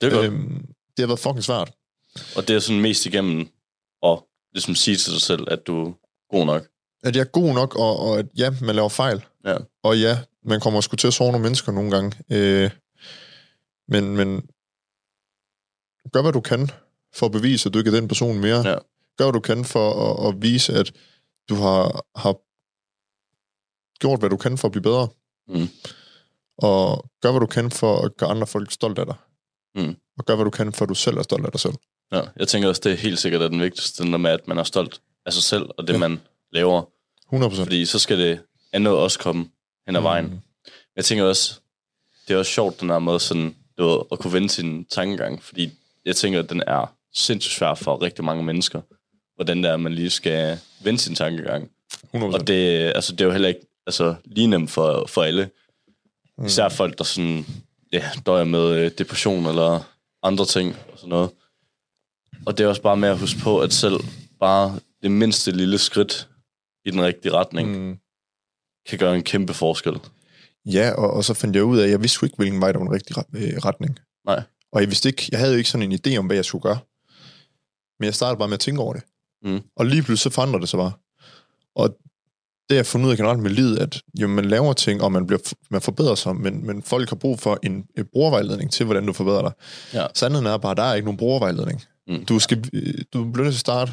Det 0.01 0.07
er 0.07 0.11
godt. 0.11 0.27
Øhm, 0.27 0.66
det 0.96 0.99
har 0.99 1.07
været 1.07 1.18
fucking 1.18 1.44
svært. 1.44 1.72
Og 2.37 2.49
det 2.49 2.57
er 2.57 2.61
sådan 2.61 2.83
mest 2.83 3.07
igennem 3.07 3.49
at 4.03 4.22
ligesom 4.53 4.75
sige 4.75 4.96
til 4.96 5.12
dig 5.12 5.20
selv, 5.20 5.44
at 5.51 5.66
du 5.66 5.87
er 5.87 5.92
god 6.31 6.46
nok. 6.46 6.62
At 7.07 7.16
jeg 7.16 7.21
er 7.23 7.31
god 7.40 7.55
nok, 7.55 7.77
og, 7.77 7.99
og 8.01 8.19
at 8.19 8.27
ja, 8.38 8.51
man 8.62 8.75
laver 8.75 8.88
fejl. 8.88 9.25
Ja. 9.45 9.57
Og 9.83 9.99
ja, 9.99 10.19
man 10.45 10.61
kommer 10.61 10.81
sgu 10.81 10.97
til 10.97 11.07
at 11.07 11.14
sove 11.14 11.33
nogle 11.33 11.42
mennesker 11.42 11.73
nogle 11.73 11.90
gange. 11.90 12.12
Øh, 12.31 12.71
men, 13.88 14.16
men 14.16 14.49
gør, 16.12 16.23
hvad 16.23 16.33
du 16.33 16.40
kan 16.40 16.71
for 17.14 17.27
at 17.27 17.33
bevise, 17.33 17.69
at 17.69 17.75
du 17.75 17.79
ikke 17.79 17.90
er 17.90 17.95
den 18.01 18.09
person 18.09 18.38
mere. 18.38 18.69
Ja. 18.69 18.75
Gør, 19.19 19.25
hvad 19.25 19.33
du 19.33 19.40
kan 19.40 19.64
for 19.64 19.87
at, 20.07 20.29
at 20.29 20.42
vise, 20.42 20.73
at 20.73 20.92
du 21.49 21.55
har, 21.55 22.05
har 22.16 22.37
gjort, 23.99 24.19
hvad 24.19 24.31
du 24.31 24.37
kan 24.37 24.59
for 24.59 24.69
at 24.69 24.73
blive 24.73 24.83
bedre. 24.83 25.09
Mm. 25.49 25.69
Og 26.59 27.11
gør, 27.23 27.31
hvad 27.31 27.40
du 27.40 27.47
kan 27.47 27.71
for 27.71 28.03
at 28.05 28.16
gøre 28.16 28.31
andre 28.31 28.47
folk 28.47 28.71
stolt 28.71 28.99
af 28.99 29.07
dig. 29.07 29.16
Mm. 29.75 29.97
Og 30.19 30.25
gør, 30.25 30.35
hvad 30.35 30.45
du 30.45 30.51
kan 30.51 30.73
for, 30.73 30.85
at 30.85 30.88
du 30.88 30.95
selv 30.95 31.16
er 31.16 31.23
stolt 31.23 31.47
af 31.47 31.53
dig 31.53 31.61
selv. 31.61 31.75
Ja, 32.12 32.21
jeg 32.37 32.49
tænker 32.49 32.69
også, 32.69 32.81
det 32.85 32.92
er 32.92 32.97
helt 32.97 33.19
sikkert 33.19 33.42
er 33.42 33.49
den 33.49 33.62
vigtigste, 33.62 34.03
den 34.03 34.12
der 34.12 34.19
med, 34.19 34.31
at 34.31 34.49
man 34.49 34.59
er 34.59 34.64
stolt 34.64 35.01
af 35.27 35.33
sig 35.33 35.42
selv 35.42 35.71
og 35.79 35.87
det. 35.87 35.92
Ja. 35.92 35.99
man 35.99 36.21
laver. 36.53 36.95
100 37.29 37.51
procent. 37.51 37.67
Fordi 37.67 37.85
så 37.85 37.99
skal 37.99 38.19
det 38.19 38.41
andet 38.73 38.93
også 38.93 39.19
komme 39.19 39.49
hen 39.87 39.97
ad 39.97 40.01
vejen. 40.01 40.25
Mm. 40.25 40.41
Jeg 40.97 41.05
tænker 41.05 41.25
også, 41.25 41.61
det 42.29 42.35
er 42.35 42.39
også 42.39 42.53
sjovt, 42.53 42.81
den 42.81 42.91
her 42.91 42.99
måde 42.99 43.21
sådan, 43.21 43.55
du 43.79 43.87
ved, 43.89 43.99
at 44.12 44.19
kunne 44.19 44.33
vende 44.33 44.51
sin 44.51 44.85
tankegang, 44.85 45.43
fordi 45.43 45.71
jeg 46.05 46.17
tænker, 46.17 46.39
at 46.39 46.51
den 46.51 46.62
er 46.67 46.95
sindssygt 47.15 47.55
svær 47.55 47.75
for 47.75 48.03
rigtig 48.03 48.25
mange 48.25 48.45
mennesker, 48.45 48.81
hvordan 49.35 49.62
det 49.62 49.69
er, 49.71 49.75
at 49.75 49.81
man 49.81 49.95
lige 49.95 50.11
skal 50.11 50.59
vende 50.81 50.99
sin 51.01 51.15
tankegang. 51.15 51.71
100 52.15 52.35
Og 52.35 52.47
det, 52.47 52.93
altså, 52.95 53.12
det 53.12 53.21
er 53.21 53.25
jo 53.25 53.33
heller 53.33 53.49
ikke 53.49 53.67
altså, 53.87 54.15
lige 54.25 54.47
nemt 54.47 54.71
for, 54.71 55.07
for 55.09 55.23
alle. 55.23 55.51
Især 56.47 56.69
folk, 56.69 56.99
der 56.99 57.05
sådan, 57.05 57.47
ja, 57.93 58.11
døjer 58.27 58.45
med 58.45 58.75
øh, 58.75 58.91
depression 58.99 59.47
eller 59.47 59.81
andre 60.23 60.47
ting 60.47 60.77
og 60.93 60.99
sådan 60.99 61.09
noget. 61.09 61.31
Og 62.47 62.59
det 62.59 62.65
er 62.65 62.69
også 62.69 62.83
bare 62.83 62.97
med 62.97 63.09
at 63.09 63.19
huske 63.19 63.41
på, 63.41 63.61
at 63.61 63.73
selv 63.73 64.01
bare 64.41 64.79
det 65.03 65.11
mindste 65.11 65.51
lille 65.51 65.79
skridt 65.79 66.29
i 66.87 66.90
den 66.90 67.03
rigtige 67.03 67.33
retning 67.33 67.88
mm. 67.88 67.99
Kan 68.88 68.99
gøre 68.99 69.16
en 69.16 69.22
kæmpe 69.22 69.55
forskel. 69.55 70.01
Ja, 70.66 70.92
og, 70.92 71.11
og 71.11 71.25
så 71.25 71.35
fandt 71.35 71.57
jeg 71.57 71.64
ud 71.64 71.79
af, 71.79 71.85
at 71.85 71.90
jeg 71.90 72.01
vidste 72.01 72.27
ikke, 72.27 72.37
hvilken 72.37 72.61
vej 72.61 72.72
der 72.72 72.79
var 72.79 72.87
den 72.87 72.94
rigtige 72.94 73.25
øh, 73.35 73.59
retning. 73.64 73.99
Nej. 74.27 74.42
Og 74.72 74.81
jeg 74.81 74.88
vidste 74.88 75.09
ikke, 75.09 75.29
jeg 75.31 75.38
havde 75.38 75.53
jo 75.53 75.59
ikke 75.59 75.70
sådan 75.70 75.92
en 75.92 76.01
idé 76.07 76.16
om, 76.16 76.27
hvad 76.27 76.37
jeg 76.37 76.44
skulle 76.44 76.62
gøre. 76.62 76.79
Men 77.99 78.05
jeg 78.05 78.14
startede 78.14 78.38
bare 78.38 78.49
med 78.49 78.55
at 78.55 78.61
tænke 78.61 78.83
over 78.83 78.92
det. 78.92 79.03
Mm. 79.42 79.61
Og 79.77 79.87
lige 79.87 80.03
pludselig 80.03 80.33
så 80.33 80.35
forandrede 80.35 80.61
det 80.61 80.68
sig 80.68 80.79
bare. 80.79 80.92
Og 81.75 81.88
det 82.68 82.75
har 82.75 82.77
jeg 82.77 82.87
fundet 82.87 83.07
ud 83.07 83.11
af 83.12 83.16
generelt 83.16 83.42
med 83.42 83.51
livet, 83.51 83.79
at 83.79 84.03
jo, 84.20 84.29
man 84.29 84.44
laver 84.44 84.72
ting, 84.72 85.03
og 85.03 85.12
man, 85.12 85.27
bliver, 85.27 85.55
man 85.70 85.81
forbedrer 85.81 86.14
sig, 86.14 86.37
men, 86.37 86.66
men 86.66 86.83
folk 86.83 87.09
har 87.09 87.16
brug 87.16 87.40
for 87.40 87.59
en, 87.62 87.87
en 87.99 88.07
brugervejledning 88.12 88.72
til, 88.72 88.85
hvordan 88.85 89.07
du 89.07 89.12
forbedrer 89.12 89.42
dig. 89.42 89.53
Ja. 89.94 90.07
Sandheden 90.14 90.46
er 90.46 90.57
bare, 90.57 90.70
at 90.70 90.77
der 90.77 90.83
er 90.83 90.94
ikke 90.94 91.05
nogen 91.05 91.18
brugervejledning. 91.18 91.83
Mm. 92.07 92.25
Du, 92.25 92.38
skal, 92.38 92.64
øh, 92.72 92.94
du 93.12 93.31
bliver 93.31 93.44
nødt 93.44 93.55
til 93.55 93.59
at 93.59 93.61
starte 93.61 93.92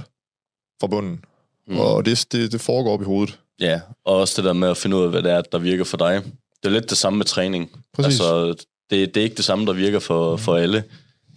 fra 0.80 0.88
bunden. 0.88 1.26
Mm. 1.68 1.74
Mm. 1.74 1.80
Og 1.80 2.06
det, 2.06 2.26
det, 2.32 2.52
det 2.52 2.62
foregår 2.62 2.94
op 2.94 3.02
i 3.02 3.06
hovedet. 3.06 3.40
Ja, 3.60 3.80
og 4.06 4.16
også 4.16 4.34
det 4.42 4.46
der 4.46 4.54
med 4.54 4.70
at 4.70 4.78
finde 4.78 4.98
ud 4.98 5.04
af, 5.04 5.10
hvad 5.10 5.22
det 5.22 5.32
er, 5.32 5.42
der 5.42 5.58
virker 5.58 5.84
for 5.84 5.98
dig. 5.98 6.22
Det 6.64 6.70
er 6.70 6.70
lidt 6.70 6.90
det 6.90 6.98
samme 6.98 7.18
med 7.18 7.26
træning. 7.26 7.70
Præcis. 7.94 8.20
Altså, 8.20 8.48
det, 8.90 9.16
det 9.16 9.18
er 9.18 9.24
ikke 9.24 9.36
det 9.36 9.46
samme, 9.46 9.66
der 9.66 9.74
virker 9.74 10.00
for, 10.00 10.38
for 10.38 10.56
alle. 10.56 10.84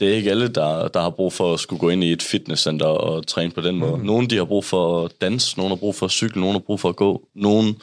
Det 0.00 0.08
er 0.10 0.14
ikke 0.14 0.30
alle, 0.30 0.48
der, 0.48 0.88
der 0.88 1.00
har 1.00 1.10
brug 1.10 1.32
for 1.32 1.54
at 1.54 1.60
skulle 1.60 1.80
gå 1.80 1.88
ind 1.88 2.04
i 2.04 2.12
et 2.12 2.22
fitnesscenter 2.22 2.86
og 2.86 3.26
træne 3.26 3.50
på 3.52 3.60
den 3.60 3.76
måde. 3.76 4.04
Nogle 4.06 4.28
de 4.28 4.36
har 4.36 4.44
brug 4.44 4.64
for 4.64 5.04
at 5.04 5.12
danse, 5.20 5.56
nogle 5.58 5.68
har 5.70 5.76
brug 5.76 5.94
for 5.94 6.06
at 6.06 6.12
cykle, 6.12 6.40
nogle 6.40 6.52
har 6.54 6.64
brug 6.66 6.80
for 6.80 6.88
at 6.88 6.96
gå, 6.96 7.28
nogle 7.34 7.74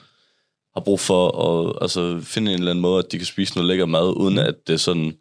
har 0.76 0.82
brug 0.82 1.00
for 1.00 1.30
at 1.48 1.78
altså, 1.82 2.20
finde 2.24 2.52
en 2.52 2.60
eller 2.60 2.72
anden 2.72 2.82
måde, 2.82 3.00
at 3.00 3.12
de 3.12 3.18
kan 3.18 3.26
spise 3.26 3.56
noget 3.56 3.68
lækker 3.68 3.86
mad, 3.86 4.14
uden 4.18 4.38
at 4.38 4.56
det 4.68 4.82
sådan 4.82 5.14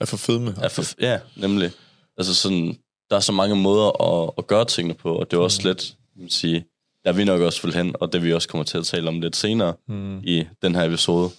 Er 0.00 0.04
for 0.04 0.16
fedme. 0.16 0.54
er 0.62 0.68
for... 0.68 0.84
Ja, 1.00 1.18
nemlig. 1.36 1.70
Altså 2.18 2.34
sådan, 2.34 2.76
der 3.10 3.16
er 3.16 3.20
så 3.20 3.32
mange 3.32 3.56
måder 3.56 4.02
at, 4.02 4.30
at 4.38 4.46
gøre 4.46 4.64
tingene 4.64 4.94
på, 4.94 5.14
og 5.14 5.30
det 5.30 5.36
er 5.36 5.40
også 5.40 5.68
lidt, 5.68 5.80
kan 5.80 5.97
man 6.18 6.30
sige, 6.30 6.64
der 7.04 7.12
vi 7.12 7.24
nok 7.24 7.40
også 7.40 7.62
vil 7.62 7.74
hen, 7.74 7.94
og 8.00 8.12
det 8.12 8.22
vi 8.24 8.32
også 8.32 8.48
kommer 8.48 8.64
til 8.64 8.78
at 8.78 8.84
tale 8.86 9.08
om 9.08 9.20
lidt 9.20 9.36
senere 9.36 9.74
Mm. 9.86 10.18
i 10.24 10.44
den 10.62 10.74
her 10.74 10.84
episode, 10.84 11.30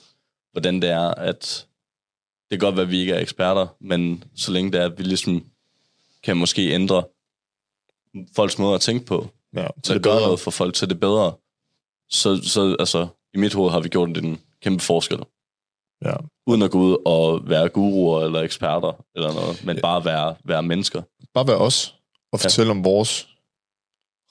hvordan 0.52 0.82
det 0.82 0.90
er, 0.90 1.08
at 1.08 1.66
det 2.52 2.60
kan 2.60 2.68
godt 2.68 2.76
være, 2.76 2.86
at 2.86 2.92
vi 2.92 3.00
ikke 3.00 3.14
er 3.14 3.20
eksperter, 3.20 3.68
men 3.80 4.24
så 4.36 4.52
længe 4.52 4.72
det 4.72 4.82
er, 4.82 4.86
at 4.86 4.98
vi 4.98 5.04
ligesom 5.04 5.46
kan 6.24 6.38
måske 6.38 6.70
ændre 6.74 7.04
folks 8.36 8.58
måde 8.58 8.76
at 8.76 8.82
tænke 8.82 9.06
på, 9.06 9.30
Ja, 9.56 9.68
så 9.84 9.94
det 9.94 10.04
gør 10.04 10.20
noget 10.20 10.40
for 10.40 10.52
folk 10.52 10.74
til 10.76 10.90
det 10.90 11.00
bedre, 11.00 11.34
så, 12.10 12.42
så 12.44 12.76
altså, 12.80 13.08
i 13.34 13.38
mit 13.38 13.54
hoved 13.54 13.72
har 13.72 13.80
vi 13.80 13.90
gjort 13.90 14.18
en 14.18 14.40
kæmpe 14.62 14.84
forskel. 14.84 15.20
Ja. 16.06 16.14
Uden 16.48 16.62
at 16.62 16.72
gå 16.72 16.80
ud 16.80 16.98
og 17.06 17.50
være 17.50 17.70
guruer 17.70 18.26
eller 18.26 18.40
eksperter 18.42 19.06
eller 19.16 19.34
noget, 19.34 19.66
men 19.66 19.80
bare 19.82 20.06
være, 20.06 20.36
være 20.46 20.64
mennesker. 20.64 21.02
Bare 21.34 21.48
være 21.48 21.58
os, 21.58 21.96
og 22.32 22.40
Ja. 22.40 22.46
fortælle 22.46 22.72
om 22.72 22.84
vores 22.84 23.29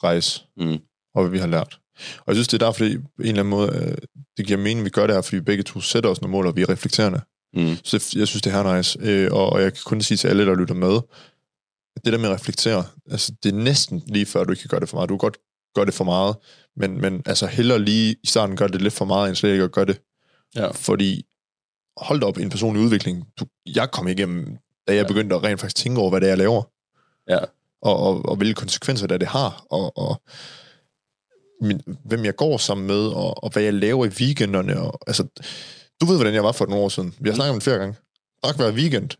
rejse, 0.04 0.42
Mm. 0.56 0.78
og 1.14 1.22
hvad 1.22 1.30
vi 1.30 1.38
har 1.38 1.46
lært. 1.46 1.78
Og 2.18 2.24
jeg 2.26 2.34
synes, 2.36 2.48
det 2.48 2.62
er 2.62 2.66
derfor, 2.66 2.84
det 2.84 3.02
på 3.02 3.22
en 3.22 3.28
eller 3.28 3.40
anden 3.42 3.50
måde, 3.50 3.72
øh, 3.74 3.96
det 4.36 4.46
giver 4.46 4.58
mening, 4.58 4.84
vi 4.84 4.90
gør 4.90 5.06
det 5.06 5.14
her, 5.16 5.22
fordi 5.22 5.36
vi 5.36 5.42
begge 5.42 5.62
to 5.62 5.80
sætter 5.80 6.10
os 6.10 6.20
nogle 6.20 6.32
mål, 6.32 6.46
og 6.46 6.56
vi 6.56 6.62
er 6.62 6.68
reflekterende. 6.68 7.20
Mm. 7.54 7.76
Så 7.84 7.98
det, 7.98 8.14
jeg 8.14 8.28
synes, 8.28 8.42
det 8.42 8.52
er 8.54 8.62
her 8.62 8.76
nice. 8.76 8.98
Øh, 9.02 9.28
og, 9.32 9.50
og 9.50 9.62
jeg 9.62 9.72
kan 9.72 9.82
kun 9.84 10.00
sige 10.02 10.18
til 10.18 10.28
alle, 10.28 10.46
der 10.46 10.54
lytter 10.54 10.74
med, 10.74 10.94
at 11.96 12.04
det 12.04 12.12
der 12.12 12.18
med 12.18 12.28
at 12.28 12.34
reflektere, 12.34 12.84
altså 13.10 13.32
det 13.42 13.52
er 13.54 13.56
næsten 13.56 14.02
lige 14.06 14.26
før, 14.26 14.44
du 14.44 14.50
ikke 14.52 14.60
kan 14.60 14.68
gøre 14.68 14.80
det 14.80 14.88
for 14.88 14.96
meget. 14.96 15.08
Du 15.08 15.14
kan 15.14 15.18
godt 15.18 15.38
gøre 15.74 15.86
det 15.86 15.94
for 15.94 16.04
meget, 16.04 16.36
men, 16.76 17.00
men 17.00 17.22
altså 17.26 17.46
hellere 17.46 17.78
lige 17.78 18.16
i 18.22 18.26
starten 18.26 18.56
gøre 18.56 18.68
det 18.68 18.82
lidt 18.82 18.94
for 18.94 19.04
meget, 19.04 19.28
end 19.28 19.36
slet 19.36 19.52
ikke 19.52 19.64
at 19.64 19.72
gøre 19.72 19.84
det. 19.86 20.00
Ja. 20.56 20.70
Fordi, 20.70 21.24
hold 21.96 22.20
da 22.20 22.26
op, 22.26 22.38
en 22.38 22.50
personlig 22.50 22.82
udvikling. 22.84 23.26
Du, 23.40 23.46
jeg 23.74 23.90
kom 23.90 24.08
igennem, 24.08 24.56
da 24.88 24.94
jeg 24.94 25.02
Ja. 25.02 25.08
begyndte 25.08 25.36
at 25.36 25.42
rent 25.42 25.60
faktisk 25.60 25.76
tænke 25.84 26.00
over, 26.00 26.10
hvad 26.10 26.20
det 26.20 26.26
er, 26.26 26.30
jeg 26.30 26.38
laver 26.38 26.62
Ja. 27.28 27.38
Og, 27.82 27.96
og, 27.96 28.24
og 28.28 28.36
hvilke 28.36 28.54
konsekvenser 28.54 29.06
det, 29.06 29.14
er, 29.14 29.18
det 29.18 29.28
har, 29.28 29.64
og, 29.70 29.98
og 29.98 30.22
min, 31.62 31.80
hvem 32.04 32.24
jeg 32.24 32.36
går 32.36 32.56
sammen 32.56 32.86
med, 32.86 33.06
og, 33.08 33.44
og 33.44 33.50
hvad 33.52 33.62
jeg 33.62 33.74
laver 33.74 34.06
i 34.06 34.08
weekenderne. 34.08 34.80
Og, 34.80 35.00
altså, 35.06 35.22
du 36.00 36.06
ved, 36.06 36.16
hvordan 36.16 36.34
jeg 36.34 36.44
var 36.44 36.52
for 36.52 36.66
nogle 36.66 36.84
år 36.84 36.88
siden. 36.88 37.14
Vi 37.20 37.28
har 37.28 37.34
snakket 37.36 37.50
om 37.50 37.56
det 37.56 37.62
flere 37.62 37.78
gange. 37.78 37.96
Drak 38.44 38.56
hver 38.56 38.72
weekend. 38.72 39.10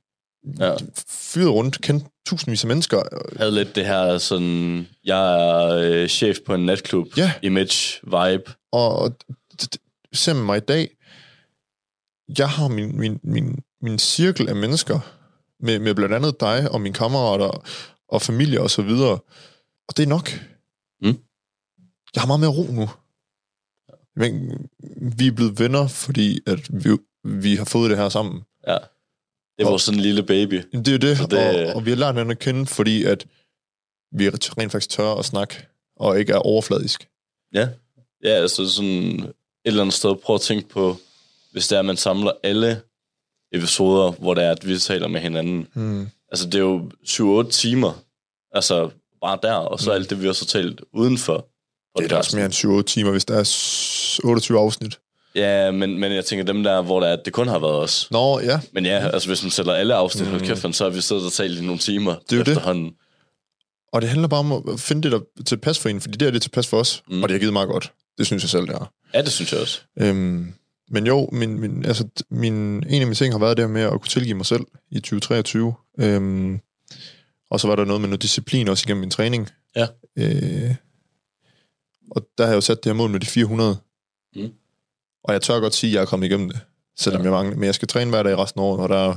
Ja. 0.58 0.74
Fyret 1.08 1.50
rundt, 1.50 1.80
kendte 1.80 2.06
tusindvis 2.26 2.64
af 2.64 2.68
mennesker. 2.68 3.02
havde 3.38 3.52
lidt 3.54 3.74
det 3.74 3.86
her 3.86 4.18
sådan, 4.18 4.88
jeg 5.04 5.48
er 5.48 5.66
øh, 5.74 6.08
chef 6.08 6.36
på 6.46 6.54
en 6.54 6.66
natklub, 6.66 7.06
Ja. 7.16 7.32
image, 7.42 8.00
vibe. 8.04 8.52
Og 8.72 8.98
og 8.98 9.16
d- 9.62 9.66
d- 9.74 10.08
se 10.12 10.34
med 10.34 10.42
mig 10.42 10.56
i 10.56 10.60
dag, 10.60 10.90
jeg 12.38 12.48
har 12.48 12.68
min, 12.68 12.98
min, 12.98 13.20
min, 13.22 13.58
min 13.82 13.98
cirkel 13.98 14.48
af 14.48 14.56
mennesker, 14.56 14.98
med, 15.60 15.78
med 15.78 15.94
blandt 15.94 16.14
andet 16.14 16.40
dig 16.40 16.70
og 16.70 16.80
mine 16.80 16.94
kammerater 16.94 17.64
og 18.08 18.22
familie 18.22 18.60
og 18.60 18.70
så 18.70 18.82
videre. 18.82 19.18
Og 19.88 19.96
det 19.96 20.02
er 20.02 20.06
nok. 20.06 20.30
Mm. 21.02 21.18
Jeg 22.14 22.22
har 22.22 22.26
meget 22.26 22.40
mere 22.40 22.50
ro 22.50 22.62
nu. 22.72 22.88
Men 24.16 24.50
vi 25.18 25.26
er 25.26 25.32
blevet 25.32 25.58
venner, 25.58 25.88
fordi 25.88 26.40
at 26.46 26.84
vi, 26.84 26.90
vi 27.24 27.56
har 27.56 27.64
fået 27.64 27.90
det 27.90 27.98
her 27.98 28.08
sammen. 28.08 28.42
Ja. 28.66 28.78
Det 29.58 29.66
var 29.66 29.72
Og- 29.72 29.80
sådan 29.80 29.98
en 29.98 30.02
lille 30.02 30.22
baby. 30.22 30.54
Det 30.72 30.88
er 30.88 30.92
jo 30.92 30.98
det, 30.98 31.16
Så 31.18 31.26
det... 31.26 31.68
Og, 31.70 31.76
og 31.76 31.84
vi 31.84 31.90
har 31.90 31.96
lært 31.96 32.14
hinanden 32.14 32.30
at 32.30 32.38
kende, 32.38 32.66
fordi 32.66 33.04
at 33.04 33.26
vi 34.12 34.26
er 34.26 34.58
rent 34.58 34.72
faktisk 34.72 34.90
tør 34.90 35.14
at 35.14 35.24
snakke, 35.24 35.66
og 35.96 36.18
ikke 36.20 36.32
er 36.32 36.36
overfladisk. 36.38 37.08
Ja. 37.54 37.68
Ja, 38.24 38.28
altså 38.30 38.68
sådan 38.68 39.20
et 39.20 39.32
eller 39.64 39.80
andet 39.82 39.94
sted, 39.94 40.16
prøv 40.16 40.34
at 40.34 40.40
tænke 40.40 40.68
på, 40.68 40.96
hvis 41.52 41.68
det 41.68 41.76
er, 41.76 41.80
at 41.80 41.84
man 41.86 41.96
samler 41.96 42.32
alle 42.42 42.82
episoder, 43.52 44.10
hvor 44.10 44.34
det 44.34 44.44
er, 44.44 44.50
at 44.50 44.66
vi 44.68 44.78
taler 44.78 45.08
med 45.08 45.20
hinanden. 45.20 45.68
Hmm. 45.74 46.08
Altså, 46.32 46.46
det 46.46 46.54
er 46.54 46.58
jo 46.58 46.90
7-8 47.46 47.50
timer, 47.50 47.92
altså 48.52 48.90
bare 49.22 49.38
der, 49.42 49.52
og 49.54 49.80
så 49.80 49.90
alt 49.90 50.10
det, 50.10 50.20
vi 50.22 50.26
har 50.26 50.32
så 50.32 50.46
talt 50.46 50.80
udenfor. 50.92 51.46
Det 51.98 52.04
er 52.04 52.08
da 52.08 52.16
også 52.16 52.36
mere 52.36 52.44
end 52.46 52.54
7-8 52.54 52.82
timer, 52.82 53.10
hvis 53.10 53.24
der 53.24 53.38
er 53.38 53.42
s- 53.44 54.20
28 54.24 54.58
afsnit. 54.58 54.98
Ja, 55.34 55.70
men, 55.70 55.98
men 55.98 56.12
jeg 56.12 56.24
tænker 56.24 56.44
dem 56.44 56.62
der, 56.62 56.82
hvor 56.82 57.00
det, 57.00 57.08
er, 57.10 57.16
det 57.16 57.32
kun 57.32 57.48
har 57.48 57.58
været 57.58 57.74
os. 57.76 58.08
Nå, 58.10 58.40
ja. 58.40 58.60
Men 58.72 58.86
ja, 58.86 59.08
altså 59.12 59.28
hvis 59.28 59.42
man 59.42 59.50
tæller 59.50 59.72
alle 59.74 59.94
afsnit, 59.94 60.32
mm. 60.32 60.38
kæft, 60.40 60.76
så 60.76 60.84
har 60.84 60.90
vi 60.90 61.00
siddet 61.00 61.26
og 61.26 61.32
talt 61.32 61.58
i 61.58 61.64
nogle 61.64 61.78
timer 61.78 62.14
Det 62.14 62.32
er 62.32 62.36
jo 62.36 62.42
det. 62.42 62.48
efterhånden. 62.48 62.92
Og 63.92 64.00
det 64.02 64.10
handler 64.10 64.28
bare 64.28 64.40
om 64.40 64.52
at 64.52 64.80
finde 64.80 65.02
det, 65.02 65.12
der 65.12 65.18
er 65.38 65.42
tilpas 65.42 65.78
for 65.78 65.88
en, 65.88 66.00
fordi 66.00 66.16
det 66.16 66.28
er 66.28 66.32
det 66.32 66.42
tilpas 66.42 66.66
for 66.66 66.76
os, 66.80 67.02
Mm. 67.08 67.14
mm. 67.16 67.22
og 67.22 67.28
det 67.28 67.34
har 67.34 67.38
givet 67.38 67.52
meget 67.52 67.68
godt. 67.68 67.92
Det 68.18 68.26
synes 68.26 68.42
jeg 68.42 68.50
selv, 68.50 68.66
det 68.66 68.74
er. 68.74 68.92
Ja, 69.14 69.22
det 69.22 69.32
synes 69.32 69.52
jeg 69.52 69.60
også. 69.60 69.80
Øhm, 70.00 70.54
men 70.90 71.06
jo, 71.06 71.28
min, 71.32 71.60
min, 71.60 71.84
altså, 71.84 72.08
min, 72.30 72.54
en 72.54 72.84
af 72.84 73.06
mine 73.06 73.14
ting 73.14 73.34
har 73.34 73.38
været 73.38 73.56
det 73.56 73.70
med 73.70 73.82
at 73.82 73.90
kunne 73.90 74.08
tilgive 74.08 74.34
mig 74.34 74.46
selv 74.46 74.64
i 74.90 75.00
2023. 75.00 75.74
Øhm, 76.00 76.60
og 77.50 77.60
så 77.60 77.68
var 77.68 77.76
der 77.76 77.84
noget 77.84 78.00
med 78.00 78.08
noget 78.08 78.22
disciplin 78.22 78.68
også 78.68 78.84
igennem 78.86 79.00
min 79.00 79.10
træning. 79.10 79.48
Ja. 79.76 79.86
Øh, 80.18 80.74
og 82.10 82.26
der 82.38 82.44
har 82.44 82.50
jeg 82.50 82.56
jo 82.56 82.60
sat 82.60 82.84
det 82.84 82.92
her 82.92 82.96
mål 82.96 83.10
med 83.10 83.20
de 83.20 83.26
400. 83.26 83.76
Mm. 84.36 84.48
Og 85.24 85.32
jeg 85.32 85.42
tør 85.42 85.60
godt 85.60 85.74
sige, 85.74 85.90
at 85.90 85.94
jeg 85.94 86.00
er 86.00 86.06
kommet 86.06 86.26
igennem 86.26 86.48
det. 86.50 86.60
Selvom 86.98 87.22
Ja. 87.22 87.28
ja. 87.28 87.34
jeg 87.34 87.38
mangler. 87.42 87.56
Men 87.58 87.64
jeg 87.66 87.74
skal 87.74 87.88
træne 87.88 88.10
hver 88.10 88.22
dag 88.22 88.38
resten 88.38 88.60
af 88.60 88.64
året, 88.64 88.80
og 88.80 88.88
der 88.88 88.96
er 89.10 89.14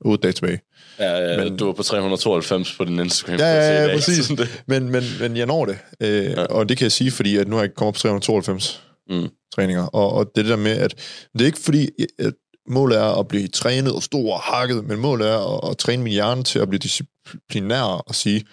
8 0.00 0.22
dage 0.22 0.32
tilbage. 0.32 0.60
Ja, 0.98 1.12
ja 1.30 1.44
Men- 1.44 1.56
du 1.56 1.66
var 1.66 1.72
på 1.72 1.82
392 1.82 2.76
på 2.76 2.84
din 2.84 2.98
Instagram. 2.98 3.38
Ja, 3.38 3.46
ja, 3.46 3.70
i 3.72 3.74
ja, 3.74 3.86
dag. 3.86 3.94
præcis. 3.94 4.30
Men, 4.66 4.88
men, 4.90 5.02
men 5.20 5.36
jeg 5.36 5.46
når 5.46 5.64
det. 5.64 5.78
Øh, 6.00 6.08
Ja. 6.24 6.30
ja. 6.30 6.44
Og 6.46 6.68
det 6.68 6.76
kan 6.78 6.84
jeg 6.84 6.92
sige, 6.92 7.10
fordi 7.10 7.36
at 7.36 7.48
nu 7.48 7.56
har 7.56 7.62
jeg 7.62 7.74
kommet 7.74 7.88
op 7.88 7.94
på 7.94 7.98
392 8.00 8.82
Mm. 9.08 9.28
træninger. 9.54 9.86
Og, 9.86 10.12
og 10.12 10.30
det 10.34 10.44
er 10.44 10.48
der 10.48 10.56
med, 10.56 10.72
at 10.78 10.94
det 11.32 11.40
er 11.40 11.46
ikke 11.46 11.58
fordi, 11.58 11.88
at 12.18 12.34
målet 12.68 12.98
er 12.98 13.18
at 13.20 13.28
blive 13.28 13.48
trænet 13.48 13.94
og 13.94 14.02
stor 14.02 14.34
og 14.34 14.40
hakket, 14.40 14.84
men 14.84 14.98
målet 14.98 15.28
er 15.28 15.56
at, 15.64 15.70
at 15.70 15.78
træne 15.78 16.02
min 16.02 16.12
hjerne 16.12 16.42
til 16.42 16.58
at 16.58 16.68
blive 16.68 16.78
disciplinær 16.78 17.82
og 17.82 18.14
sige, 18.14 18.44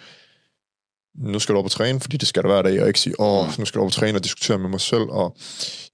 nu 1.14 1.38
skal 1.38 1.52
du 1.54 1.58
op 1.58 1.64
og 1.64 1.70
træne, 1.70 2.00
fordi 2.00 2.16
det 2.16 2.28
skal 2.28 2.42
der 2.42 2.48
hver 2.48 2.62
dag, 2.62 2.82
og 2.82 2.86
ikke 2.88 3.00
sige, 3.00 3.20
åh, 3.20 3.58
nu 3.58 3.64
skal 3.64 3.78
du 3.78 3.82
op 3.82 3.86
og 3.86 3.92
træne 3.92 4.18
og 4.18 4.24
diskutere 4.24 4.58
med 4.58 4.68
mig 4.68 4.80
selv, 4.80 5.02
og 5.02 5.36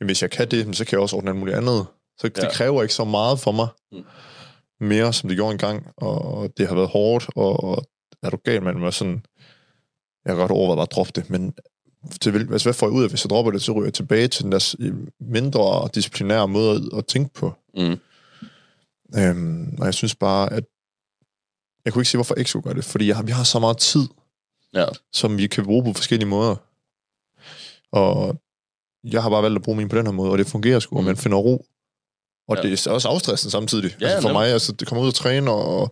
jamen, 0.00 0.08
hvis 0.08 0.22
jeg 0.22 0.30
kan 0.30 0.50
det, 0.50 0.76
så 0.76 0.84
kan 0.84 0.92
jeg 0.96 1.00
også 1.02 1.16
ordne 1.16 1.30
alt 1.30 1.38
muligt 1.38 1.56
andet. 1.56 1.86
Så 2.18 2.28
det 2.28 2.42
Ja. 2.42 2.50
kræver 2.52 2.82
ikke 2.82 2.94
så 2.94 3.04
meget 3.04 3.40
for 3.40 3.52
mig, 3.52 3.68
Mm. 3.92 4.04
mere 4.80 5.12
som 5.12 5.28
det 5.28 5.36
gjorde 5.36 5.52
engang, 5.52 5.86
og 5.96 6.50
det 6.56 6.68
har 6.68 6.74
været 6.74 6.88
hårdt, 6.88 7.26
og, 7.36 7.64
og 7.64 7.84
er 8.22 8.30
du 8.30 8.36
gal, 8.44 8.62
man 8.62 8.82
var 8.82 8.90
sådan, 8.90 9.24
jeg 10.24 10.32
har 10.34 10.40
godt 10.40 10.50
overvejet 10.50 10.76
bare 10.76 10.82
at 10.82 10.92
droppe 10.92 11.12
det, 11.14 11.30
men 11.30 11.52
det 12.24 12.34
vil, 12.34 12.48
altså, 12.52 12.66
hvad 12.68 12.74
får 12.74 12.86
jeg 12.86 12.92
ud 12.92 13.02
af, 13.02 13.08
hvis 13.10 13.24
jeg 13.24 13.30
dropper 13.30 13.52
det, 13.52 13.62
så 13.62 13.72
ryger 13.72 13.86
jeg 13.86 13.94
tilbage 13.94 14.28
til 14.28 14.44
den 14.44 14.52
der 14.52 14.58
s- 14.58 14.76
mindre 15.20 15.88
disciplinære 15.94 16.48
måde 16.48 16.90
at, 16.96 17.06
tænke 17.06 17.34
på. 17.34 17.52
Mm. 17.76 17.96
Øhm, 19.16 19.76
og 19.80 19.86
jeg 19.86 19.94
synes 19.94 20.14
bare, 20.14 20.52
at 20.52 20.64
jeg 21.84 21.92
kunne 21.92 22.00
ikke 22.02 22.10
sige, 22.10 22.18
hvorfor 22.18 22.34
ikke 22.34 22.50
skulle 22.50 22.62
gøre 22.62 22.74
det, 22.74 22.84
fordi 22.84 23.06
jeg 23.06 23.16
har, 23.16 23.22
vi 23.22 23.32
har 23.32 23.44
så 23.44 23.58
meget 23.58 23.78
tid, 23.78 24.06
Ja. 24.74 24.84
som 25.12 25.38
vi 25.38 25.46
kan 25.46 25.64
bruge 25.64 25.84
på 25.84 25.92
forskellige 25.92 26.28
måder. 26.28 26.56
Og 27.92 28.36
jeg 29.04 29.22
har 29.22 29.30
bare 29.30 29.42
valgt 29.42 29.56
at 29.56 29.62
bruge 29.62 29.76
min 29.76 29.88
på 29.88 29.96
den 29.96 30.06
her 30.06 30.12
måde, 30.12 30.30
og 30.32 30.38
det 30.38 30.46
fungerer 30.46 30.78
sgu, 30.80 30.96
og 30.96 31.02
Mm. 31.02 31.06
man 31.06 31.16
finder 31.16 31.38
ro. 31.38 31.64
Og 32.48 32.56
Ja. 32.56 32.62
det 32.62 32.86
er 32.86 32.90
også 32.90 33.08
afstressende 33.08 33.50
samtidig. 33.50 33.96
Ja, 34.00 34.06
altså 34.06 34.22
for 34.22 34.28
nemlig. 34.28 34.40
mig, 34.42 34.52
altså, 34.52 34.72
det 34.72 34.88
kommer 34.88 35.02
ud 35.02 35.08
at 35.08 35.14
træne, 35.14 35.50
og 35.50 35.90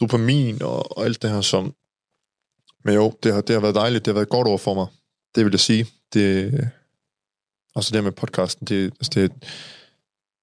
dopamin, 0.00 0.62
og, 0.62 0.98
og 0.98 1.04
alt 1.04 1.22
det 1.22 1.30
her 1.30 1.40
som... 1.40 1.74
Men 2.84 2.94
jo, 2.94 3.12
det 3.22 3.34
har, 3.34 3.40
det 3.40 3.54
har 3.54 3.60
været 3.60 3.74
dejligt, 3.74 4.04
det 4.04 4.10
har 4.10 4.14
været 4.14 4.26
et 4.26 4.30
godt 4.30 4.48
år 4.48 4.56
for 4.56 4.74
mig. 4.74 4.86
Det 5.34 5.44
vil 5.44 5.50
jeg 5.52 5.60
sige. 5.60 5.86
Det, 6.14 6.52
og 7.74 7.84
så 7.84 7.90
det 7.90 7.96
her 7.96 8.02
med 8.02 8.12
podcasten, 8.12 8.66
det, 8.66 8.84
altså 8.84 9.10
det 9.14 9.32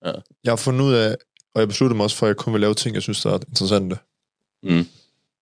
Ja. 0.06 0.12
jeg 0.44 0.52
har 0.52 0.56
fundet 0.56 0.86
ud 0.86 0.94
af, 0.94 1.16
og 1.54 1.60
jeg 1.62 1.68
besluttede 1.68 1.98
mig 1.98 2.04
også 2.04 2.18
for, 2.18 2.26
at 2.26 2.28
jeg 2.28 2.38
kun 2.38 2.54
vil 2.54 2.62
lave 2.62 2.74
ting, 2.74 2.94
jeg 2.96 3.04
synes, 3.04 3.22
der 3.22 3.30
er 3.34 3.40
interessante. 3.48 3.98
Mm. 4.64 4.88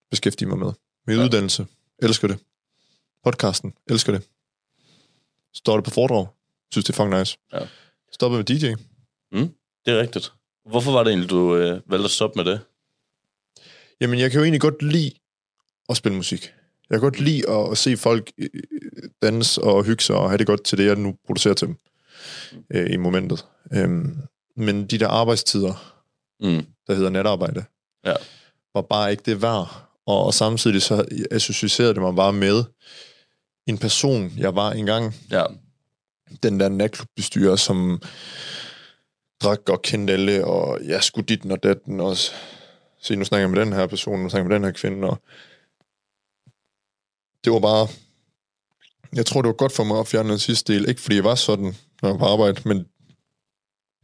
Beskæftige 0.09 0.47
mig 0.47 0.57
med. 0.57 0.71
Min 1.07 1.17
Ja. 1.17 1.23
uddannelse, 1.23 1.67
elsker 2.01 2.27
det. 2.27 2.37
Podcasten, 3.23 3.73
elsker 3.89 4.11
det. 4.11 4.23
Står 5.53 5.75
det 5.77 5.83
på 5.83 5.89
foredrag, 5.91 6.27
synes 6.71 6.85
det 6.85 6.93
er 6.93 6.95
fucking 6.95 7.19
nice. 7.19 7.37
Ja. 7.53 7.67
Stoppet 8.11 8.37
med 8.37 8.45
DJ. 8.45 8.73
Det 9.85 9.93
er 9.93 9.99
rigtigt. 10.01 10.33
Hvorfor 10.65 10.91
var 10.91 11.03
det 11.03 11.09
egentlig, 11.11 11.29
du 11.29 11.55
øh, 11.55 11.81
valgte 11.91 12.05
at 12.05 12.11
stoppe 12.11 12.43
med 12.43 12.51
det? 12.51 12.59
Jamen, 14.01 14.19
jeg 14.19 14.31
kan 14.31 14.37
jo 14.39 14.43
egentlig 14.43 14.61
godt 14.61 14.81
lide 14.83 15.11
at 15.89 15.97
spille 15.97 16.15
musik. 16.15 16.41
Jeg 16.89 16.95
kan 16.95 16.99
godt 16.99 17.19
lide 17.19 17.49
at, 17.49 17.71
at 17.71 17.77
se 17.77 17.97
folk 17.97 18.31
øh, 18.37 18.49
danse 19.21 19.61
og 19.61 19.83
hygge 19.83 20.03
sig 20.03 20.15
og 20.15 20.29
have 20.29 20.37
det 20.37 20.47
godt 20.47 20.63
til 20.63 20.77
det, 20.77 20.85
jeg 20.85 20.95
nu 20.95 21.15
producerer 21.25 21.53
til 21.53 21.67
dem 21.67 21.77
øh, 22.69 22.93
i 22.93 22.97
momentet. 22.97 23.45
Øhm, 23.73 24.17
men 24.55 24.87
de 24.87 24.97
der 24.97 25.07
arbejdstider, 25.07 25.91
Mm. 26.39 26.65
der 26.87 26.93
hedder 26.95 27.09
natarbejde, 27.09 27.65
Ja. 28.05 28.13
var 28.73 28.81
bare 28.81 29.11
ikke 29.11 29.23
det 29.25 29.41
værd. 29.41 29.87
Og, 30.05 30.25
og 30.25 30.33
samtidig 30.33 30.81
så 30.81 31.05
associerede 31.31 31.93
det 31.93 32.01
mig 32.01 32.15
bare 32.15 32.33
med 32.33 32.63
en 33.67 33.77
person, 33.77 34.31
jeg 34.37 34.55
var 34.55 34.71
engang. 34.71 35.15
Ja. 35.31 35.43
Den 36.43 36.59
der 36.59 36.69
natklubbestyrer, 36.69 37.55
som 37.55 38.01
drak 39.43 39.69
og 39.69 39.81
kendte 39.81 40.13
alle, 40.13 40.45
og 40.45 40.79
jeg 40.85 41.03
skulle 41.03 41.25
dit 41.25 41.51
og 41.51 41.63
datten, 41.63 41.99
og 41.99 42.17
se, 43.01 43.15
nu 43.15 43.25
snakker 43.25 43.47
jeg 43.47 43.49
med 43.55 43.61
den 43.65 43.73
her 43.73 43.87
person, 43.87 44.19
nu 44.23 44.29
snakker 44.29 44.43
jeg 44.43 44.49
med 44.49 44.55
den 44.55 44.63
her 44.63 44.71
kvinde, 44.79 45.07
og 45.09 45.17
det 47.43 47.53
var 47.53 47.59
bare, 47.59 47.87
jeg 49.15 49.25
tror, 49.25 49.41
det 49.41 49.47
var 49.47 49.53
godt 49.53 49.71
for 49.71 49.83
mig 49.83 49.99
at 49.99 50.07
fjerne 50.07 50.29
den 50.29 50.39
sidste 50.39 50.73
del, 50.73 50.89
ikke 50.89 51.01
fordi 51.01 51.15
jeg 51.15 51.23
var 51.23 51.35
sådan, 51.35 51.75
når 52.01 52.09
jeg 52.09 52.11
var 52.11 52.17
på 52.17 52.25
arbejde, 52.25 52.61
men 52.65 52.85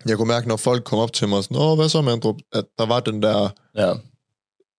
jeg 0.05 0.17
kunne 0.17 0.27
mærke, 0.27 0.47
når 0.47 0.57
folk 0.57 0.83
kom 0.83 0.99
op 0.99 1.13
til 1.13 1.27
mig, 1.27 1.43
sådan, 1.43 1.57
åh, 1.57 1.75
hvad 1.79 1.89
så, 1.89 2.01
Mandrup? 2.01 2.35
At 2.53 2.65
der 2.77 2.85
var 2.85 2.99
den 2.99 3.21
der 3.23 3.49
Ja. 3.75 3.93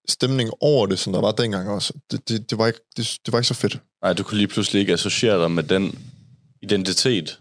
stemning 0.08 0.50
over 0.60 0.86
det, 0.86 0.98
som 0.98 1.12
der 1.12 1.20
var 1.20 1.32
dengang 1.32 1.68
også. 1.70 1.92
Det, 2.10 2.28
det, 2.28 2.50
det, 2.50 2.58
var, 2.58 2.66
ikke, 2.66 2.80
det, 2.96 3.18
det 3.26 3.32
var 3.32 3.38
ikke 3.38 3.48
så 3.48 3.54
fedt. 3.54 3.78
Nej, 4.02 4.12
du 4.12 4.22
kunne 4.22 4.36
lige 4.38 4.48
pludselig 4.48 4.80
ikke 4.80 4.92
associere 4.92 5.42
dig 5.42 5.50
med 5.50 5.62
den 5.62 5.98
identitet, 6.62 7.40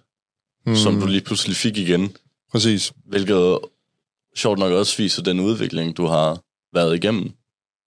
mm. 0.66 0.76
som 0.76 1.00
du 1.00 1.06
lige 1.08 1.22
pludselig 1.22 1.56
fik 1.58 1.78
igen. 1.78 2.16
Præcis. 2.52 2.94
Hvilket 3.06 3.60
sjovt 4.36 4.60
nok 4.60 4.72
også 4.72 4.98
viser 4.98 5.24
den 5.24 5.40
udvikling, 5.40 5.98
du 5.98 6.06
har 6.06 6.42
været 6.74 6.96
igennem. 6.96 7.32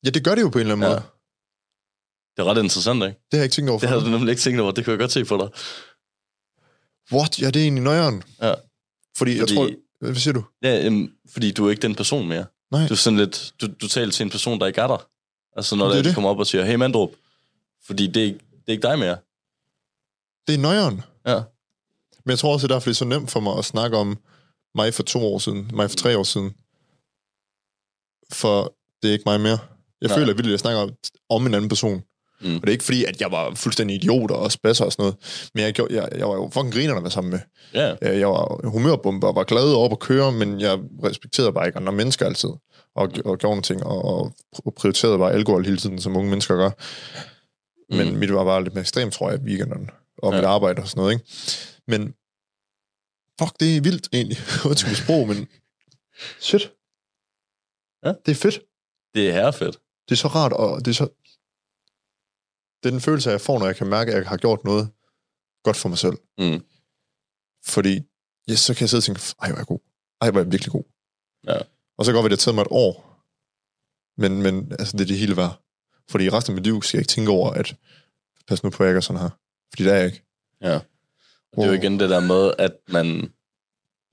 Ja, 0.04 0.10
det 0.10 0.24
gør 0.24 0.34
det 0.34 0.42
jo 0.42 0.48
på 0.48 0.58
en 0.58 0.60
eller 0.60 0.74
anden 0.74 0.88
Ja. 0.90 0.94
måde. 0.94 1.02
Det 2.36 2.42
er 2.42 2.44
ret 2.44 2.58
interessant, 2.62 2.96
ikke? 3.02 3.06
Det 3.06 3.16
har 3.32 3.38
jeg 3.38 3.44
ikke 3.44 3.54
tænkt 3.54 3.70
over 3.70 3.80
Det 3.80 3.88
havde 3.88 4.00
du 4.00 4.08
nemlig 4.08 4.30
ikke 4.30 4.42
tænkt 4.42 4.60
over. 4.60 4.72
Det 4.72 4.84
kunne 4.84 4.92
jeg 4.92 4.98
godt 4.98 5.12
se 5.12 5.24
på 5.24 5.36
dig. 5.36 5.48
What? 7.12 7.40
Ja, 7.40 7.46
det 7.46 7.56
er 7.56 7.62
egentlig 7.62 7.84
nøjeren. 7.84 8.22
Ja. 8.42 8.50
Fordi, 8.50 8.58
Fordi- 9.16 9.38
jeg 9.38 9.48
tror... 9.48 9.70
Hvad 10.00 10.14
siger 10.14 10.34
du? 10.34 10.44
Ja, 10.62 10.86
øhm, 10.86 11.12
fordi 11.32 11.50
du 11.52 11.66
er 11.66 11.70
ikke 11.70 11.82
den 11.82 11.94
person 11.94 12.28
mere. 12.28 12.46
Nej. 12.70 12.86
Du 12.88 12.94
er 12.94 12.98
sådan 12.98 13.18
lidt, 13.18 13.54
du, 13.60 13.66
du 13.80 13.88
taler 13.88 14.12
til 14.12 14.24
en 14.24 14.30
person, 14.30 14.60
der 14.60 14.66
ikke 14.66 14.80
er 14.80 14.86
der. 14.86 15.06
Altså 15.56 15.76
når 15.76 15.84
Det 15.84 15.90
er 15.92 15.96
der, 15.96 16.02
de 16.02 16.08
det. 16.08 16.14
kommer 16.14 16.30
op 16.30 16.38
og 16.38 16.46
siger, 16.46 16.64
hey 16.64 16.74
Mandrup, 16.74 17.10
fordi 17.86 18.06
det 18.06 18.16
er, 18.16 18.24
ikke, 18.26 18.38
det 18.38 18.62
er 18.68 18.72
ikke 18.72 18.82
dig 18.88 18.98
mere. 18.98 19.16
Det 20.46 20.54
er 20.54 20.58
nøjeren. 20.58 21.02
Ja. 21.26 21.42
Men 22.24 22.30
jeg 22.30 22.38
tror 22.38 22.52
også, 22.52 22.66
det 22.66 22.72
er 22.72 22.74
derfor, 22.76 22.84
det 22.90 22.94
er 22.94 22.98
så 22.98 23.04
nemt 23.04 23.30
for 23.30 23.40
mig 23.40 23.58
at 23.58 23.64
snakke 23.64 23.96
om 23.96 24.18
mig 24.74 24.94
for 24.94 25.02
to 25.02 25.18
år 25.34 25.38
siden, 25.38 25.70
mig 25.74 25.90
for 25.90 25.96
tre 25.96 26.18
år 26.18 26.22
siden. 26.22 26.54
For 28.32 28.74
det 29.02 29.08
er 29.08 29.12
ikke 29.12 29.22
mig 29.26 29.40
mere. 29.40 29.58
Jeg 30.00 30.08
Nej. 30.08 30.18
føler 30.18 30.26
virkelig, 30.32 30.48
at 30.48 30.52
jeg 30.52 30.60
snakker 30.60 30.94
om 31.28 31.46
en 31.46 31.54
anden 31.54 31.68
person. 31.68 32.02
Mm. 32.44 32.54
Og 32.56 32.60
det 32.60 32.68
er 32.68 32.72
ikke 32.72 32.84
fordi, 32.84 33.04
at 33.04 33.20
jeg 33.20 33.30
var 33.32 33.54
fuldstændig 33.54 33.96
idiot 33.96 34.30
og 34.30 34.52
spasser 34.52 34.84
og 34.84 34.92
sådan 34.92 35.02
noget. 35.02 35.50
Men 35.54 35.64
jeg, 35.64 35.72
gjorde, 35.72 35.94
jeg, 35.94 36.08
jeg 36.18 36.28
var 36.28 36.34
jo 36.34 36.50
fucking 36.52 36.74
griner 36.74 36.94
at 36.96 37.02
være 37.02 37.10
sammen 37.10 37.30
med. 37.30 37.40
Ja, 37.74 37.94
Øh, 38.02 38.18
Jeg 38.20 38.28
var 38.28 38.68
humørbomber 38.68 39.28
og 39.28 39.34
var 39.34 39.44
glad 39.44 39.74
op 39.74 39.92
at 39.92 39.98
køre, 39.98 40.32
men 40.32 40.60
jeg 40.60 40.78
respekterede 41.04 41.52
bare 41.52 41.66
ikke 41.66 41.78
andre 41.78 41.92
mennesker 41.92 42.26
altid. 42.26 42.48
Og, 42.48 43.02
og 43.24 43.38
gjorde 43.38 43.44
nogle 43.46 43.62
ting, 43.62 43.84
og, 43.84 44.04
og 44.04 44.34
prioriterede 44.76 45.18
bare 45.18 45.32
alkohol 45.32 45.64
hele 45.64 45.76
tiden, 45.76 46.00
som 46.00 46.16
unge 46.16 46.30
mennesker 46.30 46.56
gør. 46.56 46.70
Men 47.96 48.12
Mm. 48.12 48.18
mit 48.18 48.34
var 48.34 48.44
bare 48.44 48.62
lidt 48.62 48.74
mere 48.74 48.80
ekstremt, 48.82 49.12
tror 49.12 49.30
jeg, 49.30 49.40
i 49.40 49.44
weekenderne. 49.44 49.86
Og 50.18 50.32
Ja. 50.32 50.38
mit 50.38 50.44
arbejde 50.44 50.82
og 50.82 50.88
sådan 50.88 51.00
noget, 51.00 51.12
ikke? 51.12 51.24
Men 51.88 52.14
fuck, 53.40 53.60
det 53.60 53.76
er 53.76 53.80
vildt 53.80 54.08
egentlig. 54.12 54.38
Undskyld 54.70 54.90
mit 54.90 54.98
sprog, 54.98 55.28
men 55.28 55.48
shit. 56.40 56.72
Ja. 58.04 58.12
Det 58.26 58.32
er 58.32 58.40
fedt. 58.42 58.60
det 59.14 59.28
er 59.28 59.32
herrefedt. 59.32 59.76
Det 60.08 60.12
er 60.14 60.16
så 60.16 60.28
rart, 60.28 60.52
og 60.52 60.84
det 60.84 60.90
er 60.90 60.94
så... 60.94 61.08
det 62.84 62.90
er 62.90 62.92
den 62.92 63.00
følelse, 63.00 63.30
jeg 63.30 63.40
får, 63.40 63.58
når 63.58 63.66
jeg 63.66 63.76
kan 63.76 63.86
mærke, 63.86 64.12
at 64.12 64.18
jeg 64.18 64.28
har 64.28 64.36
gjort 64.36 64.64
noget 64.64 64.88
godt 65.62 65.76
for 65.76 65.88
mig 65.88 65.98
selv. 65.98 66.16
Mm. 66.38 66.64
Fordi, 67.66 68.02
yes, 68.50 68.60
så 68.60 68.74
kan 68.74 68.80
jeg 68.80 68.88
sidde 68.88 69.00
og 69.00 69.04
tænke, 69.04 69.20
ej, 69.42 69.48
hvor 69.48 69.56
er 69.56 69.60
jeg 69.60 69.66
god. 69.66 69.78
Ej, 70.20 70.30
hvor 70.30 70.40
er 70.40 70.44
jeg 70.44 70.52
virkelig 70.52 70.72
god. 70.72 70.84
Ja. 71.46 71.58
Og 71.98 72.04
så 72.04 72.12
går 72.12 72.18
det, 72.18 72.24
at 72.24 72.30
det 72.30 72.38
taget 72.38 72.54
mig 72.54 72.62
et 72.62 72.68
år. 72.70 73.24
Men, 74.16 74.42
men 74.42 74.72
altså, 74.78 74.96
det 74.96 75.02
er 75.02 75.06
det 75.06 75.18
hele 75.18 75.36
værd. 75.36 75.62
Fordi 76.10 76.30
resten 76.30 76.52
af 76.52 76.54
mit 76.54 76.64
liv 76.64 76.82
skal 76.82 76.98
jeg 76.98 77.02
ikke 77.02 77.10
tænke 77.10 77.30
over, 77.30 77.50
at 77.50 77.76
pas 78.46 78.62
nu 78.62 78.70
på, 78.70 78.82
at 78.82 78.86
jeg 78.86 78.90
ikke 78.92 78.96
er 78.96 79.00
sådan 79.00 79.22
her. 79.22 79.30
Fordi 79.70 79.84
det 79.84 79.92
er 79.92 79.96
jeg 79.96 80.06
ikke. 80.06 80.22
Ja. 80.60 80.74
Og 81.52 81.56
det 81.56 81.62
er 81.62 81.66
jo 81.66 81.72
igen 81.72 82.00
det 82.00 82.10
der 82.10 82.20
med, 82.20 82.52
at 82.58 82.76
man 82.88 83.32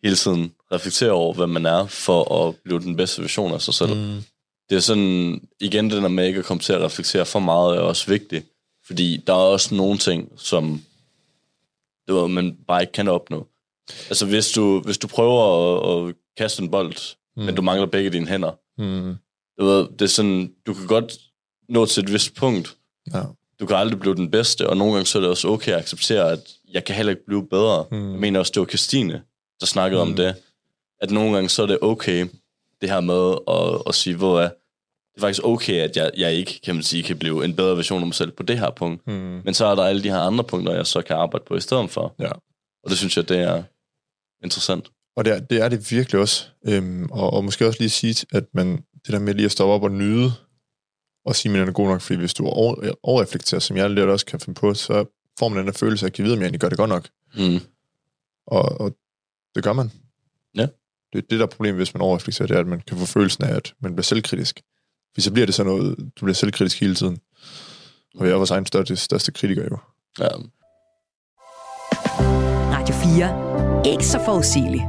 hele 0.04 0.16
tiden 0.16 0.54
reflekterer 0.72 1.12
over, 1.12 1.34
hvad 1.34 1.48
man 1.48 1.66
er, 1.66 1.88
for 1.88 2.48
at 2.48 2.56
blive 2.64 2.80
den 2.80 2.96
bedste 2.96 3.22
version 3.22 3.54
af 3.54 3.62
sig 3.62 3.74
selv. 3.74 3.96
Mm. 3.96 4.24
Det 4.70 4.76
er 4.76 4.80
sådan, 4.80 5.48
igen 5.60 5.90
det 5.90 6.02
der 6.02 6.08
med 6.08 6.28
ikke 6.28 6.40
at 6.40 6.46
komme 6.46 6.62
til 6.62 6.74
at 6.74 6.82
reflektere 6.82 7.26
for 7.26 7.40
meget, 7.40 7.78
er 7.78 7.82
også 7.82 8.08
vigtigt. 8.08 8.46
Fordi 8.88 9.24
der 9.28 9.34
er 9.34 9.38
også 9.38 9.76
nogle 9.76 9.98
ting, 9.98 10.32
som 10.38 10.82
du 12.08 12.16
ved, 12.16 12.28
man 12.28 12.58
bare 12.68 12.82
ikke 12.82 12.94
kan 12.94 13.08
opnå. 13.08 13.48
Altså 14.10 14.26
hvis 14.26 14.52
du, 14.52 14.82
hvis 14.82 14.98
du 14.98 15.08
prøver 15.08 15.44
at, 15.44 16.10
at 16.10 16.16
kaste 16.38 16.64
en 16.64 16.72
bold, 16.72 17.16
mm. 17.38 17.44
men 17.44 17.56
du 17.56 17.62
mangler 17.62 17.86
begge 17.88 18.10
dine 18.10 18.28
hænder, 18.28 18.52
Mm. 18.78 19.16
du 19.60 19.66
ved, 19.66 19.88
det 19.92 20.02
er 20.02 20.06
sådan, 20.10 20.54
du 20.66 20.74
kan 20.74 20.88
godt 20.88 21.18
nå 21.70 21.86
til 21.86 22.04
et 22.04 22.14
vist 22.14 22.36
punkt. 22.36 22.78
Ja. 23.14 23.22
Du 23.60 23.66
kan 23.66 23.76
aldrig 23.76 24.00
blive 24.00 24.16
den 24.16 24.32
bedste, 24.32 24.70
og 24.70 24.78
nogle 24.78 24.94
gange 24.94 25.06
så 25.06 25.18
er 25.18 25.22
det 25.22 25.30
også 25.30 25.48
okay 25.48 25.72
at 25.72 25.78
acceptere, 25.78 26.32
at 26.32 26.40
jeg 26.72 26.84
kan 26.86 26.96
heller 26.96 27.10
ikke 27.10 27.26
blive 27.26 27.48
bedre. 27.48 27.86
Mm. 27.92 28.12
Jeg 28.12 28.20
mener 28.20 28.40
også, 28.40 28.52
det 28.56 28.60
var 28.60 28.66
Christine, 28.66 29.22
der 29.60 29.66
snakkede 29.66 30.04
mm. 30.06 30.10
om 30.12 30.16
det. 30.16 30.36
At 31.02 31.12
nogle 31.12 31.34
gange 31.34 31.50
så 31.50 31.62
er 31.64 31.68
det 31.68 31.78
okay, 31.82 32.28
det 32.82 32.90
her 32.90 33.00
med 33.00 33.38
at, 33.48 33.82
at 33.88 33.96
sige, 33.96 34.16
hvor 34.16 34.40
er, 34.42 34.50
det 35.14 35.18
er 35.18 35.22
faktisk 35.22 35.44
okay, 35.44 35.74
at 35.74 35.98
jeg, 35.98 36.12
jeg 36.18 36.34
ikke, 36.34 36.60
kan 36.64 36.76
man 36.76 36.84
sige, 36.84 37.04
kan 37.04 37.18
blive 37.18 37.46
en 37.46 37.56
bedre 37.56 37.78
version 37.78 38.02
af 38.02 38.08
mig 38.08 38.16
selv 38.16 38.32
på 38.32 38.44
det 38.44 38.60
her 38.60 38.72
punkt. 38.72 39.08
Mm. 39.08 39.42
Men 39.46 39.54
så 39.54 39.66
er 39.66 39.76
der 39.76 39.84
alle 39.84 40.04
de 40.04 40.10
her 40.10 40.20
andre 40.20 40.44
punkter, 40.44 40.74
jeg 40.76 40.88
så 40.88 41.02
kan 41.02 41.16
arbejde 41.16 41.46
på 41.48 41.56
i 41.56 41.62
stedet 41.62 41.90
for. 41.90 42.16
Ja. 42.20 42.32
Og 42.84 42.90
det 42.90 42.98
synes 42.98 43.18
jeg, 43.18 43.30
det 43.30 43.40
er 43.40 43.64
interessant. 44.44 44.90
Og 45.16 45.26
det 45.26 45.34
er, 45.34 45.40
det 45.40 45.62
er 45.62 45.70
det 45.70 45.92
virkelig 45.92 46.22
også. 46.22 46.48
Øhm, 46.68 47.08
og, 47.12 47.34
og 47.34 47.44
måske 47.44 47.68
også 47.68 47.80
lige 47.80 47.90
sige, 47.90 48.26
at 48.32 48.44
man, 48.54 48.78
det 48.78 49.14
der 49.14 49.20
med 49.20 49.34
lige 49.34 49.46
at 49.46 49.52
stoppe 49.52 49.74
op 49.74 49.84
og 49.84 49.92
nyde, 49.92 50.32
og 51.26 51.36
sige, 51.36 51.52
at 51.52 51.60
man 51.60 51.68
er 51.68 51.72
god 51.72 51.88
nok, 51.88 52.02
fordi 52.02 52.20
hvis 52.20 52.34
du 52.34 52.46
over, 52.48 52.94
overreflekterer, 53.04 53.60
som 53.60 53.78
jeg 53.78 53.90
lidt 53.90 54.10
også 54.10 54.26
kan 54.26 54.40
finde 54.40 54.60
på, 54.60 54.74
så 54.74 55.06
får 55.40 55.50
man 55.50 55.58
den 55.58 55.68
der 55.68 55.74
følelse 55.74 56.06
af 56.06 56.10
at 56.10 56.14
give 56.14 56.24
videre, 56.24 56.38
om 56.38 56.42
jeg 56.42 56.46
egentlig 56.46 56.62
gør 56.62 56.70
det 56.70 56.78
godt 56.78 56.90
nok. 56.90 57.08
Mm. 57.36 57.60
Og, 58.48 58.82
og 58.82 58.96
det 59.56 59.64
gør 59.64 59.74
man. 59.74 59.92
Ja. 60.56 60.68
Det, 61.14 61.30
det 61.30 61.40
der 61.40 61.46
er 61.46 61.50
problemet, 61.50 61.80
hvis 61.80 61.94
man 61.94 62.02
overreflekterer, 62.02 62.48
det 62.48 62.56
er, 62.56 62.60
at 62.60 62.68
man 62.68 62.82
kan 62.82 62.98
få 62.98 63.06
følelsen 63.06 63.44
af, 63.44 63.56
at 63.56 63.74
man 63.80 63.96
bliver 63.96 64.04
selvkritisk. 64.04 64.62
Fordi 65.14 65.22
så 65.22 65.32
bliver 65.32 65.46
det 65.46 65.56
sådan 65.56 65.72
noget, 65.72 65.98
du 65.98 66.26
bliver 66.26 66.34
selvkritisk 66.34 66.80
hele 66.80 66.96
tiden. 66.96 67.20
Og 68.16 68.26
jeg 68.26 68.34
er 68.34 68.38
vores 68.38 68.52
egen 68.52 68.66
største, 68.66 68.96
største 68.96 69.32
kritiker 69.32 69.64
jo. 69.64 69.78
Ja. 70.20 70.28
Radio 72.74 72.96
4. 72.96 73.92
Ikke 73.94 74.06
så 74.06 74.20
forudsigeligt. 74.26 74.84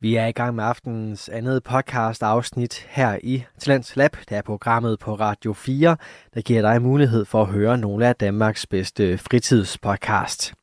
Vi 0.00 0.14
er 0.16 0.26
i 0.26 0.32
gang 0.32 0.54
med 0.54 0.64
aftenens 0.64 1.28
andet 1.28 1.62
podcast 1.62 2.22
afsnit 2.22 2.86
her 2.88 3.18
i 3.22 3.44
Talents 3.58 3.96
Lab. 3.96 4.16
Det 4.28 4.36
er 4.36 4.42
programmet 4.42 4.98
på 4.98 5.14
Radio 5.14 5.52
4, 5.52 5.96
der 6.34 6.40
giver 6.40 6.62
dig 6.62 6.82
mulighed 6.82 7.24
for 7.24 7.42
at 7.42 7.48
høre 7.48 7.78
nogle 7.78 8.06
af 8.06 8.16
Danmarks 8.16 8.66
bedste 8.66 9.18
fritidspodcast. 9.18 10.54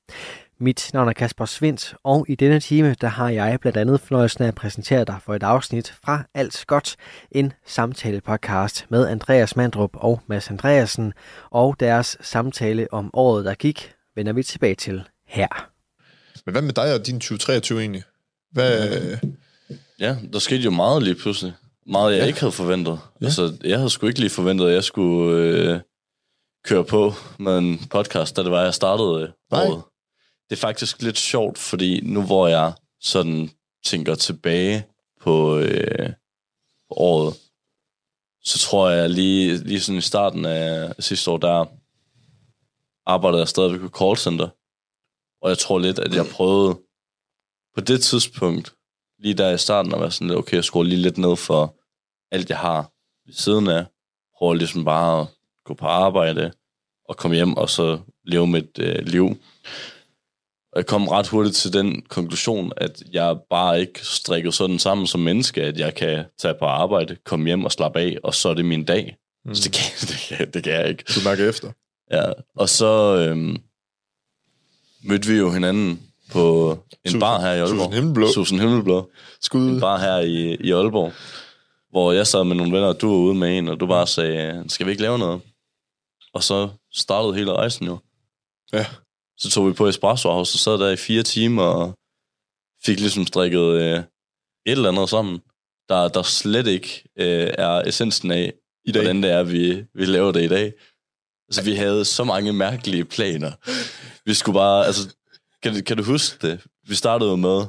Mit 0.63 0.89
navn 0.93 1.07
er 1.09 1.13
Kasper 1.13 1.45
Svindt, 1.45 1.95
og 2.03 2.25
i 2.29 2.35
denne 2.35 2.59
time 2.59 2.95
der 3.01 3.07
har 3.07 3.29
jeg 3.29 3.59
blandt 3.59 3.77
andet 3.77 4.01
fornøjelsen 4.01 4.43
af 4.43 4.47
at 4.47 4.55
præsentere 4.55 5.05
dig 5.05 5.15
for 5.25 5.35
et 5.35 5.43
afsnit 5.43 5.93
fra 6.03 6.23
Alt 6.33 6.63
Godt, 6.67 6.95
en 7.31 7.53
samtale-podcast 7.65 8.85
med 8.89 9.07
Andreas 9.07 9.55
Mandrup 9.55 9.89
og 9.93 10.21
Mads 10.27 10.49
Andreasen, 10.49 11.13
og 11.51 11.75
deres 11.79 12.17
samtale 12.21 12.87
om 12.93 13.09
året, 13.13 13.45
der 13.45 13.53
gik, 13.53 13.93
vender 14.15 14.33
vi 14.33 14.43
tilbage 14.43 14.75
til 14.75 15.03
her. 15.27 15.69
Men 16.45 16.51
hvad 16.53 16.61
med 16.61 16.73
dig 16.73 16.93
og 16.99 17.05
din 17.07 17.19
2023 17.19 17.79
egentlig? 17.79 18.03
Hvad, 18.51 18.89
Ja, 19.99 20.15
der 20.33 20.39
skete 20.39 20.61
jo 20.61 20.71
meget 20.71 21.03
lige 21.03 21.15
pludselig. 21.15 21.53
Meget, 21.87 22.11
jeg 22.11 22.19
Ja. 22.21 22.25
ikke 22.25 22.39
havde 22.39 22.51
forventet. 22.51 22.91
Ja. 22.91 22.97
Ja. 23.21 23.25
Altså, 23.25 23.57
jeg 23.63 23.77
havde 23.77 23.89
sgu 23.89 24.07
ikke 24.07 24.19
lige 24.19 24.29
forventet, 24.29 24.67
at 24.67 24.73
jeg 24.73 24.83
skulle 24.83 25.43
øh, 25.43 25.79
køre 26.65 26.83
på 26.85 27.13
med 27.39 27.57
en 27.57 27.79
podcast, 27.89 28.35
da 28.35 28.43
det 28.43 28.51
var, 28.51 28.63
jeg 28.63 28.73
startede 28.73 29.21
øh, 29.23 29.29
Nej. 29.51 29.67
året. 29.67 29.81
Det 30.53 30.59
er 30.59 30.67
faktisk 30.67 31.01
lidt 31.01 31.17
sjovt, 31.17 31.57
fordi 31.57 32.01
nu 32.01 32.25
hvor 32.25 32.47
jeg 32.47 32.73
sådan 33.01 33.49
tænker 33.85 34.15
tilbage 34.15 34.85
på, 35.21 35.57
øh, 35.57 36.09
på 36.87 36.93
året, 36.95 37.35
så 38.43 38.59
tror 38.59 38.89
jeg 38.89 39.09
lige, 39.09 39.57
lige 39.57 39.79
sådan 39.79 39.97
i 39.97 40.01
starten 40.01 40.45
af 40.45 40.95
sidste 40.99 41.31
år, 41.31 41.37
der 41.37 41.65
arbejdede 43.05 43.39
jeg 43.39 43.47
stadigvæk 43.47 43.79
på 43.79 43.97
callcenter. 43.99 44.49
Og 45.41 45.49
jeg 45.49 45.57
tror 45.57 45.79
lidt, 45.79 45.99
at 45.99 46.13
jeg 46.13 46.25
prøvede 46.25 46.79
på 47.75 47.81
det 47.81 48.01
tidspunkt, 48.01 48.75
lige 49.19 49.33
der 49.33 49.51
i 49.51 49.57
starten, 49.57 49.93
at 49.93 49.99
være 49.99 50.11
sådan 50.11 50.27
lidt, 50.27 50.39
okay, 50.39 50.55
jeg 50.55 50.63
skruer 50.63 50.83
lige 50.83 51.01
lidt 51.01 51.17
ned 51.17 51.35
for 51.35 51.79
alt, 52.31 52.49
jeg 52.49 52.59
har 52.59 52.91
ved 53.25 53.33
siden 53.33 53.67
af. 53.67 53.85
Prøver 54.37 54.53
ligesom 54.53 54.85
bare 54.85 55.21
at 55.21 55.27
gå 55.65 55.73
på 55.73 55.85
arbejde 55.85 56.51
og 57.09 57.17
komme 57.17 57.35
hjem 57.35 57.57
og 57.57 57.69
så 57.69 57.99
leve 58.23 58.47
mit 58.47 58.79
øh, 58.79 59.05
liv. 59.05 59.37
Og 60.73 60.77
jeg 60.77 60.85
kom 60.85 61.07
ret 61.07 61.27
hurtigt 61.27 61.55
til 61.55 61.73
den 61.73 62.01
konklusion, 62.01 62.71
at 62.77 63.03
jeg 63.11 63.37
bare 63.49 63.79
ikke 63.81 64.05
strikket 64.05 64.53
sådan 64.53 64.79
sammen 64.79 65.07
som 65.07 65.19
menneske, 65.21 65.61
at 65.61 65.77
jeg 65.79 65.95
kan 65.95 66.25
tage 66.39 66.53
på 66.59 66.65
arbejde, 66.65 67.17
komme 67.25 67.45
hjem 67.45 67.65
og 67.65 67.71
slappe 67.71 67.99
af, 67.99 68.17
og 68.23 68.33
så 68.35 68.49
er 68.49 68.53
det 68.53 68.65
min 68.65 68.85
dag. 68.85 69.15
Mm. 69.45 69.55
Så 69.55 69.63
det 69.63 69.71
kan, 69.73 69.83
det, 70.09 70.17
kan, 70.37 70.51
det 70.51 70.63
kan 70.63 70.73
jeg 70.73 70.89
ikke. 70.89 71.03
du 71.15 71.19
mærker 71.29 71.49
efter? 71.49 71.71
Ja, 72.11 72.25
og 72.55 72.69
så 72.69 73.15
øhm, 73.17 73.57
mødte 75.03 75.27
vi 75.27 75.33
jo 75.37 75.51
hinanden 75.51 76.01
på 76.31 76.71
en 77.05 77.11
Susan- 77.11 77.19
bar 77.19 77.41
her 77.41 77.51
i 77.53 77.59
Aalborg. 77.59 77.69
Susan 77.79 77.93
Himmelblå. 77.93 78.27
Susan 78.31 78.59
Himmelblå. 78.59 79.11
Skud. 79.41 79.69
En 79.69 79.79
bar 79.79 79.97
her 79.99 80.17
i, 80.19 80.55
i 80.55 80.71
Aalborg, 80.71 81.13
hvor 81.91 82.11
jeg 82.11 82.27
sad 82.27 82.43
med 82.43 82.55
nogle 82.55 82.71
venner, 82.71 82.87
og 82.87 83.01
du 83.01 83.07
var 83.09 83.17
ude 83.17 83.35
med 83.35 83.57
en, 83.57 83.67
og 83.67 83.79
du 83.79 83.87
bare 83.87 84.07
sagde, 84.07 84.63
skal 84.67 84.85
vi 84.85 84.91
ikke 84.91 85.01
lave 85.03 85.19
noget? 85.19 85.41
Og 86.33 86.43
så 86.43 86.69
startede 86.93 87.33
hele 87.35 87.51
rejsen 87.53 87.85
jo. 87.85 87.97
Ja. 88.73 88.85
Så 89.37 89.49
tog 89.49 89.67
vi 89.67 89.73
på 89.73 89.87
Espresso 89.87 90.29
House 90.31 90.55
og 90.55 90.59
sad 90.59 90.71
der 90.85 90.89
i 90.89 90.95
fire 90.95 91.23
timer 91.23 91.63
og 91.63 91.93
fik 92.85 92.99
ligesom 92.99 93.27
strikket 93.27 93.59
øh, 93.81 93.97
et 93.99 94.03
eller 94.65 94.89
andet 94.91 95.09
sammen, 95.09 95.39
der, 95.89 96.07
der 96.07 96.23
slet 96.23 96.67
ikke 96.67 97.03
øh, 97.19 97.49
er 97.57 97.81
essensen 97.87 98.31
af, 98.31 98.53
I 98.85 98.91
dag. 98.91 99.01
hvordan 99.01 99.23
det 99.23 99.31
er, 99.31 99.43
vi, 99.43 99.83
vi 99.95 100.05
laver 100.05 100.31
det 100.31 100.43
i 100.43 100.47
dag. 100.47 100.73
Altså, 101.49 101.63
vi 101.63 101.75
havde 101.75 102.05
så 102.05 102.23
mange 102.23 102.53
mærkelige 102.53 103.05
planer. 103.05 103.51
Vi 104.25 104.33
skulle 104.33 104.53
bare, 104.53 104.85
altså, 104.85 105.15
kan, 105.63 105.73
du- 105.75 105.81
kan 105.81 105.97
du 105.97 106.03
huske 106.03 106.47
det? 106.47 106.59
Vi 106.87 106.95
startede 106.95 107.37
med, 107.37 107.61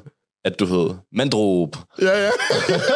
at 0.45 0.59
du 0.61 0.67
hed 0.67 0.95
Mandrup. 1.13 1.77
Ja, 2.03 2.25
ja. 2.25 2.31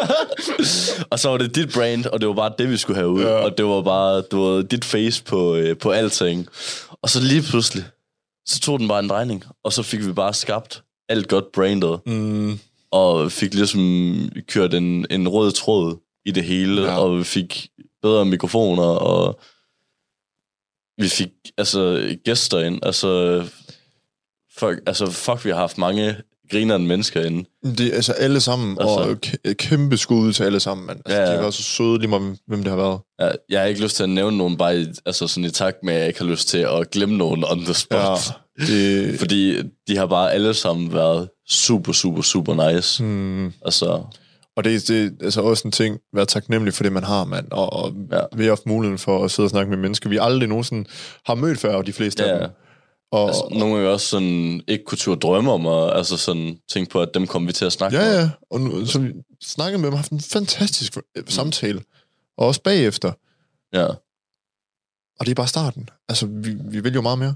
og 1.11 1.19
så 1.19 1.29
var 1.29 1.37
det 1.39 1.55
dit 1.55 1.73
brand, 1.75 2.07
og 2.07 2.21
det 2.21 2.29
var 2.29 2.35
bare 2.35 2.53
det, 2.59 2.71
vi 2.71 2.77
skulle 2.77 2.97
have 2.97 3.09
ud. 3.11 3.23
Ja. 3.23 3.29
Og 3.45 3.59
det 3.59 3.65
var 3.65 3.83
bare, 3.83 4.21
du 4.23 4.43
ved, 4.43 4.65
dit 4.65 4.85
face 4.85 5.25
på, 5.25 5.55
øh, 5.57 5.79
på 5.79 5.91
alting. 5.91 6.49
Og 7.03 7.11
så 7.11 7.21
lige 7.21 7.43
pludselig, 7.43 7.85
så 8.49 8.61
tog 8.61 8.79
den 8.79 8.89
bare 8.89 8.99
en 8.99 9.09
drejning, 9.09 9.45
og 9.65 9.73
så 9.73 9.83
fik 9.83 10.07
vi 10.07 10.13
bare 10.13 10.35
skabt 10.35 10.83
alt 11.09 11.29
godt 11.29 11.53
brandet, 11.53 12.01
Mm, 12.07 12.59
og 12.91 13.33
fik 13.33 13.55
ligesom 13.55 14.31
kørt 14.47 14.75
en, 14.75 15.07
en 15.11 15.29
rød 15.29 15.53
tråd 15.53 15.97
i 16.25 16.31
det 16.31 16.45
hele, 16.45 16.83
Ja. 16.83 16.99
og 16.99 17.19
vi 17.19 17.25
fik 17.25 17.69
bedre 18.03 18.25
mikrofoner, 18.25 18.83
og 18.83 19.41
vi 20.99 21.09
fik 21.09 21.31
altså 21.59 22.09
gæster 22.25 22.59
ind. 22.61 22.81
Altså, 22.83 23.41
fuck, 24.59 24.81
altså, 24.87 25.11
fuck 25.11 25.45
vi 25.45 25.51
har 25.51 25.57
haft 25.57 25.79
mange 25.79 26.17
grinerende 26.51 26.87
mennesker 26.87 27.25
inde. 27.25 27.45
det 27.65 27.81
er 27.81 27.95
altså 27.95 28.13
alle 28.13 28.41
sammen, 28.41 28.71
altså, 28.81 28.95
og 28.95 29.17
k- 29.27 29.53
kæmpe 29.53 29.97
skud 29.97 30.33
til 30.33 30.45
alle 30.45 30.61
sammen, 30.61 30.87
mand. 30.87 30.99
Altså, 31.07 31.21
Ja, 31.21 31.21
ja, 31.21 31.27
ja. 31.27 31.31
De 31.31 31.35
har 31.37 31.43
været 31.43 31.55
så 31.55 31.63
søde 31.63 31.99
lige 31.99 32.09
meget, 32.09 32.39
hvem 32.47 32.63
det 32.63 32.71
har 32.71 32.77
været. 32.77 32.99
Jeg, 33.19 33.35
jeg 33.51 33.61
har 33.61 33.67
ikke 33.67 33.83
lyst 33.83 33.97
til 33.97 34.03
at 34.03 34.09
nævne 34.09 34.37
nogen, 34.37 34.57
bare 34.57 34.81
i, 34.81 34.87
altså 35.07 35.27
sådan 35.29 35.45
i 35.45 35.51
takt 35.51 35.77
med, 35.83 35.95
at 35.95 35.99
jeg 36.01 36.09
ikke 36.09 36.21
har 36.21 36.27
lyst 36.27 36.49
til 36.49 36.59
at 36.59 36.91
glemme 36.91 37.17
nogen 37.17 37.45
on 37.45 37.65
the 37.65 37.75
spot. 37.75 37.99
Ja, 37.99 38.15
Ja. 38.61 38.67
det, 38.67 39.15
Fordi 39.21 39.63
de 39.89 39.97
har 39.97 40.07
bare 40.07 40.33
alle 40.33 40.55
sammen 40.55 40.93
været 40.95 41.29
super, 41.51 41.93
super, 41.93 42.23
super 42.23 42.73
nice. 42.73 43.03
Mm. 43.03 43.09
mm, 43.09 43.53
Altså, 43.65 44.03
og 44.57 44.65
det, 44.65 44.89
det 44.89 45.05
er 45.07 45.11
altså 45.25 45.41
også 45.43 45.63
en 45.69 45.73
ting, 45.73 45.99
være 46.15 46.25
taknemmelig 46.27 46.75
for 46.75 46.83
det, 46.83 46.93
man 46.93 47.05
har, 47.05 47.25
mand. 47.25 47.47
Og, 47.51 47.73
og 47.73 47.93
ja. 48.11 48.17
Ja. 48.17 48.23
vi 48.37 48.43
har 48.45 48.51
haft 48.51 48.67
muligheden 48.67 48.99
for 48.99 49.25
at 49.25 49.31
sidde 49.31 49.47
og 49.47 49.51
snakke 49.51 49.71
med 49.71 49.79
mennesker, 49.79 50.11
vi 50.11 50.19
aldrig 50.21 50.49
nogensinde 50.49 50.89
har 51.27 51.35
mødt 51.35 51.59
før, 51.59 51.83
de 51.83 51.93
fleste 51.93 52.23
Ja. 52.25 52.33
af 52.33 52.41
dem. 52.41 52.49
Og, 53.11 53.27
altså 53.29 53.49
nogle 53.51 53.75
gange 53.75 53.91
også 53.91 54.07
sådan, 54.07 54.63
ikke 54.69 54.85
kunne 54.85 54.99
turde 54.99 55.21
drømme 55.21 55.53
om, 55.53 55.67
og 55.67 55.97
altså 55.97 56.17
sådan, 56.17 56.59
tænke 56.69 56.91
på, 56.91 57.03
at 57.03 57.11
dem 57.15 57.27
kommer 57.27 57.47
vi 57.47 57.53
til 57.53 57.65
at 57.65 57.73
snakke 57.73 57.97
Ja, 57.99 58.05
med. 58.05 58.19
ja. 58.21 58.31
Og 58.51 58.61
nu, 58.61 58.87
så 58.87 58.99
vi 59.01 59.13
snakkede 59.43 59.79
med 59.79 59.87
dem, 59.87 59.93
har 59.93 59.97
haft 59.99 60.13
en 60.13 60.21
fantastisk 60.21 60.97
mm. 60.97 61.27
samtale. 61.27 61.83
Og 62.37 62.47
også 62.47 62.63
bagefter. 62.63 63.13
ja. 63.73 63.87
Og 65.21 65.27
det 65.27 65.31
er 65.31 65.35
bare 65.35 65.47
starten. 65.49 65.89
Altså, 66.09 66.27
vi, 66.27 66.57
vi 66.65 66.81
vil 66.81 66.95
jo 66.95 67.01
meget 67.01 67.19
mere. 67.19 67.35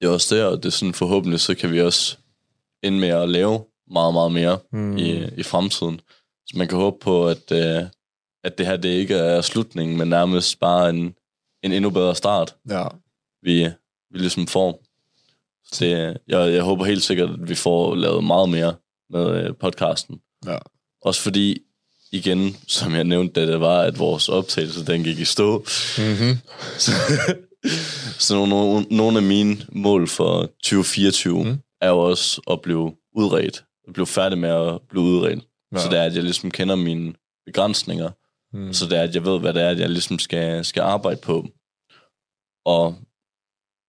Det 0.00 0.06
er 0.08 0.10
også 0.12 0.34
det, 0.34 0.44
og 0.44 0.56
det 0.56 0.64
er 0.64 0.70
sådan, 0.70 0.94
forhåbentlig, 0.94 1.40
så 1.40 1.54
kan 1.54 1.72
vi 1.72 1.80
også 1.80 2.16
ende 2.82 2.98
med 2.98 3.08
at 3.08 3.28
lave 3.28 3.64
meget, 3.90 4.14
meget 4.14 4.32
mere 4.32 4.58
mm. 4.72 4.96
i, 4.96 5.24
i 5.36 5.42
fremtiden. 5.42 6.00
Så 6.46 6.58
man 6.58 6.68
kan 6.68 6.78
håbe 6.78 6.96
på, 7.00 7.28
at, 7.28 7.52
øh, 7.52 7.82
at 8.44 8.58
det 8.58 8.66
her 8.66 8.76
det 8.76 8.88
ikke 8.88 9.14
er 9.14 9.40
slutningen, 9.40 9.96
men 9.98 10.08
nærmest 10.08 10.60
bare 10.60 10.90
en, 10.90 11.14
en 11.62 11.72
endnu 11.72 11.90
bedre 11.90 12.14
start, 12.14 12.56
Ja. 12.70 12.84
vi, 13.42 13.64
vi 14.10 14.18
ligesom 14.18 14.46
får. 14.46 14.82
Så 15.72 15.84
det, 15.84 16.16
jeg, 16.28 16.52
jeg 16.52 16.62
håber 16.62 16.84
helt 16.84 17.02
sikkert, 17.02 17.30
at 17.30 17.48
vi 17.48 17.54
får 17.54 17.94
lavet 17.94 18.24
meget 18.24 18.48
mere 18.48 18.74
med 19.10 19.44
øh, 19.44 19.54
podcasten. 19.60 20.20
Ja. 20.46 20.58
Også 21.02 21.20
fordi, 21.22 21.58
igen, 22.12 22.56
som 22.68 22.94
jeg 22.94 23.04
nævnte, 23.04 23.40
da 23.40 23.52
det 23.52 23.60
var, 23.60 23.80
at 23.80 23.98
vores 23.98 24.28
optagelse, 24.28 24.86
den 24.86 25.04
gik 25.04 25.18
i 25.18 25.24
stå. 25.24 25.58
Mm-hmm. 25.98 26.38
Så, 26.78 26.92
så 28.18 28.46
nogle, 28.46 28.86
nogle 28.90 29.16
af 29.16 29.22
mine 29.22 29.56
mål 29.72 30.08
for 30.08 30.40
2024 30.42 31.44
Mm. 31.44 31.58
er 31.80 31.88
jo 31.88 31.98
også 31.98 32.42
at 32.50 32.60
blive 32.62 32.92
udredt. 33.14 33.64
At 33.88 33.92
blive 33.94 34.06
færdig 34.06 34.38
med 34.38 34.48
at 34.48 34.80
blive 34.88 35.02
udredt. 35.02 35.44
Ja. 35.72 35.78
Så 35.78 35.88
det 35.88 35.98
er, 35.98 36.02
at 36.02 36.14
jeg 36.14 36.22
ligesom 36.22 36.50
kender 36.50 36.74
mine 36.76 37.14
begrænsninger. 37.46 38.10
Mm. 38.52 38.72
Så 38.72 38.84
det 38.84 38.98
er, 38.98 39.02
at 39.02 39.14
jeg 39.14 39.24
ved, 39.24 39.40
hvad 39.40 39.54
det 39.54 39.62
er, 39.62 39.68
at 39.68 39.78
jeg 39.78 39.90
ligesom 39.90 40.18
skal, 40.18 40.64
skal 40.64 40.80
arbejde 40.80 41.20
på. 41.20 41.46
Og 42.64 42.94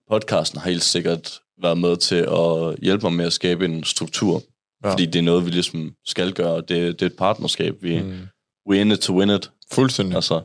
podcasten 0.09 0.59
har 0.59 0.69
helt 0.69 0.84
sikkert 0.84 1.39
været 1.61 1.77
med 1.77 1.97
til 1.97 2.15
at 2.15 2.79
hjælpe 2.81 3.05
mig 3.05 3.13
med 3.13 3.25
at 3.25 3.33
skabe 3.33 3.65
en 3.65 3.83
struktur. 3.83 4.43
Ja. 4.83 4.91
Fordi 4.91 5.05
det 5.05 5.19
er 5.19 5.23
noget, 5.23 5.45
vi 5.45 5.49
ligesom 5.49 5.93
skal 6.05 6.33
gøre. 6.33 6.57
Det, 6.57 6.69
det 6.69 7.01
er 7.01 7.05
et 7.05 7.17
partnerskab. 7.17 7.75
Vi, 7.81 8.01
mm. 8.01 8.27
We 8.69 8.81
in 8.81 8.91
it 8.91 8.99
to 8.99 9.19
win 9.19 9.29
it. 9.29 9.51
Fuldstændig. 9.71 10.15
Altså, 10.15 10.41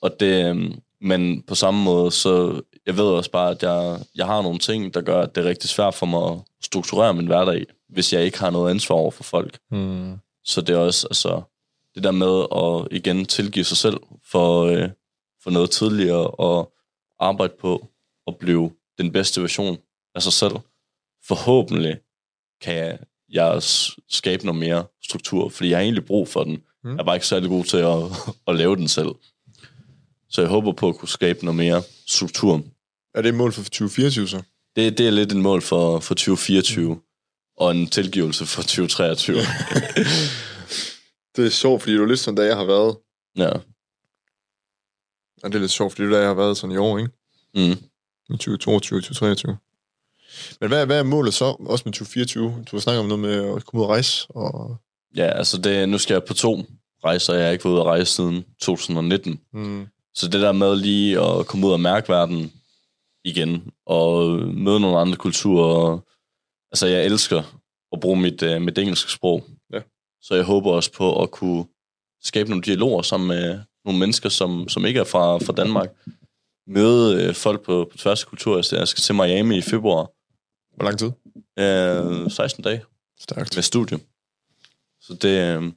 og 0.00 0.20
det, 0.20 0.44
øhm, 0.46 0.74
men 1.00 1.42
på 1.42 1.54
samme 1.54 1.82
måde, 1.84 2.10
så 2.10 2.62
jeg 2.86 2.96
ved 2.96 3.04
også 3.04 3.30
bare, 3.30 3.50
at 3.50 3.62
jeg, 3.62 3.98
jeg 4.14 4.26
har 4.26 4.42
nogle 4.42 4.58
ting, 4.58 4.94
der 4.94 5.00
gør, 5.00 5.22
at 5.22 5.34
det 5.34 5.44
er 5.44 5.48
rigtig 5.48 5.70
svært 5.70 5.94
for 5.94 6.06
mig 6.06 6.32
at 6.32 6.38
strukturere 6.62 7.14
min 7.14 7.26
hverdag, 7.26 7.64
hvis 7.88 8.12
jeg 8.12 8.24
ikke 8.24 8.38
har 8.38 8.50
noget 8.50 8.70
ansvar 8.70 8.96
over 8.96 9.10
for 9.10 9.22
folk. 9.22 9.58
Mm. 9.70 10.14
Så 10.44 10.60
det 10.60 10.74
er 10.74 10.78
også, 10.78 11.06
altså, 11.06 11.42
det 11.94 12.04
der 12.04 12.10
med 12.10 12.46
at 12.56 12.96
igen 12.96 13.24
tilgive 13.24 13.64
sig 13.64 13.76
selv 13.76 14.00
for, 14.30 14.64
øh, 14.64 14.88
for 15.42 15.50
noget 15.50 15.70
tidligere 15.70 16.28
og 16.28 16.72
arbejde 17.20 17.52
på 17.60 17.88
at 18.26 18.36
blive 18.36 18.70
den 18.98 19.12
bedste 19.12 19.42
version 19.42 19.78
af 20.14 20.22
sig 20.22 20.32
selv. 20.32 20.52
Forhåbentlig 21.28 21.96
kan 22.60 22.98
jeg 23.28 23.62
s- 23.62 23.90
skabe 24.08 24.46
noget 24.46 24.60
mere 24.60 24.84
struktur, 25.04 25.48
fordi 25.48 25.70
jeg 25.70 25.78
har 25.78 25.82
egentlig 25.82 26.06
brug 26.06 26.28
for 26.28 26.44
den. 26.44 26.62
Mm. 26.84 26.90
Jeg 26.90 26.98
er 27.00 27.04
bare 27.04 27.16
ikke 27.16 27.26
særlig 27.26 27.48
god 27.48 27.64
til 27.64 27.76
at, 27.76 28.02
at 28.48 28.56
lave 28.56 28.76
den 28.76 28.88
selv. 28.88 29.08
Så 30.30 30.40
jeg 30.40 30.50
håber 30.50 30.72
på 30.72 30.88
at 30.88 30.96
kunne 30.96 31.08
skabe 31.08 31.44
noget 31.44 31.56
mere 31.56 31.82
struktur. 32.06 32.62
Er 33.14 33.22
det 33.22 33.28
et 33.28 33.34
mål 33.34 33.52
for 33.52 33.62
2024 33.62 34.28
så? 34.28 34.42
Det, 34.76 34.98
det 34.98 35.06
er 35.06 35.10
lidt 35.10 35.32
en 35.32 35.42
mål 35.42 35.62
for, 35.62 36.00
for 36.00 36.14
2024, 36.14 37.00
og 37.56 37.70
en 37.70 37.86
tilgivelse 37.86 38.46
for 38.46 38.62
2023. 38.62 39.36
Det 41.36 41.46
er 41.46 41.50
sjovt, 41.50 41.82
fordi 41.82 41.96
du 41.96 42.02
er 42.02 42.06
lidt 42.06 42.20
sådan, 42.20 42.36
da 42.36 42.42
jeg 42.46 42.56
har 42.56 42.64
været. 42.64 42.96
ja. 43.36 43.50
Og 45.42 45.52
det 45.52 45.54
er 45.54 45.58
lidt 45.60 45.70
sjovt, 45.70 45.92
fordi 45.92 46.02
det 46.02 46.08
er, 46.08 46.12
da 46.16 46.20
jeg 46.20 46.28
har 46.28 46.34
været 46.34 46.56
sådan 46.56 46.74
i 46.74 46.78
år, 46.78 46.98
ikke? 46.98 47.10
Mm. 47.54 47.70
I 48.34 48.38
2022 48.38 48.98
og 48.98 49.02
2023. 49.02 49.56
Men 50.60 50.68
hvad, 50.68 50.86
hvad 50.86 50.98
er 50.98 51.02
målet 51.02 51.34
så, 51.34 51.44
også 51.44 51.82
med 51.86 51.92
2024? 51.92 52.64
Du 52.70 52.76
har 52.76 52.80
snakket 52.80 53.00
om 53.00 53.06
noget 53.06 53.20
med 53.20 53.56
at 53.56 53.66
komme 53.66 53.82
ud 53.82 53.84
og 53.84 53.90
rejse, 53.90 54.26
og... 54.30 54.76
Ja, 55.16 55.26
altså 55.26 55.58
det, 55.58 55.88
nu 55.88 55.98
skal 55.98 56.14
jeg 56.14 56.24
på 56.24 56.34
to 56.34 56.64
rejser. 57.04 57.34
Jeg 57.34 57.44
har 57.44 57.52
ikke 57.52 57.64
været 57.64 57.74
ude 57.74 57.80
at 57.80 57.86
rejse 57.86 58.12
siden 58.12 58.44
2019. 58.60 59.40
Mm. 59.52 59.86
Så 60.14 60.28
det 60.28 60.40
der 60.40 60.52
med 60.52 60.76
lige 60.76 61.20
at 61.20 61.46
komme 61.46 61.66
ud 61.66 61.72
og 61.72 61.80
mærke 61.80 62.08
verden 62.08 62.52
igen, 63.24 63.70
og 63.86 64.38
møde 64.38 64.80
nogle 64.80 64.98
andre 64.98 65.16
kulturer. 65.16 65.64
Og, 65.64 66.08
altså, 66.72 66.86
jeg 66.86 67.04
elsker 67.04 67.42
at 67.92 68.00
bruge 68.00 68.20
mit, 68.20 68.42
uh, 68.42 68.62
mit 68.62 68.78
engelske 68.78 69.12
sprog. 69.12 69.44
Ja. 69.72 69.80
Så 70.22 70.34
jeg 70.34 70.44
håber 70.44 70.70
også 70.70 70.92
på 70.92 71.22
at 71.22 71.30
kunne 71.30 71.64
skabe 72.22 72.50
nogle 72.50 72.62
dialoger 72.62 73.02
sammen 73.02 73.28
med 73.28 73.60
nogle 73.84 74.00
mennesker, 74.00 74.28
som, 74.28 74.68
som 74.68 74.86
ikke 74.86 75.00
er 75.00 75.04
fra, 75.04 75.38
fra 75.38 75.52
Danmark. 75.52 75.88
Møde 76.66 77.28
uh, 77.28 77.34
folk 77.34 77.62
på, 77.62 77.88
på 77.90 77.96
tværs 77.96 78.22
af 78.22 78.28
kulturer. 78.28 78.68
Jeg 78.72 78.88
skal 78.88 79.02
til 79.02 79.14
Miami 79.14 79.58
i 79.58 79.62
februar. 79.62 80.10
Hvor 80.76 80.84
lang 80.84 80.98
tid? 80.98 81.06
Uh, 82.26 82.30
16 82.30 82.64
dage 82.64 82.82
Stærkt. 83.20 83.56
med 83.56 83.62
studie. 83.62 83.98
Så 85.00 85.14
det 85.22 85.28
øh, 85.28 85.62
jeg 85.62 85.72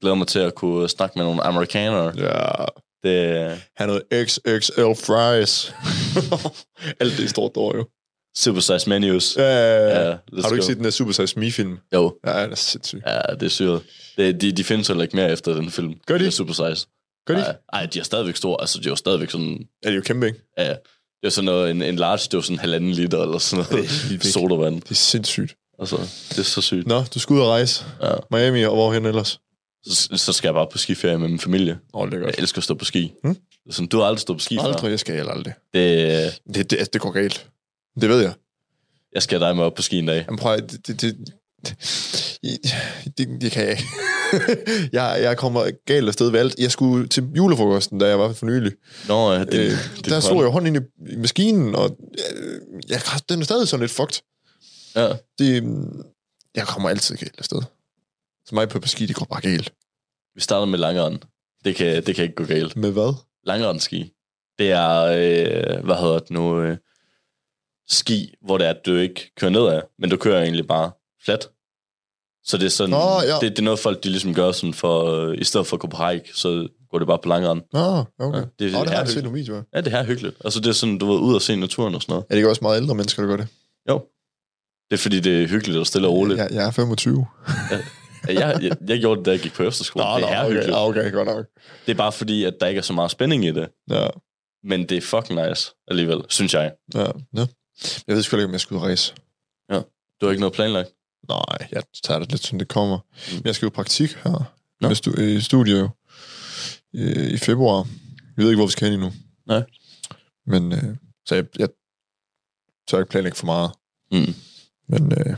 glæder 0.00 0.14
mig 0.14 0.26
til 0.26 0.38
at 0.38 0.54
kunne 0.54 0.88
snakke 0.88 1.18
med 1.18 1.24
nogle 1.26 1.42
amerikanere. 1.42 2.12
Ja, 2.16 2.64
Det, 3.02 3.60
have 3.76 3.86
noget 3.86 4.02
XXL 4.28 4.80
fries. 5.06 5.74
Alt 7.00 7.16
det 7.16 7.24
er 7.24 7.28
stort 7.28 7.52
år, 7.56 7.76
jo. 7.76 7.88
Super 8.36 8.60
size 8.60 8.88
menus. 8.88 9.36
Ja, 9.36 9.42
ja, 9.42 9.86
ja. 9.88 10.08
Ja, 10.08 10.10
Har 10.10 10.18
du 10.32 10.36
ikke 10.54 10.56
go. 10.56 10.60
set 10.66 10.76
den 10.76 10.84
der 10.84 10.90
Super 10.90 11.12
Size 11.12 11.38
Me-film? 11.40 11.78
Jo, 11.94 12.18
Ja, 12.26 12.42
det 12.44 12.50
er 12.50 12.54
sindssygt. 12.54 13.02
ja, 13.06 13.20
det 13.34 13.42
er 13.42 13.48
syret. 13.48 13.82
Det, 14.16 14.40
de, 14.40 14.52
de 14.52 14.64
findes 14.64 14.88
heller 14.88 15.02
ikke 15.02 15.16
mere 15.16 15.32
efter 15.32 15.54
den 15.54 15.70
film. 15.70 15.94
Gør 16.06 16.14
de? 16.14 16.20
Det 16.20 16.26
er 16.26 16.30
super 16.32 16.52
size. 16.52 16.86
Gør 17.26 17.34
de 17.34 17.40
Ej, 17.40 17.48
ikke? 17.50 17.60
ej, 17.72 17.86
de 17.86 17.98
er 17.98 18.02
stadigvæk 18.02 18.36
store. 18.36 18.56
Altså, 18.60 18.78
de 18.78 18.84
er 18.86 18.90
jo 18.90 18.96
stadigvæk 18.96 19.30
sådan... 19.30 19.48
Ja, 19.84 19.88
det 19.88 19.92
er 19.92 19.96
jo 19.96 20.02
kæmpe, 20.02 20.26
ikke? 20.26 20.40
Ja, 20.58 20.74
det 21.20 21.26
er 21.26 21.30
sådan 21.30 21.44
noget, 21.44 21.70
en, 21.70 21.82
en 21.82 21.96
large, 21.96 22.18
det 22.24 22.34
jo 22.34 22.40
sådan 22.42 22.58
halvanden 22.58 22.90
liter 22.92 23.22
eller 23.22 23.38
sådan 23.38 23.64
noget. 23.70 23.88
Det 24.08 24.24
er. 24.24 24.28
Sodavand. 24.32 24.80
Det 24.80 24.90
er 24.90 24.94
sindssygt. 24.94 25.54
Altså, 25.78 25.96
det 26.28 26.38
er 26.38 26.42
så 26.42 26.60
sygt. 26.60 26.86
Nå, 26.86 27.02
du 27.14 27.18
skal 27.18 27.34
ud 27.34 27.40
og 27.40 27.48
rejse. 27.48 27.84
Ja. 28.02 28.12
Miami, 28.30 28.64
og 28.64 28.74
hvorhen 28.74 29.06
ellers? 29.06 29.40
Så, 29.86 30.08
så 30.14 30.32
skal 30.32 30.48
jeg 30.48 30.54
bare 30.54 30.66
på 30.72 30.78
skiferie 30.78 31.18
med 31.18 31.28
min 31.28 31.38
familie. 31.38 31.78
Åh, 31.94 32.00
oh, 32.00 32.10
det 32.10 32.22
er 32.22 32.26
Jeg 32.26 32.34
elsker 32.38 32.58
at 32.58 32.64
stå 32.64 32.74
på 32.74 32.84
ski. 32.84 33.12
Hmm? 33.24 33.36
Sådan, 33.70 33.88
du 33.88 33.98
har 33.98 34.04
aldrig 34.04 34.20
stået 34.20 34.38
på 34.38 34.42
ski 34.44 34.56
før. 34.56 34.62
Aldrig, 34.62 34.90
jeg 34.90 35.00
skal 35.00 35.14
heller 35.14 35.32
aldrig. 35.32 35.54
Det, 35.74 36.38
Det, 36.54 36.70
det, 36.70 36.76
altså, 36.76 36.90
det 36.92 37.00
går 37.00 37.10
galt. 37.10 37.46
Det 38.00 38.08
ved 38.08 38.20
jeg. 38.20 38.32
jeg 39.14 39.22
skal 39.22 39.40
dig 39.40 39.56
med 39.56 39.64
op 39.64 39.74
på 39.74 39.82
ski 39.82 39.98
en 39.98 40.06
dag. 40.06 40.24
Jamen 40.26 40.38
prøv 40.38 40.56
det, 40.56 40.86
det, 40.86 41.00
det, 41.00 41.16
det, 43.18 43.40
det, 43.40 43.52
kan 43.52 43.62
jeg 43.62 43.70
ikke. 43.70 43.84
jeg, 44.96 45.18
jeg 45.22 45.36
kommer 45.36 45.70
galt 45.86 46.08
afsted 46.08 46.30
ved 46.30 46.40
alt. 46.40 46.54
Jeg 46.58 46.70
skulle 46.70 47.08
til 47.08 47.28
julefrokosten, 47.36 47.98
da 47.98 48.08
jeg 48.08 48.18
var 48.18 48.32
for 48.32 48.46
nylig. 48.46 48.72
Nå, 49.08 49.32
ja, 49.32 49.44
det, 49.44 49.54
Øh, 49.54 49.70
det, 49.96 50.04
der 50.04 50.20
slog 50.20 50.42
jeg 50.42 50.50
hånden 50.50 50.76
ind 50.76 50.84
i, 50.84 51.16
maskinen, 51.16 51.74
og 51.74 51.96
øh, 52.34 52.60
jeg, 52.88 53.00
den 53.28 53.40
er 53.40 53.44
stadig 53.44 53.68
sådan 53.68 53.80
lidt 53.80 53.92
fucked. 53.92 54.22
Ja. 54.96 55.12
Det, 55.38 55.64
mm, 55.64 56.02
jeg 56.54 56.66
kommer 56.66 56.88
altid 56.88 57.16
galt 57.16 57.38
afsted. 57.38 57.62
Så 58.46 58.54
mig 58.54 58.68
på 58.68 58.80
ski, 58.84 59.06
det 59.06 59.16
går 59.16 59.26
bare 59.30 59.40
galt. 59.40 59.72
Vi 60.34 60.40
starter 60.40 60.66
med 60.66 60.78
langrend. 60.78 61.18
Det 61.64 61.76
kan, 61.76 62.04
det 62.06 62.14
kan 62.14 62.24
ikke 62.24 62.34
gå 62.34 62.44
galt. 62.44 62.76
Med 62.76 62.92
hvad? 62.92 63.14
Langrendski. 63.44 64.12
Det 64.58 64.70
er, 64.70 65.02
øh, 65.02 65.84
hvad 65.84 65.96
hedder 65.96 66.18
det 66.18 66.30
nu, 66.30 66.60
øh, 66.60 66.76
ski, 67.88 68.34
hvor 68.40 68.58
det 68.58 68.66
er, 68.66 68.70
at 68.70 68.86
du 68.86 68.96
ikke 68.96 69.32
kører 69.36 69.50
nedad, 69.50 69.82
men 69.98 70.10
du 70.10 70.16
kører 70.16 70.42
egentlig 70.42 70.66
bare 70.66 70.90
flat. 71.24 71.48
Så 72.44 72.56
det 72.58 72.64
er 72.66 72.70
sådan, 72.70 72.90
Nå, 72.90 73.20
ja. 73.22 73.34
det, 73.40 73.42
det 73.52 73.58
er 73.58 73.62
noget 73.62 73.78
folk, 73.78 74.04
de 74.04 74.08
ligesom 74.08 74.34
gør 74.34 74.52
sådan 74.52 74.74
for, 74.74 75.04
øh, 75.14 75.38
i 75.38 75.44
stedet 75.44 75.66
for 75.66 75.76
at 75.76 75.80
gå 75.80 75.86
på 75.88 76.04
hike, 76.06 76.30
så 76.34 76.68
går 76.90 76.98
det 76.98 77.06
bare 77.06 77.18
på 77.18 77.28
langrend. 77.28 77.62
Nå, 77.72 78.04
okay. 78.18 78.38
Ja, 78.38 78.38
Ja, 78.38 78.40
det- 78.40 78.50
det, 78.58 78.72
det 78.72 78.74
oh, 78.74 78.80
det 78.84 78.90
er 78.92 78.96
har 78.96 79.02
jeg 79.02 79.08
set 79.08 79.22
nogle 79.22 79.38
videoer. 79.38 79.62
Ja, 79.74 79.80
det 79.80 79.92
her 79.92 79.98
er 79.98 80.04
hyggeligt. 80.04 80.36
Altså 80.44 80.60
det 80.60 80.66
er 80.68 80.72
sådan, 80.72 80.98
du 80.98 81.06
ved, 81.12 81.20
ud 81.20 81.34
og 81.34 81.42
se 81.42 81.56
naturen 81.56 81.94
og 81.94 82.02
sådan 82.02 82.12
noget. 82.12 82.24
Er 82.24 82.28
det 82.28 82.36
ikke 82.36 82.48
også 82.48 82.62
meget 82.62 82.80
ældre 82.82 82.94
mennesker, 82.94 83.22
der 83.22 83.28
gør 83.28 83.36
det? 83.36 83.48
Jo. 83.90 84.02
Det 84.90 84.96
er 84.96 84.98
fordi, 84.98 85.20
det 85.20 85.42
er 85.42 85.48
hyggeligt 85.48 85.78
og 85.78 85.86
stille 85.86 86.08
og 86.08 86.14
roligt. 86.14 86.38
Jeg, 86.38 86.48
jeg 86.52 86.66
er 86.66 86.70
25. 86.70 87.26
Ja, 87.70 87.78
jeg, 88.48 88.58
jeg, 88.62 88.76
jeg 88.88 89.00
gjorde 89.00 89.18
det, 89.18 89.26
da 89.26 89.30
jeg 89.30 89.40
gik 89.40 89.52
på 89.52 89.62
efterskole. 89.62 90.04
det 90.04 90.10
er 90.12 90.16
okay, 90.44 90.46
hyggeligt. 90.46 90.74
ah, 90.76 90.82
okay, 90.86 91.12
godt 91.12 91.28
nok. 91.28 91.46
Det 91.86 91.92
er 91.92 91.96
bare 91.96 92.12
fordi, 92.12 92.44
at 92.44 92.54
der 92.60 92.66
ikke 92.66 92.78
er 92.78 92.82
så 92.82 92.92
meget 92.92 93.10
spænding 93.10 93.44
i 93.44 93.50
det. 93.52 93.68
Ja, 93.90 94.06
Men 94.64 94.88
det 94.88 94.96
er 94.96 95.00
fucking 95.00 95.48
nice 95.48 95.70
alligevel, 95.88 96.20
synes 96.28 96.54
jeg. 96.54 96.72
ja, 96.94 97.00
ja. 97.36 97.46
Jeg 98.06 98.16
ved 98.16 98.22
sgu 98.22 98.36
ikke, 98.36 98.46
om 98.46 98.52
jeg 98.52 98.60
ud 98.70 98.76
og 98.76 98.82
rejse. 98.82 99.14
Du 100.20 100.26
har 100.26 100.30
ikke 100.30 100.40
noget 100.40 100.52
planlagt? 100.54 100.88
Nej, 101.28 101.68
jeg 101.72 101.82
tager 102.04 102.18
det 102.20 102.30
lidt, 102.30 102.42
som 102.44 102.58
det 102.58 102.68
kommer. 102.68 102.98
Mm. 103.32 103.42
Jeg 103.44 103.54
skal 103.54 103.66
jo 103.66 103.70
praktik 103.70 104.10
her. 104.24 104.52
Med 104.80 104.90
stu- 104.96 105.20
i 105.20 105.40
studiet 105.40 105.80
jo. 105.80 105.88
I, 106.92 107.34
I 107.34 107.36
februar. 107.36 107.76
Jeg 108.36 108.44
ved 108.44 108.48
ikke, 108.50 108.58
hvor 108.58 108.66
vi 108.66 108.72
skal 108.72 108.84
hen 108.90 108.94
endnu. 109.00 109.12
Nej. 109.46 109.62
Men, 110.46 110.72
øh, 110.72 110.96
så 111.26 111.34
jeg, 111.34 111.44
jeg 111.58 111.68
tør 112.88 112.98
ikke 112.98 113.10
planlægge 113.10 113.36
for 113.38 113.46
meget. 113.46 113.70
Mm. 114.12 114.34
Men 114.88 115.12
øh, 115.12 115.36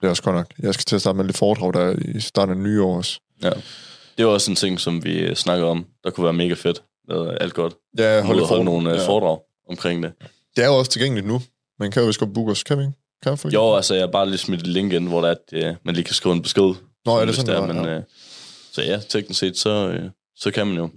det 0.00 0.06
er 0.06 0.08
også 0.08 0.22
godt 0.22 0.36
nok. 0.36 0.54
Jeg 0.58 0.74
skal 0.74 0.84
til 0.84 0.96
at 0.96 1.00
starte 1.00 1.16
med 1.16 1.24
lidt 1.24 1.36
foredrag 1.36 1.74
der 1.74 2.16
i 2.16 2.20
starten 2.20 2.54
af 2.54 2.60
nye 2.60 2.82
år 2.82 2.96
også. 2.96 3.20
Ja. 3.42 3.50
Det 4.18 4.26
var 4.26 4.32
også 4.32 4.50
en 4.50 4.56
ting, 4.56 4.80
som 4.80 5.04
vi 5.04 5.18
øh, 5.18 5.36
snakkede 5.36 5.68
om, 5.70 5.86
der 6.04 6.10
kunne 6.10 6.24
være 6.24 6.32
mega 6.32 6.54
fedt 6.54 6.82
med 7.08 7.36
alt 7.40 7.54
godt. 7.54 7.74
Ja, 7.98 8.22
Hold 8.22 8.26
holde 8.36 8.46
holde 8.48 8.64
nogle 8.64 8.90
ja. 8.90 8.96
ja. 9.00 9.06
foredrag 9.08 9.38
omkring 9.68 10.02
det. 10.02 10.12
Det 10.56 10.64
er 10.64 10.68
jo 10.68 10.78
også 10.78 10.90
tilgængeligt 10.90 11.26
nu. 11.26 11.40
Man 11.78 11.90
kan 11.90 12.02
jo 12.02 12.06
vist 12.06 12.18
godt 12.18 12.34
booke 12.34 12.52
os. 12.52 12.62
Kan 12.62 12.78
vi 12.78 12.82
ikke? 12.82 12.94
Kan 13.22 13.38
vi 13.44 13.48
Jo, 13.54 13.74
altså 13.74 13.94
jeg 13.94 14.02
har 14.02 14.10
bare 14.10 14.26
lige 14.26 14.38
smidt 14.38 14.60
et 14.60 14.66
link 14.66 14.92
ind, 14.92 15.08
hvor 15.08 15.20
der 15.20 15.28
er, 15.28 15.32
at 15.32 15.64
øh, 15.64 15.74
man 15.84 15.94
lige 15.94 16.04
kan 16.04 16.14
skrive 16.14 16.34
en 16.34 16.42
besked. 16.42 16.74
Nå, 17.06 17.16
er 17.16 17.24
det 17.24 17.36
sådan, 17.36 17.54
er, 17.54 17.60
det 17.60 17.68
var? 17.68 17.74
men, 17.74 17.84
Ja. 17.84 17.96
øh, 17.96 18.02
Så 18.72 18.82
ja, 18.82 19.00
teknisk 19.08 19.40
set, 19.40 19.58
så, 19.58 19.88
øh, 19.88 20.10
så 20.36 20.50
kan 20.50 20.66
man 20.66 20.76
jo. 20.76 20.90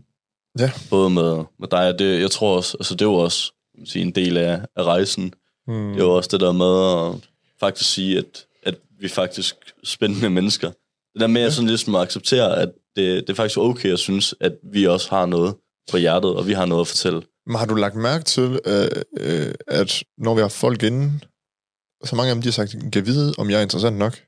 Ja. 0.59 0.71
Både 0.89 1.09
med, 1.09 1.43
med 1.59 1.67
dig 1.71 1.87
og 1.87 1.99
det, 1.99 2.21
jeg 2.21 2.31
tror 2.31 2.55
også, 2.55 2.77
altså 2.79 2.93
det 2.95 3.01
er 3.01 3.09
jo 3.09 3.15
også 3.15 3.51
sige, 3.85 4.01
en 4.05 4.11
del 4.11 4.37
af, 4.37 4.61
af 4.75 4.83
rejsen. 4.83 5.33
Hmm. 5.67 5.91
Det 5.93 5.99
er 6.01 6.03
jo 6.05 6.15
også 6.15 6.29
det 6.31 6.39
der 6.39 6.51
med 6.51 7.13
at 7.15 7.29
faktisk 7.59 7.93
sige, 7.93 8.17
at, 8.17 8.45
at 8.63 8.75
vi 8.99 9.05
er 9.05 9.09
faktisk 9.09 9.55
spændende 9.83 10.29
mennesker. 10.29 10.67
Det 11.13 11.21
der 11.21 11.27
med 11.27 11.41
at 11.41 11.53
sådan 11.53 11.67
ligesom 11.67 11.95
at 11.95 12.01
acceptere, 12.01 12.57
at 12.61 12.69
det, 12.95 13.27
det 13.27 13.29
er 13.29 13.35
faktisk 13.35 13.57
okay 13.57 13.93
at 13.93 13.99
synes, 13.99 14.35
at 14.39 14.53
vi 14.73 14.87
også 14.87 15.09
har 15.09 15.25
noget 15.25 15.55
på 15.91 15.97
hjertet, 15.97 16.35
og 16.35 16.47
vi 16.47 16.53
har 16.53 16.65
noget 16.65 16.81
at 16.81 16.87
fortælle. 16.87 17.21
Men 17.47 17.55
har 17.55 17.65
du 17.65 17.75
lagt 17.75 17.95
mærke 17.95 18.23
til, 18.23 18.59
øh, 18.65 18.87
øh, 19.19 19.53
at 19.67 20.03
når 20.17 20.35
vi 20.35 20.41
har 20.41 20.47
folk 20.47 20.83
inde, 20.83 21.19
så 22.05 22.15
mange 22.15 22.29
af 22.29 22.35
dem, 22.35 22.41
de 22.41 22.47
har 22.47 22.51
sagt, 22.51 22.75
kan 22.93 23.05
vide, 23.05 23.33
om 23.37 23.49
jeg 23.49 23.57
er 23.57 23.61
interessant 23.61 23.97
nok? 23.97 24.19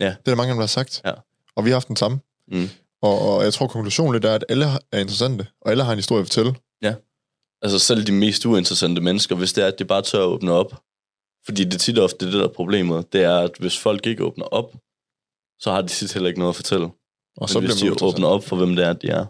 Ja. 0.00 0.04
Det 0.04 0.12
er 0.12 0.20
der 0.24 0.34
mange 0.34 0.50
af 0.50 0.54
dem, 0.54 0.58
der 0.58 0.62
har 0.62 0.66
sagt. 0.66 1.00
Ja. 1.04 1.12
Og 1.56 1.64
vi 1.64 1.70
har 1.70 1.74
haft 1.74 1.88
den 1.88 1.96
samme. 1.96 2.20
Mm. 2.48 2.68
Og, 3.02 3.18
og 3.18 3.44
jeg 3.44 3.54
tror, 3.54 3.66
konklusionen 3.66 4.12
lidt 4.12 4.24
er, 4.24 4.34
at 4.34 4.44
alle 4.48 4.66
er 4.92 4.98
interessante, 4.98 5.46
og 5.60 5.70
alle 5.70 5.84
har 5.84 5.92
en 5.92 5.98
historie 5.98 6.20
at 6.20 6.26
fortælle. 6.26 6.54
Ja. 6.82 6.94
altså 7.62 7.78
selv 7.78 8.06
de 8.06 8.12
mest 8.12 8.46
uinteressante 8.46 9.00
mennesker, 9.00 9.36
hvis 9.36 9.52
det 9.52 9.64
er, 9.64 9.68
at 9.68 9.78
de 9.78 9.84
bare 9.84 10.02
tør 10.02 10.18
at 10.18 10.26
åbne 10.26 10.52
op. 10.52 10.82
Fordi 11.44 11.64
det 11.64 11.74
er 11.74 11.78
tit 11.78 11.98
ofte 11.98 12.26
det, 12.26 12.34
der 12.34 12.44
er 12.44 12.52
problemet. 12.52 13.12
Det 13.12 13.24
er, 13.24 13.38
at 13.38 13.50
hvis 13.58 13.78
folk 13.78 14.06
ikke 14.06 14.24
åbner 14.24 14.44
op, 14.44 14.72
så 15.58 15.70
har 15.70 15.82
de 15.82 15.88
tit 15.88 16.12
heller 16.12 16.28
ikke 16.28 16.38
noget 16.40 16.52
at 16.52 16.56
fortælle. 16.56 16.84
Og 16.84 16.92
Men 17.40 17.48
så 17.48 17.60
hvis 17.60 17.80
bliver 17.80 17.94
de 17.94 18.04
åbner 18.04 18.28
op 18.28 18.44
for, 18.44 18.56
hvem 18.56 18.76
det 18.76 18.84
er, 18.84 18.92
de 18.92 19.08
er, 19.08 19.26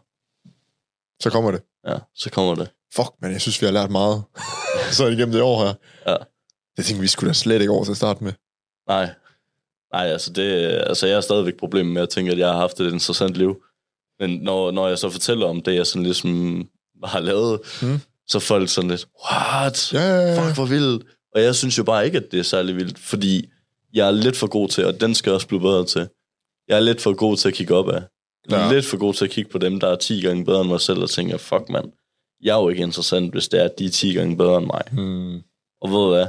Så 1.23 1.31
kommer 1.31 1.51
det. 1.51 1.63
ja, 1.87 1.99
så 2.15 2.31
kommer 2.31 2.55
det. 2.55 2.71
Fuck, 2.95 3.09
men 3.21 3.33
jeg 3.33 3.41
synes, 3.41 3.61
vi 3.63 3.67
har 3.67 3.73
lært 3.73 3.91
meget. 3.91 4.23
så 4.97 5.07
igennem 5.07 5.33
det 5.33 5.43
år 5.43 5.65
her. 5.67 5.75
Ja. 6.07 6.17
Det 6.81 6.87
tænker 6.87 7.01
vi 7.03 7.09
skulle 7.09 7.29
da 7.29 7.33
slet 7.35 7.61
ikke 7.61 7.73
over 7.73 7.85
til 7.85 7.91
at 7.91 7.97
starte 7.97 8.25
med. 8.25 8.33
Nej. 8.89 9.09
Nej, 9.93 10.07
altså, 10.07 10.33
det, 10.33 10.43
altså 10.87 11.07
jeg 11.07 11.17
har 11.17 11.21
stadigvæk 11.21 11.57
problemer 11.59 11.93
med 11.93 12.03
at 12.03 12.09
tænke, 12.09 12.33
at 12.33 12.39
jeg 12.39 12.49
har 12.49 12.57
haft 12.57 12.81
et 12.81 12.93
interessant 12.93 13.37
liv. 13.37 13.63
Men 14.21 14.31
når, 14.31 14.71
når 14.71 14.89
jeg 14.89 14.99
så 14.99 15.11
fortæller 15.11 15.47
om 15.47 15.63
det, 15.63 15.75
jeg 15.75 15.87
sådan 15.87 16.03
ligesom 16.03 16.69
har 17.05 17.21
lavet, 17.21 17.61
Mm. 17.83 17.89
mm. 17.89 17.99
så 18.29 18.39
er 18.39 18.41
folk 18.41 18.69
sådan 18.69 18.91
lidt, 18.91 19.07
what? 19.33 19.93
Ja, 19.93 20.01
ja, 20.01 20.21
ja. 20.35 20.47
Fuck, 20.47 20.57
hvor 20.57 20.65
vildt. 20.67 21.05
Og 21.35 21.43
jeg 21.43 21.55
synes 21.55 21.79
jo 21.79 21.85
bare 21.85 22.05
ikke, 22.07 22.19
at 22.19 22.25
det 22.33 22.39
er 22.39 22.43
særlig 22.43 22.77
vildt, 22.77 22.99
fordi 22.99 23.49
jeg 23.93 24.07
er 24.07 24.11
lidt 24.11 24.37
for 24.37 24.47
god 24.47 24.69
til, 24.69 24.87
og 24.87 25.01
den 25.01 25.15
skal 25.15 25.31
jeg 25.31 25.35
også 25.35 25.47
blive 25.47 25.61
bedre 25.61 25.85
til. 25.87 26.09
Jeg 26.69 26.77
er 26.77 26.81
lidt 26.81 27.01
for 27.01 27.15
god 27.15 27.37
til 27.37 27.49
at 27.49 27.55
kigge 27.55 27.75
op 27.75 27.89
af. 27.89 28.03
Jeg 28.51 28.61
er 28.61 28.67
Ja. 28.67 28.73
lidt 28.73 28.87
for 28.87 28.97
god 28.97 29.15
til 29.15 29.25
at 29.25 29.31
kigge 29.31 29.51
på 29.51 29.59
dem, 29.59 29.81
der 29.81 29.89
er 29.89 29.97
10 29.97 30.21
gange 30.21 30.45
bedre 30.45 30.61
end 30.61 30.69
mig 30.69 30.81
selv, 30.81 31.03
og 31.03 31.11
tænker, 31.11 31.37
fuck 31.39 31.69
mand, 31.69 31.93
jeg 32.43 32.57
er 32.57 32.63
jo 32.63 32.69
ikke 32.69 32.83
interessant, 32.83 33.33
hvis 33.33 33.49
det 33.49 33.61
er, 33.61 33.65
at 33.65 33.79
de 33.79 33.85
er 33.85 33.91
10 33.91 34.13
gange 34.13 34.37
bedre 34.37 34.59
end 34.59 34.67
mig. 34.67 34.83
Hmm. 34.93 35.35
Og 35.83 35.91
ved 35.91 35.97
du 35.97 36.09
hvad? 36.09 36.27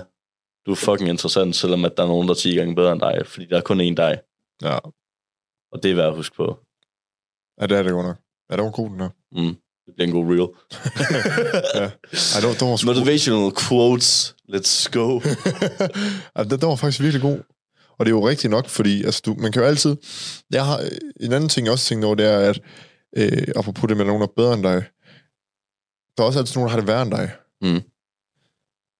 Du 0.66 0.72
er 0.72 0.76
fucking 0.76 1.09
interessant, 1.09 1.55
selvom 1.55 1.86
at 1.86 1.91
der 1.97 2.03
er 2.03 2.07
nogen, 2.07 2.28
der 2.28 2.34
er 2.34 2.38
10 2.38 2.55
gange 2.55 2.76
bedre 2.76 2.91
end 2.91 3.01
dig, 3.01 3.22
fordi 3.26 3.45
der 3.45 3.57
er 3.57 3.62
kun 3.62 3.82
én 3.82 3.93
dig. 3.95 4.20
Ja. 4.62 4.78
Og 5.72 5.84
det 5.84 5.91
er 5.91 5.95
værd 5.95 6.07
at 6.07 6.16
huske 6.16 6.36
på. 6.36 6.59
ja, 7.62 7.68
det 7.68 7.78
er 7.78 7.84
det 7.84 7.91
godt 7.91 8.05
nok. 8.05 8.18
Ja, 8.51 8.55
det 8.55 8.64
var 8.64 8.72
god, 8.72 8.89
den 8.89 8.99
her. 8.99 9.09
Mm. 9.32 9.55
Det 9.86 9.95
bliver 9.95 10.07
en 10.07 10.14
god 10.14 10.26
reel. 10.34 10.47
Ja. 11.82 11.89
Ej, 12.36 12.39
det 12.41 12.47
var, 12.49 12.53
det 12.59 12.62
var, 12.68 12.76
sgu- 12.78 12.86
Motivational 12.86 13.51
quotes. 13.68 14.36
Let's 14.49 14.89
go. 14.91 15.20
ja, 16.36 16.43
det, 16.43 16.51
det 16.62 16.68
var 16.68 16.76
faktisk 16.76 17.01
virkelig 17.01 17.22
god. 17.22 17.39
Og 17.97 18.05
det 18.05 18.12
er 18.12 18.16
jo 18.16 18.28
rigtigt 18.30 18.51
nok, 18.51 18.68
fordi 18.68 19.03
altså, 19.03 19.22
du, 19.26 19.34
man 19.34 19.51
kan 19.51 19.62
jo 19.62 19.68
altid... 19.68 19.95
Jeg 20.51 20.66
har, 20.66 20.80
en 21.20 21.34
anden 21.34 21.49
ting, 21.49 21.66
jeg 21.66 21.72
også 21.74 21.86
tænkt 21.86 22.05
over, 22.05 22.16
det 22.16 22.26
er, 22.26 22.39
at 22.49 22.62
øh, 23.18 23.47
apropos 23.55 23.88
det 23.88 23.97
med, 23.97 24.05
nogen 24.05 24.22
er 24.24 24.28
bedre 24.36 24.53
end 24.53 24.64
dig, 24.64 24.84
der 26.18 26.24
er 26.24 26.28
også 26.28 26.39
altid 26.39 26.55
nogen, 26.55 26.68
der 26.68 26.72
har 26.76 26.80
det 26.80 26.88
værre 26.88 27.01
end 27.01 27.12
dig. 27.12 27.32
Mm. 27.62 27.82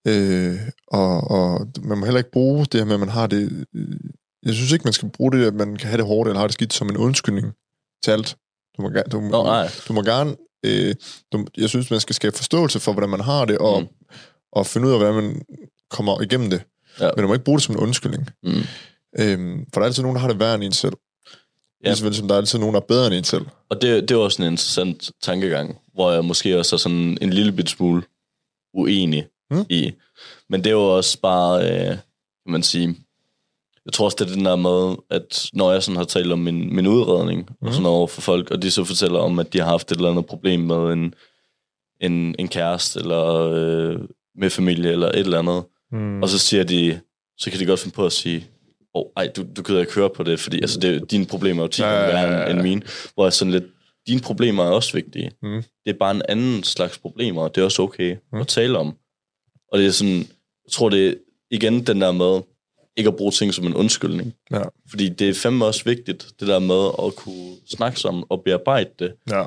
Øh, 0.08 0.60
og, 0.88 1.32
og 1.32 1.68
man 1.84 1.98
må 1.98 2.06
heller 2.06 2.18
ikke 2.20 2.32
bruge 2.32 2.66
det 2.66 2.80
her 2.80 2.86
med, 2.86 2.94
at 2.94 3.00
man 3.00 3.10
har 3.10 3.28
det... 3.28 3.66
øh, 3.76 3.88
Jeg 4.46 4.54
synes 4.54 4.72
ikke, 4.72 4.84
man 4.84 4.94
skal 4.94 5.10
bruge 5.10 5.32
det, 5.32 5.46
at 5.46 5.54
man 5.54 5.76
kan 5.76 5.88
have 5.90 5.98
det 5.98 6.06
hårdt 6.06 6.28
eller 6.28 6.40
har 6.40 6.48
det 6.48 6.54
skidt 6.54 6.74
som 6.74 6.90
en 6.90 6.98
undskyldning 6.98 7.54
til 8.04 8.12
alt. 8.12 8.36
Du 8.78 8.82
må, 8.82 8.90
gerne- 8.90 9.10
du, 9.12 9.22
Nå, 9.22 9.44
nej. 9.44 9.70
du 9.88 9.94
må 9.94 10.02
gerne... 10.02 10.36
Øh, 10.66 10.96
du, 11.34 11.46
jeg 11.58 11.70
synes, 11.70 11.92
man 11.92 12.00
skal 12.00 12.16
skabe 12.16 12.36
forståelse 12.38 12.80
for, 12.80 12.92
hvordan 12.94 13.10
man 13.10 13.20
har 13.22 13.46
det, 13.46 13.58
og, 13.58 13.82
Mm. 13.82 13.88
og 14.52 14.66
finde 14.68 14.88
ud 14.88 14.92
af, 14.94 15.00
hvordan 15.00 15.16
man 15.24 15.42
kommer 15.90 16.22
igennem 16.22 16.50
det. 16.50 16.62
Ja. 17.00 17.10
Men 17.16 17.22
du 17.22 17.28
må 17.28 17.34
ikke 17.34 17.46
bruge 17.46 17.58
det 17.58 17.64
som 17.66 17.76
en 17.76 17.82
undskyldning. 17.82 18.30
Mm. 18.44 18.52
Øhm, 19.20 19.66
for 19.74 19.80
der 19.80 19.82
er 19.82 19.86
altid 19.86 20.04
nogen, 20.04 20.16
der 20.16 20.22
har 20.22 20.28
det 20.28 20.40
værre 20.40 20.56
end 20.56 20.64
en 20.64 20.72
selv. 20.72 20.94
Ja. 20.94 21.90
Ja. 21.90 21.90
Ligesom 21.90 22.14
som 22.14 22.28
der 22.28 22.36
er 22.36 22.40
altid 22.40 22.60
nogen, 22.60 22.74
der 22.76 22.82
er 22.82 22.86
bedre 22.86 23.06
end 23.08 23.16
en 23.16 23.24
selv. 23.24 23.46
Og 23.70 23.82
det, 23.82 24.02
det 24.10 24.12
er 24.12 24.20
også 24.20 24.42
en 24.44 24.52
interessant 24.52 25.12
tankegang, 25.22 25.78
hvor 25.94 26.12
jeg 26.12 26.26
måske 26.26 26.60
også 26.60 26.76
er 26.76 26.78
sådan 26.78 27.18
en 27.22 27.30
lille 27.34 27.52
bit 27.52 27.70
smule 27.70 28.04
uenig 28.74 29.28
Mm. 29.52 29.66
i. 29.70 29.92
Men 30.50 30.64
det 30.64 30.68
er 30.70 30.74
jo 30.74 30.96
også 30.98 31.20
bare, 31.22 31.64
øh, 31.64 31.88
kan 31.88 32.52
man 32.52 32.64
sige, 32.64 32.96
jeg 33.86 33.94
tror 33.94 34.06
også, 34.06 34.18
det 34.20 34.32
er 34.32 34.36
den 34.36 34.46
der 34.46 34.56
med, 34.56 34.96
at 35.10 35.50
når 35.54 35.72
jeg 35.72 35.84
sådan 35.84 35.98
har 35.98 36.04
talt 36.04 36.32
om 36.32 36.40
min, 36.40 36.76
min 36.76 36.88
udredning 36.88 37.40
mm. 37.40 37.68
og 37.68 37.74
sådan 37.74 37.84
noget 37.84 37.98
over 37.98 38.08
for 38.08 38.22
folk, 38.22 38.52
og 38.52 38.62
de 38.62 38.72
så 38.72 38.84
fortæller 38.84 39.20
om, 39.20 39.40
at 39.40 39.54
de 39.54 39.60
har 39.60 39.66
haft 39.66 39.92
et 39.92 39.96
eller 39.96 40.10
andet 40.12 40.26
problem 40.26 40.60
med 40.60 40.94
en, 40.94 41.14
en, 42.02 42.36
en 42.40 42.48
kæreste, 42.48 43.00
eller 43.00 43.26
øh, 43.54 44.00
med 44.36 44.50
familie, 44.50 44.92
eller 44.92 45.08
et 45.08 45.20
eller 45.20 45.40
andet, 45.40 45.64
Mm. 45.94 46.24
og 46.24 46.30
så 46.30 46.40
siger 46.40 46.64
de, 46.64 47.00
så 47.38 47.52
kan 47.52 47.60
de 47.60 47.66
godt 47.66 47.80
finde 47.80 47.96
på 47.96 48.06
at 48.06 48.12
sige, 48.12 48.48
åh, 48.96 49.02
oh, 49.02 49.06
ej, 49.18 49.28
du, 49.36 49.46
du 49.56 49.62
gider 49.62 49.80
ikke 49.80 49.96
høre 49.96 50.10
på 50.10 50.24
det, 50.24 50.40
fordi 50.40 50.62
altså, 50.62 50.80
det, 50.80 51.12
dine 51.12 51.26
problemer 51.26 51.62
er 51.62 51.64
jo 51.64 51.68
10 51.68 51.82
gange 51.82 51.98
Ja, 51.98 52.22
ja, 52.22 52.40
ja, 52.42 52.50
end 52.50 52.62
mine. 52.62 52.82
Hvor 53.14 53.26
jeg 53.26 53.34
sådan 53.34 53.52
lidt, 53.52 53.64
dine 54.08 54.22
problemer 54.22 54.64
er 54.64 54.70
også 54.70 54.94
vigtige. 54.94 55.32
Mm. 55.42 55.64
Det 55.86 55.94
er 55.94 55.98
bare 56.00 56.16
en 56.16 56.22
anden 56.30 56.64
slags 56.64 56.98
problemer, 56.98 57.42
og 57.42 57.56
det 57.56 57.62
er 57.62 57.66
også 57.66 57.82
okay 57.82 58.16
mm. 58.34 58.40
at 58.42 58.48
tale 58.48 58.78
om. 58.78 58.96
Og 59.72 59.80
det 59.80 59.88
er 59.88 59.92
sådan, 59.92 60.18
jeg 60.66 60.72
tror 60.72 60.90
det 60.90 61.08
er 61.08 61.14
igen 61.52 61.88
den 61.88 62.02
der 62.02 62.12
med, 62.12 62.42
ikke 62.96 63.08
at 63.08 63.16
bruge 63.16 63.32
ting 63.32 63.54
som 63.54 63.66
en 63.68 63.74
undskyldning. 63.74 64.34
Ja. 64.52 64.62
Fordi 64.90 65.10
det 65.10 65.30
er 65.30 65.34
fandme 65.34 65.66
også 65.66 65.84
vigtigt, 65.84 66.28
det 66.40 66.48
der 66.48 66.60
med 66.60 67.08
at 67.08 67.16
kunne 67.16 67.56
snakke 67.70 68.00
sammen 68.00 68.24
og 68.30 68.44
bearbejde 68.44 68.90
det. 69.00 69.14
Ja. 69.30 69.46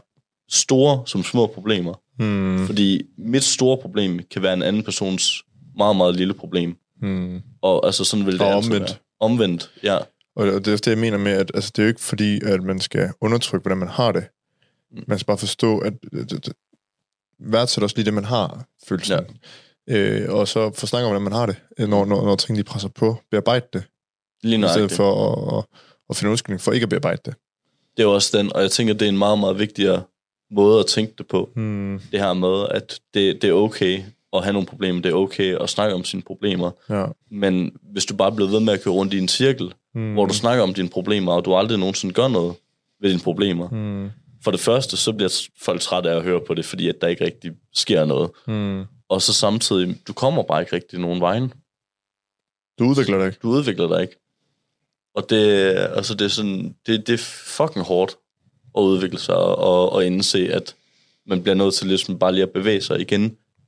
Store 0.50 1.02
som 1.06 1.22
små 1.22 1.46
problemer. 1.46 1.94
Mm. 2.18 2.66
Fordi 2.66 3.02
mit 3.18 3.44
store 3.44 3.78
problem 3.78 4.20
kan 4.30 4.42
være 4.42 4.54
en 4.54 4.62
anden 4.62 4.82
persons 4.82 5.42
meget, 5.76 5.96
meget 5.96 6.16
lille 6.16 6.34
problem. 6.34 6.76
Mm. 7.02 7.42
Og 7.62 7.86
altså 7.86 8.04
sådan 8.04 8.26
vil 8.26 8.34
det 8.34 8.40
Og 8.40 8.52
altid 8.52 8.70
omvendt. 8.70 8.90
være. 8.90 8.98
Omvendt, 9.20 9.70
ja. 9.82 9.98
Og 10.36 10.46
det 10.46 10.64
det 10.64 10.72
er 10.72 10.76
det, 10.76 10.86
jeg 10.86 10.98
mener 10.98 11.18
med, 11.18 11.32
at 11.32 11.50
altså, 11.54 11.70
det 11.76 11.82
er 11.82 11.86
jo 11.86 11.88
ikke 11.88 12.00
fordi, 12.00 12.40
at 12.44 12.62
man 12.62 12.80
skal 12.80 13.10
undertrykke, 13.20 13.62
hvordan 13.62 13.78
man 13.78 13.88
har 13.88 14.12
det. 14.12 14.24
Man 15.08 15.18
skal 15.18 15.26
bare 15.26 15.38
forstå, 15.38 15.78
at 15.78 15.92
det, 16.12 16.30
det, 16.30 16.46
det, 16.46 16.52
værdsæt 17.38 17.82
også 17.84 17.96
lige 17.96 18.04
det, 18.04 18.14
man 18.14 18.24
har, 18.24 18.66
følelsen. 18.88 19.18
Ja. 19.18 19.24
Øh, 19.90 20.32
og 20.32 20.48
så 20.48 20.70
få 20.74 20.86
snakket 20.86 21.06
om, 21.06 21.10
hvordan 21.10 21.22
man 21.22 21.32
har 21.32 21.46
det, 21.46 21.56
øh, 21.78 21.88
når, 21.88 22.04
når, 22.04 22.24
når 22.24 22.36
ting 22.36 22.58
de 22.58 22.64
presser 22.64 22.88
på. 22.88 23.16
Bearbejde 23.30 23.66
det, 23.72 23.82
Lige 24.42 24.58
i 24.58 24.62
stedet 24.62 24.76
nøjagtigt. 24.76 24.96
for 24.96 25.32
at, 25.32 25.58
at, 25.58 25.64
at 26.10 26.16
finde 26.16 26.30
undskyldning 26.30 26.60
for 26.60 26.72
ikke 26.72 26.84
at 26.84 26.90
bearbejde 26.90 27.20
det. 27.24 27.34
Det 27.96 28.02
er 28.02 28.06
jo 28.06 28.14
også 28.14 28.38
den, 28.38 28.52
og 28.52 28.62
jeg 28.62 28.70
tænker, 28.70 28.94
det 28.94 29.04
er 29.04 29.08
en 29.08 29.18
meget, 29.18 29.38
meget 29.38 29.58
vigtigere 29.58 30.02
måde 30.50 30.80
at 30.80 30.86
tænke 30.86 31.14
det 31.18 31.26
på. 31.26 31.50
Hmm. 31.54 32.00
Det 32.12 32.20
her 32.20 32.32
med, 32.32 32.66
at 32.70 33.00
det, 33.14 33.42
det 33.42 33.50
er 33.50 33.54
okay 33.54 34.02
at 34.32 34.42
have 34.42 34.52
nogle 34.52 34.66
problemer, 34.66 35.02
det 35.02 35.10
er 35.10 35.14
okay 35.14 35.56
at 35.60 35.70
snakke 35.70 35.94
om 35.94 36.04
sine 36.04 36.22
problemer. 36.22 36.70
Ja. 36.90 37.06
Men 37.30 37.72
hvis 37.92 38.04
du 38.04 38.16
bare 38.16 38.32
bliver 38.32 38.50
ved 38.50 38.60
med 38.60 38.72
at 38.72 38.82
køre 38.82 38.94
rundt 38.94 39.14
i 39.14 39.18
en 39.18 39.28
cirkel, 39.28 39.74
mm. 39.94 40.12
hvor 40.12 40.26
du 40.26 40.34
snakker 40.34 40.62
om 40.62 40.74
dine 40.74 40.88
problemer, 40.88 41.32
og 41.32 41.44
du 41.44 41.54
aldrig 41.54 41.78
nogensinde 41.78 42.14
gør 42.14 42.28
noget 42.28 42.54
ved 43.00 43.10
dine 43.10 43.22
problemer. 43.22 43.68
Hmm. 43.68 44.10
For 44.44 44.50
det 44.50 44.60
første, 44.60 44.96
så 44.96 45.12
bliver 45.12 45.46
folk 45.62 45.80
trætte 45.80 46.10
af 46.10 46.16
at 46.16 46.22
høre 46.22 46.40
på 46.46 46.54
det, 46.54 46.64
fordi 46.64 46.88
at 46.88 47.00
der 47.00 47.08
ikke 47.08 47.24
rigtig 47.24 47.52
sker 47.74 48.04
noget. 48.04 48.30
Hmm. 48.46 48.84
Og 49.08 49.22
så 49.22 49.32
samtidig, 49.32 49.96
du 50.08 50.12
kommer 50.12 50.42
bare 50.42 50.60
ikke 50.60 50.76
rigtig 50.76 50.98
nogen 50.98 51.20
vejen. 51.20 51.52
Du 52.78 52.84
udvikler 52.84 53.18
dig 53.18 53.26
ikke. 53.26 53.38
Du 53.42 53.48
udvikler 53.48 53.88
dig 53.88 54.02
ikke. 54.02 54.16
Og 55.14 55.30
det, 55.30 55.72
altså 55.74 56.14
det 56.14 56.24
er 56.24 56.28
sådan, 56.28 56.76
det, 56.86 57.06
det 57.06 57.12
er 57.12 57.18
fucking 57.56 57.84
hårdt 57.84 58.16
at 58.76 58.80
udvikle 58.80 59.18
sig 59.18 59.36
og, 59.36 59.92
og 59.92 60.06
indse, 60.06 60.52
at 60.52 60.76
man 61.26 61.42
bliver 61.42 61.54
nødt 61.54 61.74
til 61.74 61.86
ligesom 61.86 62.18
bare 62.18 62.32
lige 62.32 62.42
at 62.42 62.50
bevæge 62.50 62.80
sig 62.80 63.00
igen. 63.00 63.22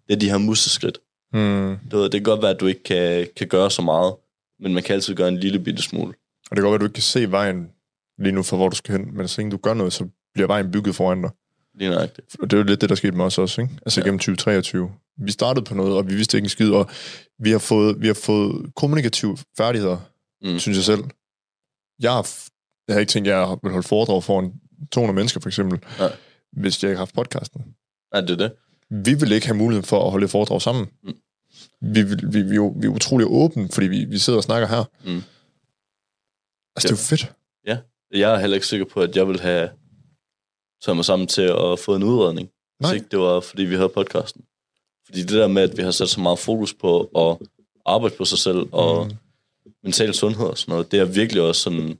Det 0.06 0.14
er 0.14 0.16
de 0.16 0.30
her 0.30 0.38
museskridt. 0.38 0.98
Hmm. 1.32 1.78
Du 1.90 1.96
ved, 1.96 2.04
det 2.04 2.12
kan 2.12 2.22
godt 2.22 2.42
være, 2.42 2.50
at 2.50 2.60
du 2.60 2.66
ikke 2.66 2.82
kan, 2.82 3.28
kan 3.36 3.48
gøre 3.48 3.70
så 3.70 3.82
meget, 3.82 4.14
men 4.60 4.74
man 4.74 4.82
kan 4.82 4.94
altid 4.94 5.14
gøre 5.14 5.28
en 5.28 5.38
lille 5.38 5.58
bitte 5.58 5.82
smule. 5.82 6.14
Og 6.50 6.56
det 6.56 6.62
kan 6.62 6.62
godt 6.62 6.70
være, 6.70 6.74
at 6.74 6.80
du 6.80 6.86
ikke 6.86 6.94
kan 6.94 7.02
se 7.02 7.30
vejen 7.30 7.70
lige 8.18 8.32
nu 8.32 8.42
for, 8.42 8.56
hvor 8.56 8.68
du 8.68 8.76
skal 8.76 8.92
hen, 8.92 9.16
men 9.16 9.28
så 9.28 9.40
længe 9.40 9.50
du 9.50 9.56
gør 9.56 9.74
noget, 9.74 9.92
så 9.92 10.08
bliver 10.34 10.46
vejen 10.46 10.70
bygget 10.70 10.94
foran 10.94 11.22
dig. 11.22 11.30
Lige 11.74 11.90
nøjagtigt. 11.90 12.36
Og 12.40 12.50
det 12.50 12.56
er 12.56 12.60
jo 12.60 12.64
lidt 12.64 12.80
det, 12.80 12.88
der 12.88 12.94
skete 12.94 13.16
med 13.16 13.24
os 13.24 13.38
også, 13.38 13.60
ikke? 13.60 13.74
Altså 13.86 14.00
ja. 14.00 14.04
gennem 14.04 14.18
2023. 14.18 14.92
Vi 15.18 15.30
startede 15.32 15.64
på 15.64 15.74
noget, 15.74 15.96
og 15.96 16.08
vi 16.08 16.14
vidste 16.14 16.36
ikke 16.36 16.46
en 16.46 16.50
skid, 16.50 16.70
og 16.70 16.90
vi 17.38 17.50
har 17.50 17.58
fået, 17.58 18.00
vi 18.00 18.06
har 18.06 18.14
fået 18.14 18.74
kommunikative 18.76 19.38
færdigheder, 19.56 19.98
Mm. 20.42 20.58
synes 20.58 20.76
jeg 20.78 20.84
selv. 20.84 21.04
Jeg 22.02 22.12
har, 22.12 22.28
jeg 22.88 22.94
har 22.94 23.00
ikke 23.00 23.10
tænkt, 23.10 23.28
at 23.28 23.34
jeg 23.38 23.56
vil 23.62 23.72
holde 23.72 23.88
foredrag 23.88 24.24
foran 24.24 24.52
200 24.92 25.14
mennesker, 25.14 25.40
for 25.40 25.48
eksempel, 25.48 25.78
Nej. 25.98 26.16
hvis 26.52 26.82
jeg 26.82 26.90
ikke 26.90 26.96
har 26.96 27.04
haft 27.04 27.14
podcasten. 27.14 27.74
Er 28.12 28.20
det 28.20 28.38
det? 28.38 28.52
Vi 28.90 29.14
vil 29.14 29.32
ikke 29.32 29.46
have 29.46 29.56
mulighed 29.56 29.82
for 29.82 30.04
at 30.04 30.10
holde 30.10 30.28
foredrag 30.28 30.62
sammen. 30.62 30.86
Mm. 31.02 31.14
Vi, 31.80 32.02
vil- 32.02 32.32
vi, 32.32 32.42
vi, 32.42 32.56
er 32.56 32.80
vi 32.80 32.86
er 32.86 32.90
utrolig 32.90 33.26
åbne, 33.30 33.68
fordi 33.72 33.86
vi, 33.86 34.04
vi 34.04 34.18
sidder 34.18 34.36
og 34.36 34.42
snakker 34.42 34.68
her. 34.68 34.84
Mm. 35.04 35.22
Altså, 36.76 36.82
det 36.82 36.84
er 36.84 36.90
jo 36.90 36.96
fedt. 36.96 37.32
Jeg 38.12 38.34
er 38.34 38.38
heller 38.38 38.54
ikke 38.54 38.66
sikker 38.66 38.86
på, 38.86 39.00
at 39.00 39.16
jeg 39.16 39.28
vil 39.28 39.40
have 39.40 39.70
taget 40.84 40.96
mig 40.96 41.04
sammen 41.04 41.28
til 41.28 41.42
at 41.42 41.78
få 41.78 41.96
en 41.96 42.02
udredning. 42.02 42.48
Hvis 42.78 42.82
Nej. 42.88 42.94
ikke 42.94 43.06
det 43.10 43.18
var, 43.18 43.40
fordi 43.40 43.62
vi 43.62 43.74
havde 43.74 43.88
podcasten. 43.88 44.44
Fordi 45.06 45.20
det 45.20 45.30
der 45.30 45.46
med, 45.48 45.62
at 45.62 45.76
vi 45.76 45.82
har 45.82 45.90
sat 45.90 46.08
så 46.08 46.20
meget 46.20 46.38
fokus 46.38 46.74
på 46.74 47.00
at 47.16 47.48
arbejde 47.86 48.14
på 48.18 48.24
sig 48.24 48.38
selv 48.38 48.66
og 48.72 49.06
Mm. 49.06 49.12
mental 49.82 50.14
sundhed 50.14 50.46
og 50.46 50.58
sådan 50.58 50.72
noget, 50.72 50.92
det 50.92 51.00
er 51.00 51.04
virkelig 51.04 51.42
også 51.42 51.60
sådan 51.62 51.98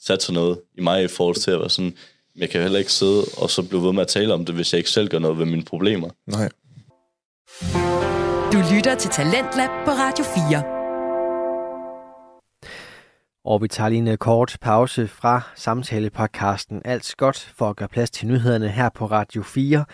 sat 0.00 0.22
sig 0.22 0.34
noget 0.34 0.60
i 0.78 0.80
mig 0.80 1.04
i 1.04 1.08
forhold 1.08 1.36
til 1.36 1.50
at 1.50 1.60
være 1.60 1.70
sådan, 1.70 1.94
jeg 2.36 2.50
kan 2.50 2.62
heller 2.62 2.78
ikke 2.78 2.92
sidde 2.92 3.24
og 3.42 3.50
så 3.50 3.62
blive 3.68 3.82
ved 3.82 3.92
med 3.92 4.02
at 4.02 4.08
tale 4.08 4.34
om 4.34 4.44
det, 4.44 4.54
hvis 4.54 4.72
jeg 4.72 4.78
ikke 4.78 4.90
selv 4.90 5.08
gør 5.08 5.18
noget 5.18 5.38
ved 5.38 5.46
mine 5.46 5.62
problemer. 5.64 6.10
Nej. 6.26 6.48
Du 8.52 8.58
lytter 8.74 8.94
til 8.98 9.10
Talentlab 9.10 9.68
på 9.84 9.90
Radio 9.90 10.24
4. 10.24 10.80
Og 13.44 13.62
vi 13.62 13.68
tager 13.68 13.88
lige 13.88 13.98
en 13.98 14.08
øh, 14.08 14.16
kort 14.18 14.56
pause 14.60 15.08
fra 15.08 15.42
samtalepodcasten 15.56 16.82
Alt 16.84 17.14
Godt 17.16 17.52
for 17.56 17.70
at 17.70 17.76
gøre 17.76 17.88
plads 17.88 18.10
til 18.10 18.28
nyhederne 18.28 18.68
her 18.68 18.88
på 18.88 19.06
Radio 19.06 19.42
4. 19.42 19.84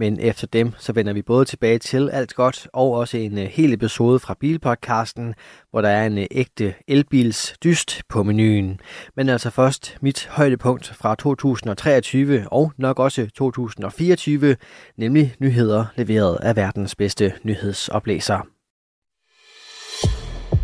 Men 0.00 0.20
efter 0.20 0.46
dem, 0.46 0.72
så 0.78 0.92
vender 0.92 1.12
vi 1.12 1.22
både 1.22 1.44
tilbage 1.44 1.78
til 1.78 2.10
alt 2.10 2.34
godt 2.34 2.68
og 2.72 2.92
også 2.92 3.16
en 3.16 3.32
uh, 3.32 3.44
hel 3.44 3.72
episode 3.72 4.18
fra 4.18 4.34
Bilpodcasten, 4.40 5.34
hvor 5.70 5.80
der 5.80 5.88
er 5.88 6.06
en 6.06 6.18
uh, 6.18 6.24
ægte 6.30 6.74
elbils 6.88 7.54
dyst 7.64 8.02
på 8.08 8.22
menuen. 8.22 8.80
Men 9.16 9.28
altså 9.28 9.50
først 9.50 9.98
mit 10.00 10.28
højdepunkt 10.30 10.86
fra 10.86 11.14
2023 11.14 12.46
og 12.52 12.72
nok 12.76 12.98
også 12.98 13.28
2024, 13.34 14.56
nemlig 14.96 15.34
nyheder 15.38 15.84
leveret 15.96 16.38
af 16.42 16.56
verdens 16.56 16.94
bedste 16.96 17.32
nyhedsoplæser. 17.42 18.46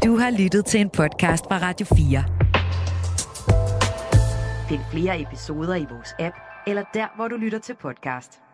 Du 0.04 0.16
har 0.16 0.30
lyttet 0.38 0.64
til 0.64 0.80
en 0.80 0.90
podcast 0.90 1.44
fra 1.44 1.58
Radio 1.58 1.86
4. 1.96 2.24
Find 4.68 4.80
flere 4.92 5.20
episoder 5.20 5.74
i 5.74 5.86
vores 5.90 6.14
app, 6.18 6.36
eller 6.66 6.82
der, 6.94 7.06
hvor 7.16 7.28
du 7.28 7.36
lytter 7.36 7.58
til 7.58 7.74
podcast. 7.82 8.45